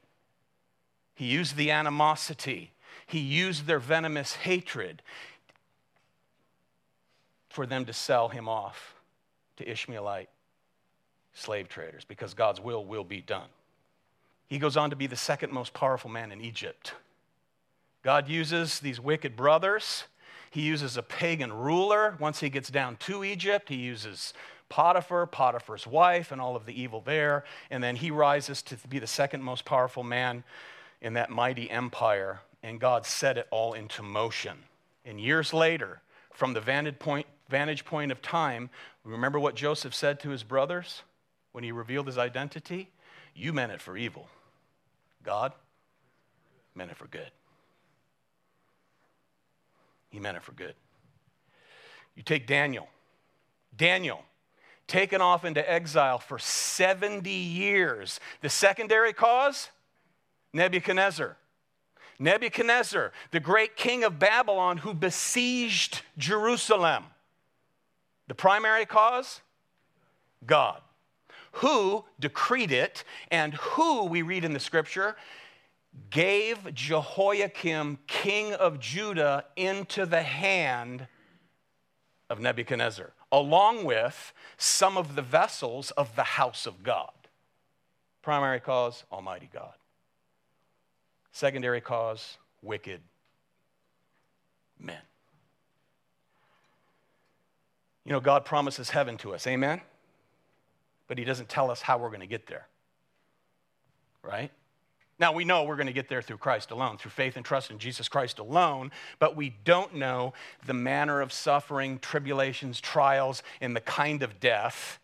He 1.15 1.27
used 1.27 1.57
the 1.57 1.71
animosity, 1.71 2.73
he 3.07 3.19
used 3.19 3.67
their 3.67 3.79
venomous 3.79 4.35
hatred 4.35 5.03
for 7.49 7.67
them 7.67 7.85
to 7.85 7.93
sell 7.93 8.29
him 8.29 8.49
off 8.49 8.95
to 9.57 9.69
Ishmaelite 9.69 10.31
slave 11.35 11.69
traders 11.69 12.05
because 12.05 12.35
God's 12.35 12.61
will 12.61 12.85
will 12.85 13.05
be 13.05 13.21
done. 13.21 13.49
He 14.49 14.59
goes 14.59 14.77
on 14.77 14.91
to 14.91 14.97
be 14.97 15.07
the 15.07 15.17
second 15.17 15.53
most 15.53 15.75
powerful 15.75 16.11
man 16.11 16.33
in 16.33 16.41
Egypt. 16.41 16.95
God 18.03 18.29
uses 18.29 18.81
these 18.81 19.01
wicked 19.01 19.37
brothers. 19.37 20.05
He 20.51 20.63
uses 20.63 20.97
a 20.97 21.03
pagan 21.03 21.53
ruler. 21.53 22.17
Once 22.19 22.41
he 22.41 22.51
gets 22.51 22.69
down 22.69 22.97
to 22.97 23.25
Egypt, 23.25 23.69
he 23.69 23.77
uses 23.77 24.35
Potiphar, 24.69 25.27
Potiphar's 25.27 25.87
wife, 25.87 26.33
and 26.33 26.41
all 26.41 26.57
of 26.57 26.67
the 26.67 26.79
evil 26.79 27.01
there. 27.01 27.45
And 27.71 27.83
then 27.83 27.97
he 27.97 28.11
rises 28.11 28.61
to 28.63 28.77
be 28.89 28.99
the 28.99 29.07
second 29.07 29.43
most 29.43 29.65
powerful 29.65 30.03
man 30.03 30.45
in 31.03 31.13
that 31.15 31.29
mighty 31.29 31.71
empire. 31.71 32.41
And 32.63 32.81
God 32.81 33.05
set 33.05 33.37
it 33.37 33.47
all 33.51 33.75
into 33.75 34.03
motion. 34.03 34.57
And 35.05 35.21
years 35.21 35.53
later, 35.53 36.01
from 36.33 36.55
the 36.55 36.61
vantage 36.61 36.99
point, 36.99 37.27
vantage 37.51 37.85
point 37.85 38.11
of 38.11 38.23
time, 38.23 38.71
remember 39.05 39.39
what 39.39 39.55
Joseph 39.55 39.95
said 39.95 40.21
to 40.21 40.31
his 40.31 40.45
brothers 40.45 41.03
when 41.51 41.65
he 41.65 41.73
revealed 41.73 42.07
his 42.07 42.17
identity? 42.17 42.89
You 43.35 43.53
meant 43.53 43.73
it 43.73 43.81
for 43.81 43.97
evil 43.97 44.29
God 45.23 45.53
meant 46.75 46.91
it 46.91 46.97
for 46.97 47.07
good. 47.07 47.31
He 50.11 50.19
meant 50.19 50.37
it 50.37 50.43
for 50.43 50.53
good. 50.53 50.75
You 52.15 52.23
take 52.23 52.47
Daniel. 52.47 52.89
Daniel, 53.77 54.25
taken 54.87 55.21
off 55.21 55.45
into 55.45 55.69
exile 55.71 56.19
for 56.19 56.39
70 56.39 57.31
years. 57.31 58.21
The 58.43 58.51
secondary 58.51 59.13
cause? 59.13 59.71
Nebuchadnezzar. 60.53 61.37
Nebuchadnezzar, 62.19 63.13
the 63.31 63.41
great 63.41 63.77
king 63.77 64.05
of 64.05 64.19
Babylon 64.19 64.79
who 64.79 64.95
besieged 64.95 66.03
Jerusalem. 66.19 67.05
The 68.29 68.35
primary 68.35 68.87
cause? 68.87 69.41
God 70.47 70.81
who 71.53 72.05
decreed 72.19 72.73
it, 72.73 73.05
and 73.31 73.55
who, 73.55 74.05
we 74.05 74.23
read 74.23 74.45
in 74.45 74.53
the 74.53 74.61
scripture, 74.61 75.17
gave 76.11 76.73
Jehoiakim, 76.75 77.99
king 78.07 78.55
of 78.55 78.81
Judah, 78.81 79.45
into 79.57 80.07
the 80.07 80.23
hand 80.23 81.07
of 82.31 82.41
Nebuchadnezzar, 82.41 83.13
along 83.31 83.85
with 83.85 84.33
some 84.57 84.97
of 84.97 85.15
the 85.15 85.23
vessels 85.23 85.91
of 85.93 86.17
the 86.17 86.23
house 86.23 86.67
of 86.67 86.83
God. 86.83 87.11
Primary 88.23 88.61
cause, 88.61 89.05
Almighty 89.13 89.51
God. 89.53 89.75
Secondary 91.33 91.80
cause, 91.80 92.39
wicked 92.62 93.01
men. 94.78 94.97
You 98.05 98.12
know, 98.12 98.20
God 98.20 98.45
promises 98.45 98.91
heaven 98.91 99.16
to 99.18 99.35
us. 99.35 99.47
Amen? 99.47 99.80
but 101.12 101.18
he 101.18 101.26
doesn't 101.26 101.51
tell 101.51 101.70
us 101.70 101.83
how 101.83 101.99
we're 101.99 102.09
going 102.09 102.20
to 102.20 102.26
get 102.26 102.47
there. 102.47 102.66
Right? 104.22 104.51
Now, 105.18 105.33
we 105.33 105.45
know 105.45 105.64
we're 105.64 105.76
going 105.76 105.87
to 105.87 105.93
get 105.93 106.09
there 106.09 106.22
through 106.22 106.39
Christ 106.39 106.70
alone, 106.70 106.97
through 106.97 107.11
faith 107.11 107.37
and 107.37 107.45
trust 107.45 107.70
in 107.70 107.78
Jesus 107.78 108.09
Christ 108.09 108.39
alone, 108.39 108.91
but 109.18 109.37
we 109.37 109.55
don't 109.62 109.95
know 109.95 110.33
the 110.64 110.72
manner 110.72 111.20
of 111.20 111.30
suffering, 111.30 111.99
tribulations, 111.99 112.80
trials, 112.80 113.43
and 113.61 113.76
the 113.76 113.83
kind 113.83 114.22
of 114.22 114.41
death 114.41 114.99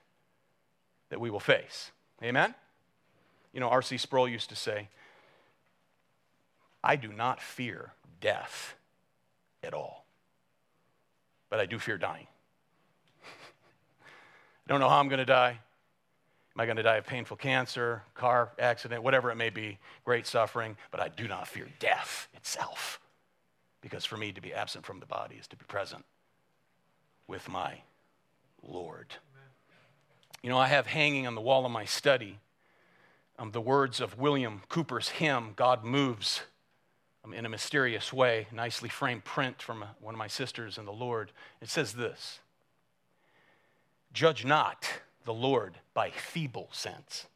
that 1.11 1.21
we 1.21 1.29
will 1.29 1.41
face. 1.41 1.91
Amen? 2.23 2.55
You 3.53 3.61
know, 3.61 3.69
R.C. 3.69 3.99
Sproul 3.99 4.31
used 4.31 4.49
to 4.49 4.57
say, 4.57 4.89
I 6.83 6.97
do 6.97 7.13
not 7.13 7.41
fear 7.41 7.93
death 8.21 8.75
at 9.63 9.75
all, 9.75 10.05
but 11.51 11.61
I 11.61 11.67
do 11.67 11.79
fear 11.79 11.99
dying. 11.99 12.27
I 13.23 13.27
don't 14.69 14.81
know 14.81 14.89
how 14.89 14.99
I'm 14.99 15.09
going 15.09 15.19
to 15.19 15.25
die. 15.25 15.59
Am 16.59 16.61
I 16.61 16.67
going 16.67 16.77
to 16.77 16.83
die 16.83 16.97
of 16.97 17.07
painful 17.07 17.37
cancer, 17.37 18.03
car 18.15 18.51
accident, 18.59 19.03
whatever 19.03 19.31
it 19.31 19.37
may 19.37 19.51
be, 19.51 19.79
great 20.05 20.27
suffering? 20.27 20.77
But 20.91 21.01
I 21.01 21.09
do 21.09 21.29
not 21.29 21.47
fear 21.47 21.69
death 21.79 22.29
itself. 22.35 23.01
Because 23.81 24.05
for 24.05 24.17
me 24.17 24.33
to 24.33 24.41
be 24.41 24.53
absent 24.53 24.85
from 24.85 24.99
the 24.99 25.07
body 25.07 25.37
is 25.37 25.47
to 25.49 25.57
be 25.57 25.65
present 25.69 26.05
with 27.29 27.49
my 27.49 27.83
Lord. 28.67 29.07
Amen. 29.11 29.49
You 30.43 30.51
know, 30.51 30.59
I 30.59 30.67
have 30.67 30.89
hanging 30.89 31.29
on 31.29 31.37
the 31.37 31.41
wall 31.41 31.65
of 31.65 31.71
my 31.71 31.85
study 31.85 32.41
um, 33.39 33.53
the 33.53 33.61
words 33.61 34.01
of 34.01 34.19
William 34.19 34.63
Cowper's 34.69 35.11
hymn, 35.11 35.53
God 35.55 35.85
Moves, 35.85 36.43
in 37.33 37.47
a 37.47 37.49
mysterious 37.49 38.13
way, 38.13 38.47
nicely 38.53 38.89
framed 38.89 39.25
print 39.25 39.63
from 39.63 39.83
uh, 39.83 39.87
one 40.01 40.15
of 40.15 40.19
my 40.19 40.29
sisters 40.29 40.79
in 40.79 40.85
the 40.85 40.93
Lord. 40.93 41.33
It 41.61 41.69
says 41.69 41.93
this 41.93 42.41
Judge 44.13 44.45
not 44.45 45.01
the 45.25 45.35
Lord 45.35 45.79
by 45.95 46.11
feeble 46.11 46.69
sense. 46.73 47.27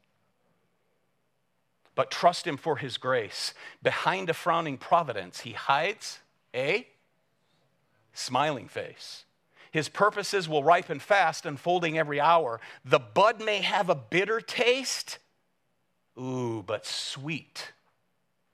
But 1.95 2.11
trust 2.11 2.47
Him 2.47 2.57
for 2.57 2.77
His 2.77 2.97
grace. 2.97 3.53
Behind 3.83 4.31
a 4.31 4.35
frowning 4.35 4.79
providence, 4.79 5.41
He 5.41 5.53
hides 5.53 6.21
a 6.55 6.87
smiling 8.15 8.69
face. 8.69 9.25
His 9.71 9.89
purposes 9.89 10.49
will 10.49 10.65
ripen 10.65 11.01
fast, 11.01 11.47
unfolding 11.47 11.99
every 11.99 12.21
hour. 12.21 12.61
The 12.85 12.99
bud 12.99 13.43
may 13.43 13.59
have 13.63 13.89
a 13.89 13.95
bitter 13.95 14.41
taste, 14.41 15.19
ooh, 16.19 16.63
but 16.67 16.85
sweet 16.85 17.73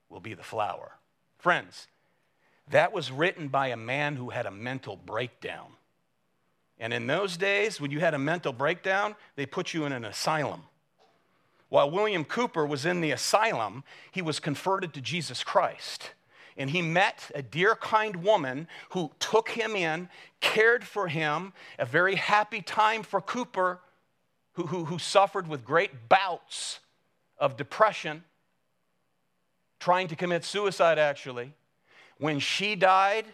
will 0.09 0.21
be 0.21 0.33
the 0.33 0.43
flower. 0.43 0.98
Friends, 1.39 1.87
that 2.69 2.93
was 2.93 3.11
written 3.11 3.47
by 3.47 3.69
a 3.69 3.77
man 3.77 4.15
who 4.15 4.29
had 4.29 4.45
a 4.45 4.51
mental 4.51 4.95
breakdown. 4.95 5.71
And 6.77 6.93
in 6.93 7.07
those 7.07 7.35
days, 7.35 7.81
when 7.81 7.91
you 7.91 7.99
had 7.99 8.13
a 8.13 8.19
mental 8.19 8.53
breakdown, 8.53 9.15
they 9.35 9.45
put 9.45 9.73
you 9.73 9.85
in 9.85 9.91
an 9.91 10.05
asylum. 10.05 10.63
While 11.69 11.91
William 11.91 12.25
Cowper 12.25 12.65
was 12.65 12.85
in 12.85 13.01
the 13.01 13.11
asylum, 13.11 13.83
he 14.11 14.21
was 14.21 14.39
converted 14.39 14.93
to 14.93 15.01
Jesus 15.01 15.43
Christ. 15.43 16.11
and 16.59 16.69
he 16.69 16.81
met 16.81 17.31
a 17.33 17.41
dear, 17.41 17.73
kind 17.73 18.17
woman 18.17 18.67
who 18.89 19.09
took 19.17 19.49
him 19.49 19.77
in, 19.77 20.09
cared 20.41 20.83
for 20.83 21.07
him, 21.07 21.53
a 21.79 21.85
very 21.85 22.15
happy 22.15 22.61
time 22.61 23.01
for 23.01 23.21
Cowper, 23.21 23.79
who, 24.53 24.67
who, 24.67 24.85
who 24.85 24.99
suffered 24.99 25.47
with 25.47 25.63
great 25.63 26.09
bouts 26.09 26.81
of 27.37 27.55
depression, 27.55 28.25
trying 29.79 30.07
to 30.09 30.15
commit 30.15 30.43
suicide, 30.43 30.99
actually. 30.99 31.53
When 32.17 32.39
she 32.39 32.75
died, 32.75 33.25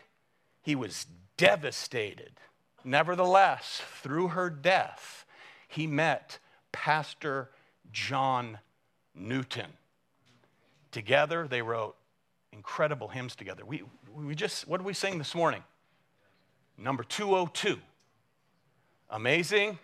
he 0.61 0.75
was 0.75 1.07
devastated. 1.37 2.31
Nevertheless, 2.83 3.81
through 4.01 4.29
her 4.29 4.49
death, 4.49 5.25
he 5.67 5.87
met 5.87 6.39
Pastor 6.71 7.49
John 7.91 8.59
Newton. 9.15 9.73
Together, 10.91 11.47
they 11.47 11.61
wrote 11.61 11.95
incredible 12.51 13.07
hymns 13.07 13.35
together. 13.35 13.65
We, 13.65 13.83
we 14.13 14.35
just, 14.35 14.67
what 14.67 14.77
did 14.77 14.85
we 14.85 14.93
sing 14.93 15.17
this 15.17 15.35
morning? 15.35 15.63
Number 16.77 17.03
202 17.03 17.79
Amazing 19.09 19.79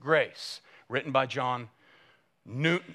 Grace, 0.00 0.60
written 0.88 1.12
by 1.12 1.26
John 1.26 1.68
Newton. 2.44 2.94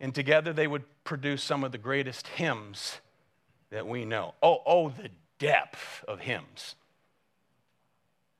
And 0.00 0.14
together 0.14 0.52
they 0.52 0.66
would 0.66 0.84
produce 1.08 1.42
some 1.42 1.64
of 1.64 1.72
the 1.72 1.78
greatest 1.78 2.26
hymns 2.28 3.00
that 3.70 3.86
we 3.86 4.04
know. 4.04 4.34
Oh, 4.42 4.60
oh, 4.66 4.90
the 4.90 5.08
depth 5.38 6.04
of 6.06 6.20
hymns. 6.20 6.74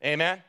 Amen? 0.05 0.43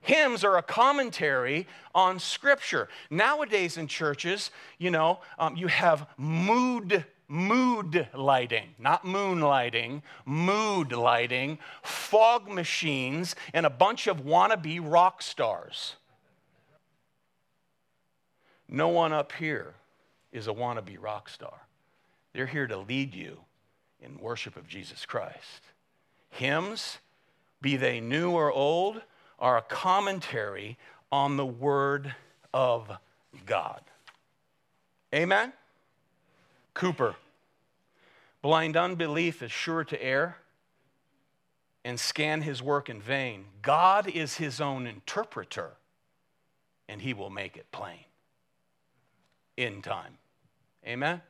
Hymns 0.00 0.44
are 0.44 0.56
a 0.56 0.62
commentary 0.62 1.66
on 1.96 2.20
Scripture. 2.20 2.88
Nowadays 3.10 3.76
in 3.76 3.88
churches, 3.88 4.52
you 4.78 4.92
know, 4.92 5.18
um, 5.36 5.56
you 5.56 5.66
have 5.66 6.06
mood 6.16 7.04
mood 7.26 8.08
lighting, 8.14 8.68
not 8.78 9.04
moonlighting, 9.04 10.02
mood 10.24 10.92
lighting, 10.92 11.58
fog 11.82 12.48
machines, 12.48 13.34
and 13.52 13.66
a 13.66 13.70
bunch 13.70 14.06
of 14.06 14.18
wannabe 14.18 14.80
rock 14.80 15.20
stars. 15.22 15.96
No 18.68 18.88
one 18.88 19.12
up 19.12 19.32
here 19.32 19.74
is 20.32 20.46
a 20.46 20.52
wannabe 20.52 20.96
rock 21.00 21.28
star. 21.28 21.66
They're 22.32 22.46
here 22.46 22.66
to 22.66 22.76
lead 22.76 23.14
you 23.14 23.40
in 24.00 24.18
worship 24.18 24.56
of 24.56 24.68
Jesus 24.68 25.06
Christ. 25.06 25.62
Hymns, 26.30 26.98
be 27.60 27.76
they 27.76 28.00
new 28.00 28.30
or 28.30 28.52
old, 28.52 29.02
are 29.38 29.56
a 29.56 29.62
commentary 29.62 30.76
on 31.10 31.36
the 31.36 31.46
Word 31.46 32.14
of 32.52 32.90
God. 33.46 33.80
Amen? 35.14 35.52
Cowper. 36.74 37.14
Blind 38.42 38.76
unbelief 38.76 39.42
is 39.42 39.50
sure 39.50 39.84
to 39.84 40.02
err 40.02 40.36
and 41.84 41.98
scan 41.98 42.42
his 42.42 42.62
work 42.62 42.88
in 42.88 43.00
vain. 43.00 43.46
God 43.62 44.06
is 44.08 44.36
his 44.36 44.60
own 44.60 44.86
interpreter, 44.86 45.72
and 46.88 47.00
he 47.00 47.14
will 47.14 47.30
make 47.30 47.56
it 47.56 47.70
plain 47.72 48.04
in 49.58 49.82
time. 49.82 50.16
Amen? 50.86 51.20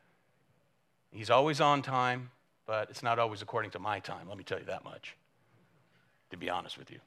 He's 1.11 1.31
always 1.31 1.61
on 1.61 1.83
time, 1.83 2.31
but 2.67 2.91
it's 2.91 3.03
not 3.03 3.19
always 3.19 3.43
according 3.43 3.73
to 3.73 3.79
my 3.79 4.01
time. 4.01 4.29
Let 4.29 4.37
me 4.37 4.45
tell 4.45 4.59
you 4.59 4.67
that 4.67 4.85
much, 4.85 5.17
to 6.31 6.37
be 6.37 6.51
honest 6.51 6.79
with 6.79 6.91
you. 6.91 7.01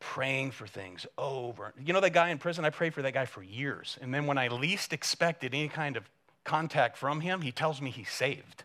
praying 0.00 0.50
for 0.50 0.66
things 0.66 1.06
over. 1.18 1.72
You 1.78 1.92
know 1.92 2.00
that 2.00 2.14
guy 2.14 2.30
in 2.30 2.38
prison? 2.38 2.64
I 2.64 2.70
prayed 2.70 2.94
for 2.94 3.02
that 3.02 3.12
guy 3.12 3.26
for 3.26 3.42
years. 3.42 3.98
And 4.00 4.12
then 4.12 4.26
when 4.26 4.38
I 4.38 4.48
least 4.48 4.92
expected 4.92 5.54
any 5.54 5.68
kind 5.68 5.96
of 5.96 6.08
contact 6.42 6.96
from 6.96 7.20
him, 7.20 7.42
he 7.42 7.52
tells 7.52 7.80
me 7.80 7.90
he's 7.90 8.10
saved. 8.10 8.64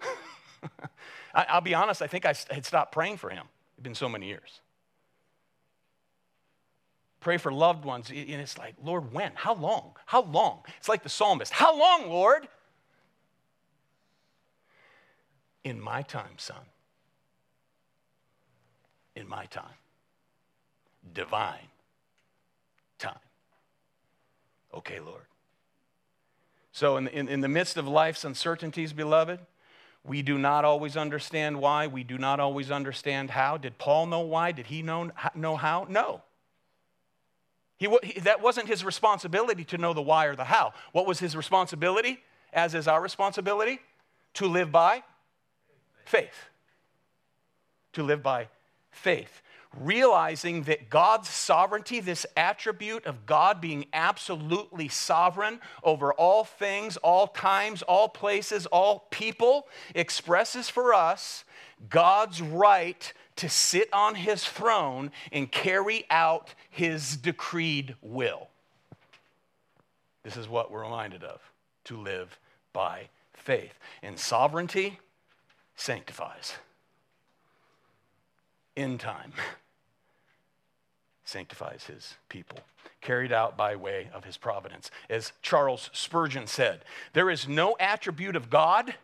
I, 1.34 1.54
will 1.54 1.62
be 1.62 1.74
honest, 1.74 2.02
I 2.02 2.06
think 2.06 2.26
I 2.26 2.34
had 2.50 2.66
stopped 2.66 2.92
praying 2.92 3.16
for 3.16 3.30
him. 3.30 3.46
It's 3.76 3.82
been 3.82 3.94
so 3.94 4.08
many 4.08 4.26
years. 4.26 4.60
Pray 7.26 7.38
for 7.38 7.50
loved 7.50 7.84
ones, 7.84 8.08
and 8.08 8.16
it's 8.16 8.56
like, 8.56 8.76
Lord, 8.84 9.12
when? 9.12 9.32
How 9.34 9.54
long? 9.54 9.94
How 10.06 10.22
long? 10.22 10.60
It's 10.78 10.88
like 10.88 11.02
the 11.02 11.08
psalmist. 11.08 11.52
How 11.52 11.76
long, 11.76 12.08
Lord? 12.08 12.46
In 15.64 15.80
my 15.80 16.02
time, 16.02 16.38
son. 16.38 16.60
In 19.16 19.28
my 19.28 19.46
time 19.46 19.74
divine 21.14 21.66
time. 23.00 23.18
Okay, 24.72 25.00
Lord. 25.00 25.26
So, 26.70 26.96
in 26.96 27.06
the, 27.06 27.18
in, 27.18 27.28
in 27.28 27.40
the 27.40 27.48
midst 27.48 27.76
of 27.76 27.88
life's 27.88 28.24
uncertainties, 28.24 28.92
beloved, 28.92 29.40
we 30.04 30.22
do 30.22 30.38
not 30.38 30.64
always 30.64 30.96
understand 30.96 31.60
why. 31.60 31.88
We 31.88 32.04
do 32.04 32.18
not 32.18 32.38
always 32.38 32.70
understand 32.70 33.30
how. 33.30 33.56
Did 33.56 33.78
Paul 33.78 34.06
know 34.06 34.20
why? 34.20 34.52
Did 34.52 34.66
he 34.66 34.82
know, 34.82 35.10
know 35.34 35.56
how? 35.56 35.88
No. 35.90 36.22
He, 37.78 37.88
that 38.20 38.40
wasn't 38.40 38.68
his 38.68 38.84
responsibility 38.84 39.64
to 39.66 39.78
know 39.78 39.92
the 39.92 40.02
why 40.02 40.26
or 40.26 40.36
the 40.36 40.44
how. 40.44 40.72
What 40.92 41.06
was 41.06 41.18
his 41.18 41.36
responsibility, 41.36 42.22
as 42.52 42.74
is 42.74 42.88
our 42.88 43.02
responsibility? 43.02 43.80
To 44.34 44.46
live 44.46 44.72
by 44.72 45.02
faith. 46.04 46.48
To 47.92 48.02
live 48.02 48.22
by 48.22 48.48
faith 48.90 49.42
realizing 49.78 50.62
that 50.62 50.90
God's 50.90 51.28
sovereignty, 51.28 52.00
this 52.00 52.26
attribute 52.36 53.06
of 53.06 53.26
God 53.26 53.60
being 53.60 53.86
absolutely 53.92 54.88
sovereign 54.88 55.60
over 55.82 56.12
all 56.14 56.44
things, 56.44 56.96
all 56.98 57.26
times, 57.26 57.82
all 57.82 58.08
places, 58.08 58.66
all 58.66 59.06
people, 59.10 59.68
expresses 59.94 60.68
for 60.68 60.94
us 60.94 61.44
God's 61.90 62.40
right 62.40 63.12
to 63.36 63.48
sit 63.48 63.88
on 63.92 64.14
his 64.14 64.44
throne 64.44 65.10
and 65.30 65.50
carry 65.50 66.04
out 66.10 66.54
his 66.70 67.16
decreed 67.16 67.94
will. 68.02 68.48
This 70.22 70.36
is 70.36 70.48
what 70.48 70.70
we're 70.70 70.82
reminded 70.82 71.22
of 71.22 71.40
to 71.84 71.96
live 71.96 72.38
by 72.72 73.08
faith. 73.34 73.78
And 74.02 74.18
sovereignty 74.18 74.98
sanctifies 75.76 76.54
in 78.74 78.98
time 78.98 79.32
sanctifies 81.26 81.84
his 81.84 82.14
people, 82.28 82.60
carried 83.00 83.32
out 83.32 83.56
by 83.56 83.76
way 83.76 84.08
of 84.14 84.24
his 84.24 84.36
providence. 84.36 84.90
As 85.10 85.32
Charles 85.42 85.90
Spurgeon 85.92 86.46
said, 86.46 86.84
there 87.12 87.28
is 87.28 87.48
no 87.48 87.76
attribute 87.80 88.36
of 88.36 88.48
God 88.48 88.94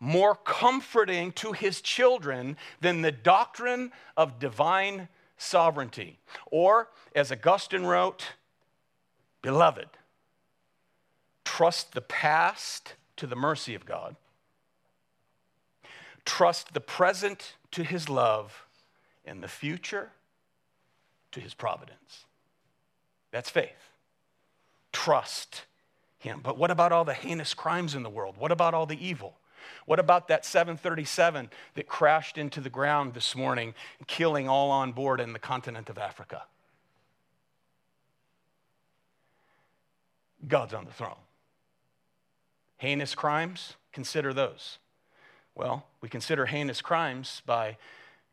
more 0.00 0.34
comforting 0.34 1.30
to 1.32 1.52
his 1.52 1.82
children 1.82 2.56
than 2.80 3.02
the 3.02 3.12
doctrine 3.12 3.92
of 4.16 4.38
divine 4.38 5.08
sovereignty. 5.36 6.18
Or, 6.50 6.88
as 7.14 7.30
Augustine 7.30 7.84
wrote, 7.84 8.32
Beloved, 9.42 9.88
trust 11.44 11.92
the 11.92 12.00
past 12.00 12.94
to 13.16 13.26
the 13.26 13.36
mercy 13.36 13.74
of 13.74 13.84
God, 13.84 14.16
trust 16.24 16.72
the 16.72 16.80
present 16.80 17.54
to 17.72 17.82
his 17.82 18.08
love, 18.08 18.64
and 19.24 19.42
the 19.42 19.48
future 19.48 20.10
to 21.32 21.40
his 21.40 21.54
providence. 21.54 22.24
That's 23.30 23.50
faith. 23.50 23.92
Trust 24.92 25.64
him. 26.18 26.40
But 26.42 26.58
what 26.58 26.70
about 26.70 26.92
all 26.92 27.04
the 27.04 27.14
heinous 27.14 27.54
crimes 27.54 27.94
in 27.94 28.02
the 28.02 28.10
world? 28.10 28.36
What 28.36 28.50
about 28.50 28.74
all 28.74 28.86
the 28.86 29.06
evil? 29.06 29.36
What 29.86 29.98
about 29.98 30.28
that 30.28 30.44
737 30.44 31.50
that 31.74 31.86
crashed 31.86 32.38
into 32.38 32.60
the 32.60 32.70
ground 32.70 33.14
this 33.14 33.34
morning, 33.34 33.74
killing 34.06 34.48
all 34.48 34.70
on 34.70 34.92
board 34.92 35.20
in 35.20 35.32
the 35.32 35.38
continent 35.38 35.88
of 35.88 35.98
Africa? 35.98 36.44
God's 40.46 40.74
on 40.74 40.84
the 40.84 40.92
throne. 40.92 41.16
Heinous 42.78 43.14
crimes, 43.14 43.74
consider 43.92 44.32
those. 44.32 44.78
Well, 45.54 45.86
we 46.00 46.08
consider 46.08 46.46
heinous 46.46 46.80
crimes 46.80 47.42
by 47.44 47.76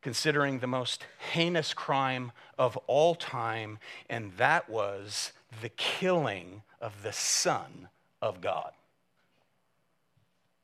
considering 0.01 0.59
the 0.59 0.67
most 0.67 1.05
heinous 1.31 1.73
crime 1.73 2.31
of 2.57 2.77
all 2.87 3.15
time, 3.15 3.79
and 4.09 4.31
that 4.37 4.69
was 4.69 5.33
the 5.61 5.69
killing 5.69 6.61
of 6.79 7.03
the 7.03 7.11
Son 7.11 7.89
of 8.21 8.39
God. 8.39 8.71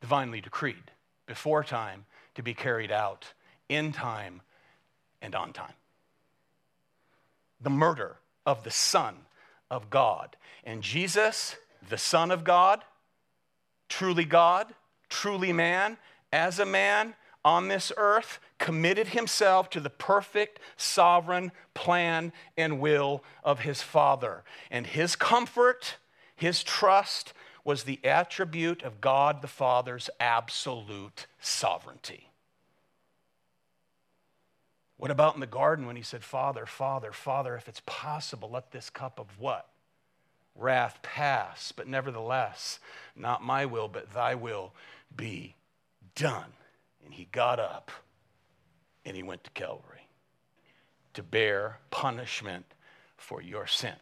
Divinely 0.04 0.42
decreed, 0.42 0.92
before 1.28 1.64
time, 1.64 2.04
to 2.36 2.44
be 2.44 2.54
carried 2.54 2.92
out 2.92 3.32
in 3.70 3.94
time 3.94 4.42
and 5.22 5.34
on 5.34 5.54
time. 5.54 5.76
The 7.62 7.70
murder 7.70 8.18
of 8.46 8.66
the 8.66 8.70
Son 8.70 9.16
of 9.72 9.90
God. 9.90 10.36
And 10.66 10.84
Jesus, 10.84 11.56
the 11.88 11.98
Son 11.98 12.32
of 12.32 12.44
God, 12.44 12.84
truly 13.88 14.26
God, 14.26 14.74
truly 15.08 15.54
man, 15.54 15.96
as 16.34 16.60
a 16.60 16.66
man, 16.66 17.16
on 17.46 17.70
this 17.70 17.90
earth 17.96 18.42
committed 18.58 19.08
himself 19.08 19.70
to 19.70 19.80
the 19.80 19.90
perfect 19.90 20.60
sovereign 20.76 21.54
plan 21.74 22.34
and 22.58 22.82
will 22.82 23.24
of 23.42 23.62
his 23.62 23.82
Father. 23.82 24.44
And 24.70 24.86
his 24.86 25.16
comfort, 25.16 25.96
his 26.36 26.62
trust 26.62 27.32
was 27.64 27.84
the 27.84 28.04
attribute 28.04 28.84
of 28.84 29.02
God 29.02 29.42
the 29.42 29.48
Father's 29.48 30.10
absolute 30.20 31.28
sovereignty. 31.40 32.30
What 34.98 35.12
about 35.12 35.34
in 35.34 35.40
the 35.40 35.48
garden 35.48 35.86
when 35.86 35.96
he 35.96 36.02
said, 36.02 36.24
Father, 36.24 36.66
Father, 36.66 37.12
Father, 37.12 37.56
if 37.56 37.68
it's 37.68 37.82
possible, 37.86 38.50
let 38.50 38.72
this 38.72 38.90
cup 38.90 39.20
of 39.20 39.40
what? 39.40 39.68
Wrath 40.56 41.00
pass, 41.02 41.72
but 41.72 41.88
nevertheless, 41.88 42.80
not 43.16 43.44
my 43.44 43.66
will, 43.66 43.88
but 43.88 44.14
thy 44.14 44.36
will 44.36 44.74
be 45.16 45.56
done. 46.16 46.54
And 47.04 47.14
he 47.14 47.28
got 47.32 47.60
up 47.60 47.92
and 49.04 49.16
he 49.18 49.24
went 49.24 49.44
to 49.44 49.52
Calvary 49.52 50.08
to 51.14 51.24
bear 51.24 51.80
punishment 51.92 52.66
for 53.18 53.42
your 53.42 53.68
sin 53.68 53.96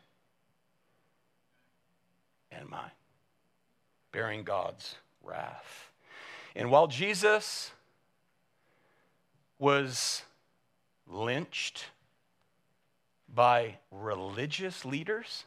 and 2.52 2.70
mine, 2.70 2.92
bearing 4.12 4.44
God's 4.44 4.96
wrath. 5.24 5.92
And 6.56 6.70
while 6.70 6.88
Jesus 6.88 7.72
was 9.58 10.24
lynched 11.08 11.86
by 13.34 13.78
religious 13.92 14.84
leaders, 14.84 15.46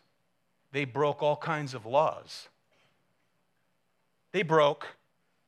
they 0.73 0.85
broke 0.85 1.23
all 1.23 1.37
kinds 1.37 1.75
of 1.75 1.85
laws. 1.87 2.49
They 4.33 4.43
broke 4.43 4.89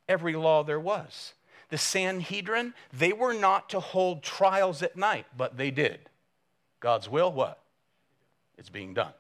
every 0.09 0.35
law 0.35 0.63
there 0.63 0.81
was. 0.81 1.35
The 1.71 1.79
Sanhedrin, 1.79 2.75
they 2.93 3.13
were 3.13 3.33
not 3.33 3.69
to 3.71 3.81
hold 3.81 4.23
trials 4.23 4.83
at 4.83 4.97
night, 4.97 5.27
but 5.37 5.57
they 5.57 5.71
did. 5.71 5.99
God's 6.79 7.09
will, 7.09 7.33
what? 7.33 7.59
It's 8.57 8.71
being 8.71 8.95
done. 8.95 9.13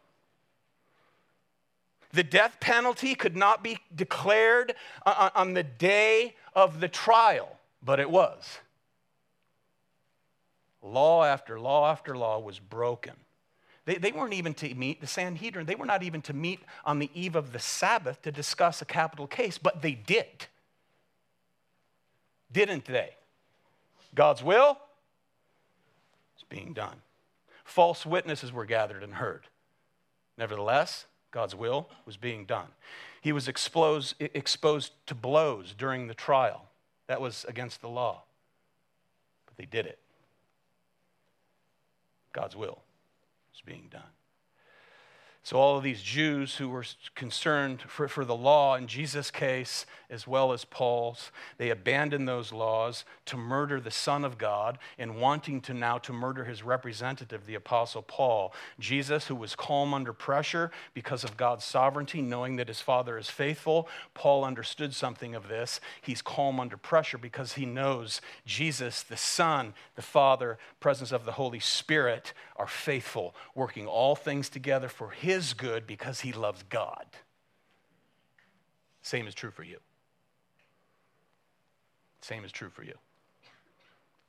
The 2.16 2.24
death 2.24 2.60
penalty 2.60 3.14
could 3.14 3.36
not 3.36 3.62
be 3.62 3.76
declared 3.94 4.74
on 5.04 5.52
the 5.52 5.62
day 5.62 6.34
of 6.54 6.80
the 6.80 6.88
trial, 6.88 7.58
but 7.82 8.00
it 8.00 8.10
was. 8.10 8.58
Law 10.82 11.24
after 11.24 11.60
law 11.60 11.90
after 11.90 12.16
law 12.16 12.38
was 12.38 12.58
broken. 12.58 13.12
They, 13.84 13.96
they 13.96 14.12
weren't 14.12 14.32
even 14.32 14.54
to 14.54 14.74
meet, 14.74 15.02
the 15.02 15.06
Sanhedrin, 15.06 15.66
they 15.66 15.74
were 15.74 15.84
not 15.84 16.02
even 16.02 16.22
to 16.22 16.32
meet 16.32 16.60
on 16.86 17.00
the 17.00 17.10
eve 17.12 17.36
of 17.36 17.52
the 17.52 17.58
Sabbath 17.58 18.22
to 18.22 18.32
discuss 18.32 18.80
a 18.80 18.86
capital 18.86 19.26
case, 19.26 19.58
but 19.58 19.82
they 19.82 19.92
did. 19.92 20.46
Didn't 22.50 22.86
they? 22.86 23.10
God's 24.14 24.42
will 24.42 24.78
is 26.38 26.44
being 26.48 26.72
done. 26.72 26.96
False 27.62 28.06
witnesses 28.06 28.54
were 28.54 28.64
gathered 28.64 29.02
and 29.02 29.16
heard. 29.16 29.48
Nevertheless, 30.38 31.04
God's 31.30 31.54
will 31.54 31.88
was 32.04 32.16
being 32.16 32.44
done. 32.44 32.68
He 33.20 33.32
was 33.32 33.48
exposed, 33.48 34.14
exposed 34.20 34.92
to 35.06 35.14
blows 35.14 35.74
during 35.76 36.06
the 36.06 36.14
trial. 36.14 36.66
That 37.08 37.20
was 37.20 37.44
against 37.48 37.80
the 37.80 37.88
law. 37.88 38.22
But 39.46 39.56
they 39.56 39.66
did 39.66 39.86
it. 39.86 39.98
God's 42.32 42.56
will 42.56 42.82
was 43.52 43.62
being 43.64 43.88
done. 43.90 44.02
So, 45.46 45.58
all 45.58 45.76
of 45.76 45.84
these 45.84 46.02
Jews 46.02 46.56
who 46.56 46.68
were 46.68 46.84
concerned 47.14 47.80
for, 47.82 48.08
for 48.08 48.24
the 48.24 48.34
law, 48.34 48.74
in 48.74 48.88
Jesus' 48.88 49.30
case, 49.30 49.86
as 50.10 50.26
well 50.26 50.52
as 50.52 50.64
Paul's, 50.64 51.30
they 51.56 51.70
abandoned 51.70 52.26
those 52.26 52.52
laws 52.52 53.04
to 53.26 53.36
murder 53.36 53.80
the 53.80 53.92
Son 53.92 54.24
of 54.24 54.38
God 54.38 54.76
and 54.98 55.20
wanting 55.20 55.60
to 55.60 55.72
now 55.72 55.98
to 55.98 56.12
murder 56.12 56.44
his 56.44 56.64
representative, 56.64 57.46
the 57.46 57.54
Apostle 57.54 58.02
Paul. 58.02 58.52
Jesus, 58.80 59.28
who 59.28 59.36
was 59.36 59.54
calm 59.54 59.94
under 59.94 60.12
pressure 60.12 60.72
because 60.94 61.22
of 61.22 61.36
God's 61.36 61.64
sovereignty, 61.64 62.22
knowing 62.22 62.56
that 62.56 62.66
his 62.66 62.80
Father 62.80 63.16
is 63.16 63.30
faithful, 63.30 63.88
Paul 64.14 64.44
understood 64.44 64.94
something 64.94 65.36
of 65.36 65.46
this. 65.46 65.80
He's 66.02 66.22
calm 66.22 66.58
under 66.58 66.76
pressure 66.76 67.18
because 67.18 67.52
he 67.52 67.66
knows 67.66 68.20
Jesus, 68.46 69.04
the 69.04 69.16
Son, 69.16 69.74
the 69.94 70.02
Father, 70.02 70.58
presence 70.80 71.12
of 71.12 71.24
the 71.24 71.32
Holy 71.32 71.60
Spirit 71.60 72.32
are 72.56 72.66
faithful, 72.66 73.34
working 73.54 73.86
all 73.86 74.16
things 74.16 74.48
together 74.48 74.88
for 74.88 75.10
his 75.10 75.35
is 75.36 75.52
good 75.52 75.86
because 75.86 76.20
he 76.20 76.32
loves 76.32 76.62
God. 76.64 77.06
Same 79.02 79.26
is 79.28 79.34
true 79.34 79.50
for 79.50 79.62
you. 79.62 79.78
Same 82.20 82.44
is 82.44 82.50
true 82.50 82.70
for 82.70 82.82
you. 82.82 82.94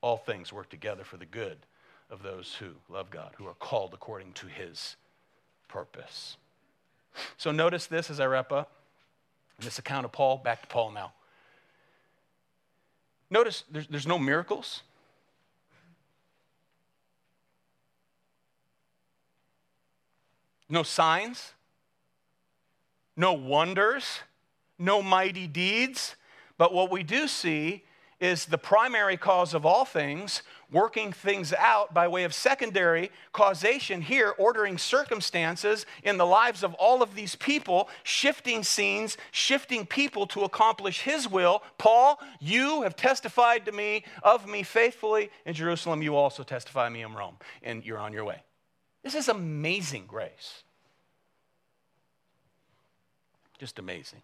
All 0.02 0.18
things 0.18 0.54
work 0.54 0.70
together 0.70 1.04
for 1.04 1.18
the 1.18 1.26
good 1.26 1.58
of 2.12 2.22
those 2.22 2.56
who 2.60 2.68
love 2.90 3.10
God, 3.10 3.32
who 3.38 3.48
are 3.48 3.56
called 3.56 3.94
according 3.94 4.34
to 4.34 4.48
his 4.48 4.96
purpose. 5.68 6.38
So 7.38 7.52
notice 7.52 7.88
this 7.88 8.10
as 8.10 8.20
I 8.20 8.28
wrap 8.28 8.52
up. 8.52 8.72
In 9.60 9.66
this 9.66 9.80
account 9.80 10.06
of 10.06 10.12
Paul, 10.12 10.38
back 10.38 10.62
to 10.62 10.68
Paul 10.68 10.92
now. 10.92 11.14
Notice 13.32 13.64
there's, 13.72 13.88
there's 13.88 14.08
no 14.08 14.20
miracles. 14.20 14.84
No 20.70 20.84
signs, 20.84 21.54
no 23.16 23.34
wonders, 23.34 24.20
no 24.78 25.02
mighty 25.02 25.48
deeds. 25.48 26.16
But 26.58 26.74
what 26.74 26.92
we 26.92 27.04
do 27.04 27.28
see 27.28 27.84
is 28.20 28.46
the 28.46 28.58
primary 28.58 29.16
cause 29.16 29.54
of 29.54 29.66
all 29.66 29.86
things, 29.86 30.42
working 30.72 31.12
things 31.12 31.54
out 31.54 31.94
by 31.94 32.08
way 32.08 32.24
of 32.24 32.34
secondary 32.34 33.12
causation 33.32 34.02
here, 34.02 34.34
ordering 34.40 34.78
circumstances 34.78 35.86
in 36.04 36.18
the 36.18 36.26
lives 36.26 36.64
of 36.64 36.74
all 36.76 37.04
of 37.04 37.14
these 37.14 37.36
people, 37.36 37.90
shifting 38.04 38.64
scenes, 38.64 39.18
shifting 39.32 39.86
people 39.86 40.26
to 40.26 40.44
accomplish 40.44 41.02
His 41.02 41.30
will. 41.30 41.62
Paul, 41.78 42.20
you 42.40 42.82
have 42.82 42.96
testified 42.96 43.66
to 43.66 43.72
me 43.72 44.04
of 44.24 44.48
me 44.48 44.64
faithfully 44.64 45.30
in 45.46 45.54
Jerusalem. 45.54 46.02
You 46.02 46.16
also 46.16 46.44
testify 46.44 46.90
me 46.90 47.04
in 47.04 47.14
Rome, 47.14 47.38
and 47.62 47.86
you're 47.86 48.00
on 48.00 48.14
your 48.14 48.26
way. 48.26 48.42
This 49.08 49.16
is 49.16 49.30
amazing 49.30 50.04
grace. 50.06 50.64
Just 53.58 53.80
amazing. 53.80 54.22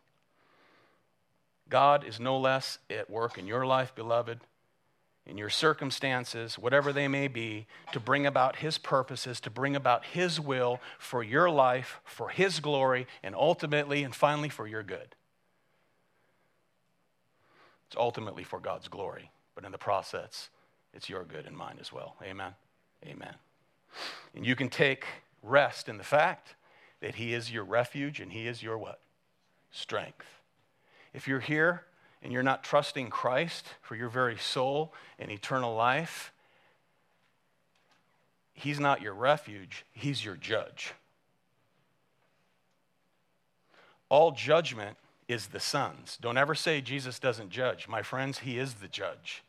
God 1.69 2.03
is 2.03 2.19
no 2.19 2.37
less 2.37 2.79
at 2.89 3.09
work 3.09 3.37
in 3.37 3.47
your 3.47 3.65
life, 3.65 3.95
beloved, 3.95 4.41
in 5.25 5.37
your 5.37 5.49
circumstances, 5.49 6.59
whatever 6.59 6.91
they 6.91 7.07
may 7.07 7.29
be, 7.29 7.65
to 7.93 8.01
bring 8.01 8.25
about 8.25 8.57
His 8.57 8.77
purposes, 8.77 9.39
to 9.39 9.49
bring 9.49 9.77
about 9.77 10.03
His 10.03 10.37
will 10.37 10.81
for 10.99 11.23
your 11.23 11.49
life, 11.49 12.01
for 12.03 12.27
His 12.27 12.59
glory, 12.59 13.07
and 13.23 13.35
ultimately 13.35 14.03
and 14.03 14.13
finally 14.13 14.49
for 14.49 14.67
your 14.67 14.83
good. 14.83 15.15
It's 17.87 17.95
ultimately 17.95 18.43
for 18.43 18.59
God's 18.59 18.89
glory, 18.89 19.31
but 19.55 19.63
in 19.63 19.71
the 19.71 19.77
process, 19.77 20.49
it's 20.93 21.07
your 21.07 21.23
good 21.23 21.45
and 21.45 21.55
mine 21.55 21.77
as 21.79 21.93
well. 21.93 22.17
Amen. 22.21 22.51
Amen. 23.05 23.35
And 24.35 24.45
you 24.45 24.55
can 24.55 24.69
take 24.69 25.05
rest 25.41 25.89
in 25.89 25.97
the 25.97 26.03
fact 26.03 26.55
that 27.01 27.15
He 27.15 27.33
is 27.33 27.51
your 27.51 27.63
refuge 27.63 28.19
and 28.19 28.31
He 28.31 28.47
is 28.47 28.63
your 28.63 28.77
what? 28.77 28.99
Strength. 29.71 30.25
If 31.13 31.27
you're 31.27 31.39
here 31.39 31.83
and 32.21 32.31
you're 32.31 32.43
not 32.43 32.63
trusting 32.63 33.09
Christ 33.09 33.65
for 33.81 33.95
your 33.95 34.09
very 34.09 34.37
soul 34.37 34.93
and 35.19 35.29
eternal 35.29 35.75
life, 35.75 36.31
He's 38.53 38.79
not 38.79 39.01
your 39.01 39.13
refuge, 39.13 39.85
He's 39.91 40.23
your 40.23 40.35
judge. 40.35 40.93
All 44.09 44.31
judgment 44.31 44.97
is 45.27 45.47
the 45.47 45.59
Son's. 45.59 46.17
Don't 46.21 46.37
ever 46.37 46.53
say 46.55 46.81
Jesus 46.81 47.19
doesn't 47.19 47.49
judge. 47.49 47.87
My 47.87 48.03
friends, 48.03 48.39
He 48.39 48.57
is 48.57 48.75
the 48.75 48.87
judge. 48.87 49.43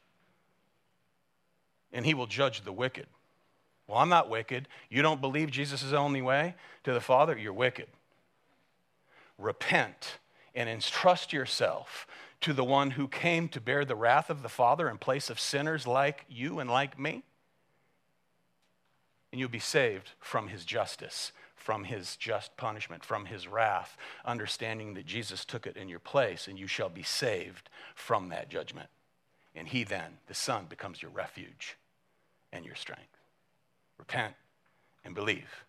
And 1.93 2.07
He 2.07 2.15
will 2.15 2.27
judge 2.27 2.63
the 2.63 2.73
wicked. 2.73 3.07
Well, 3.87 3.99
I'm 3.99 4.09
not 4.09 4.30
wicked. 4.30 4.68
You 4.89 5.03
don't 5.03 5.20
believe 5.20 5.51
Jesus 5.51 5.82
is 5.82 5.91
the 5.91 5.99
only 5.99 6.22
way 6.22 6.55
to 6.85 6.93
the 6.93 7.01
Father? 7.01 7.37
You're 7.37 7.53
wicked. 7.53 7.89
Repent 9.39 10.18
and 10.55 10.68
entrust 10.68 11.32
yourself 11.32 12.07
to 12.41 12.53
the 12.53 12.64
one 12.64 12.93
who 12.93 13.09
came 13.09 13.49
to 13.49 13.61
bear 13.61 13.85
the 13.85 13.97
wrath 13.97 14.30
of 14.30 14.43
the 14.43 14.49
Father 14.49 14.89
in 14.89 14.99
place 14.99 15.30
of 15.30 15.41
sinners 15.41 15.87
like 15.87 16.24
you 16.28 16.61
and 16.61 16.70
like 16.70 16.99
me. 16.99 17.22
And 19.32 19.41
you'll 19.41 19.49
be 19.49 19.59
saved 19.59 20.12
from 20.20 20.49
his 20.49 20.64
justice, 20.64 21.32
from 21.57 21.85
his 21.85 22.16
just 22.16 22.57
punishment, 22.57 23.05
from 23.05 23.26
his 23.26 23.49
wrath, 23.49 23.97
understanding 24.24 24.95
that 24.95 25.07
Jesus 25.07 25.45
took 25.45 25.66
it 25.66 25.76
in 25.76 25.89
your 25.89 25.99
place, 25.99 26.47
and 26.47 26.59
you 26.59 26.66
shall 26.66 26.89
be 26.89 27.03
saved 27.03 27.68
from 27.95 28.28
that 28.28 28.49
judgment. 28.49 28.89
And 29.57 29.68
he 29.68 29.82
then, 29.82 30.18
the 30.28 30.35
Son, 30.35 30.66
becomes 30.68 31.03
your 31.03 31.11
refuge 31.11 31.76
and 32.53 32.64
your 32.64 32.76
strength. 32.76 33.14
Repent 33.99 34.35
and 35.05 35.15
believe, 35.15 35.65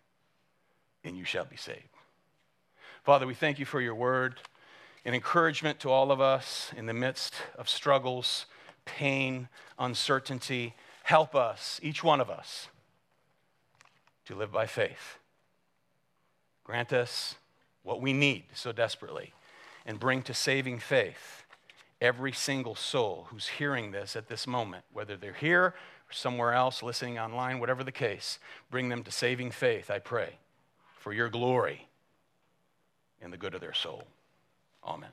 and 1.03 1.17
you 1.17 1.25
shall 1.25 1.45
be 1.45 1.57
saved. 1.57 1.83
Father, 3.03 3.27
we 3.27 3.33
thank 3.33 3.59
you 3.59 3.65
for 3.65 3.79
your 3.79 3.95
word, 3.95 4.35
an 5.05 5.13
encouragement 5.13 5.79
to 5.81 5.91
all 5.91 6.11
of 6.11 6.19
us 6.19 6.71
in 6.75 6.87
the 6.87 6.93
midst 6.93 7.35
of 7.55 7.69
struggles, 7.69 8.47
pain, 8.85 9.47
uncertainty. 9.77 10.73
Help 11.03 11.35
us, 11.35 11.79
each 11.83 12.03
one 12.03 12.19
of 12.19 12.29
us, 12.29 12.69
to 14.25 14.33
live 14.35 14.51
by 14.51 14.65
faith. 14.65 15.19
Grant 16.63 16.91
us 16.91 17.35
what 17.83 18.01
we 18.01 18.11
need 18.11 18.45
so 18.55 18.71
desperately 18.71 19.33
and 19.85 19.99
bring 19.99 20.23
to 20.23 20.33
saving 20.33 20.79
faith 20.79 21.45
every 22.01 22.31
single 22.31 22.75
soul 22.75 23.27
who's 23.29 23.47
hearing 23.47 23.91
this 23.91 24.15
at 24.15 24.27
this 24.27 24.47
moment, 24.47 24.83
whether 24.91 25.15
they're 25.15 25.33
here 25.33 25.75
somewhere 26.09 26.53
else, 26.53 26.83
listening 26.83 27.19
online, 27.19 27.59
whatever 27.59 27.83
the 27.83 27.91
case. 27.91 28.39
Bring 28.69 28.89
them 28.89 29.03
to 29.03 29.11
saving 29.11 29.51
faith, 29.51 29.89
I 29.89 29.99
pray, 29.99 30.37
for 30.99 31.13
your 31.13 31.29
glory 31.29 31.87
and 33.21 33.31
the 33.31 33.37
good 33.37 33.53
of 33.53 33.61
their 33.61 33.73
soul. 33.73 34.03
Amen. 34.83 35.09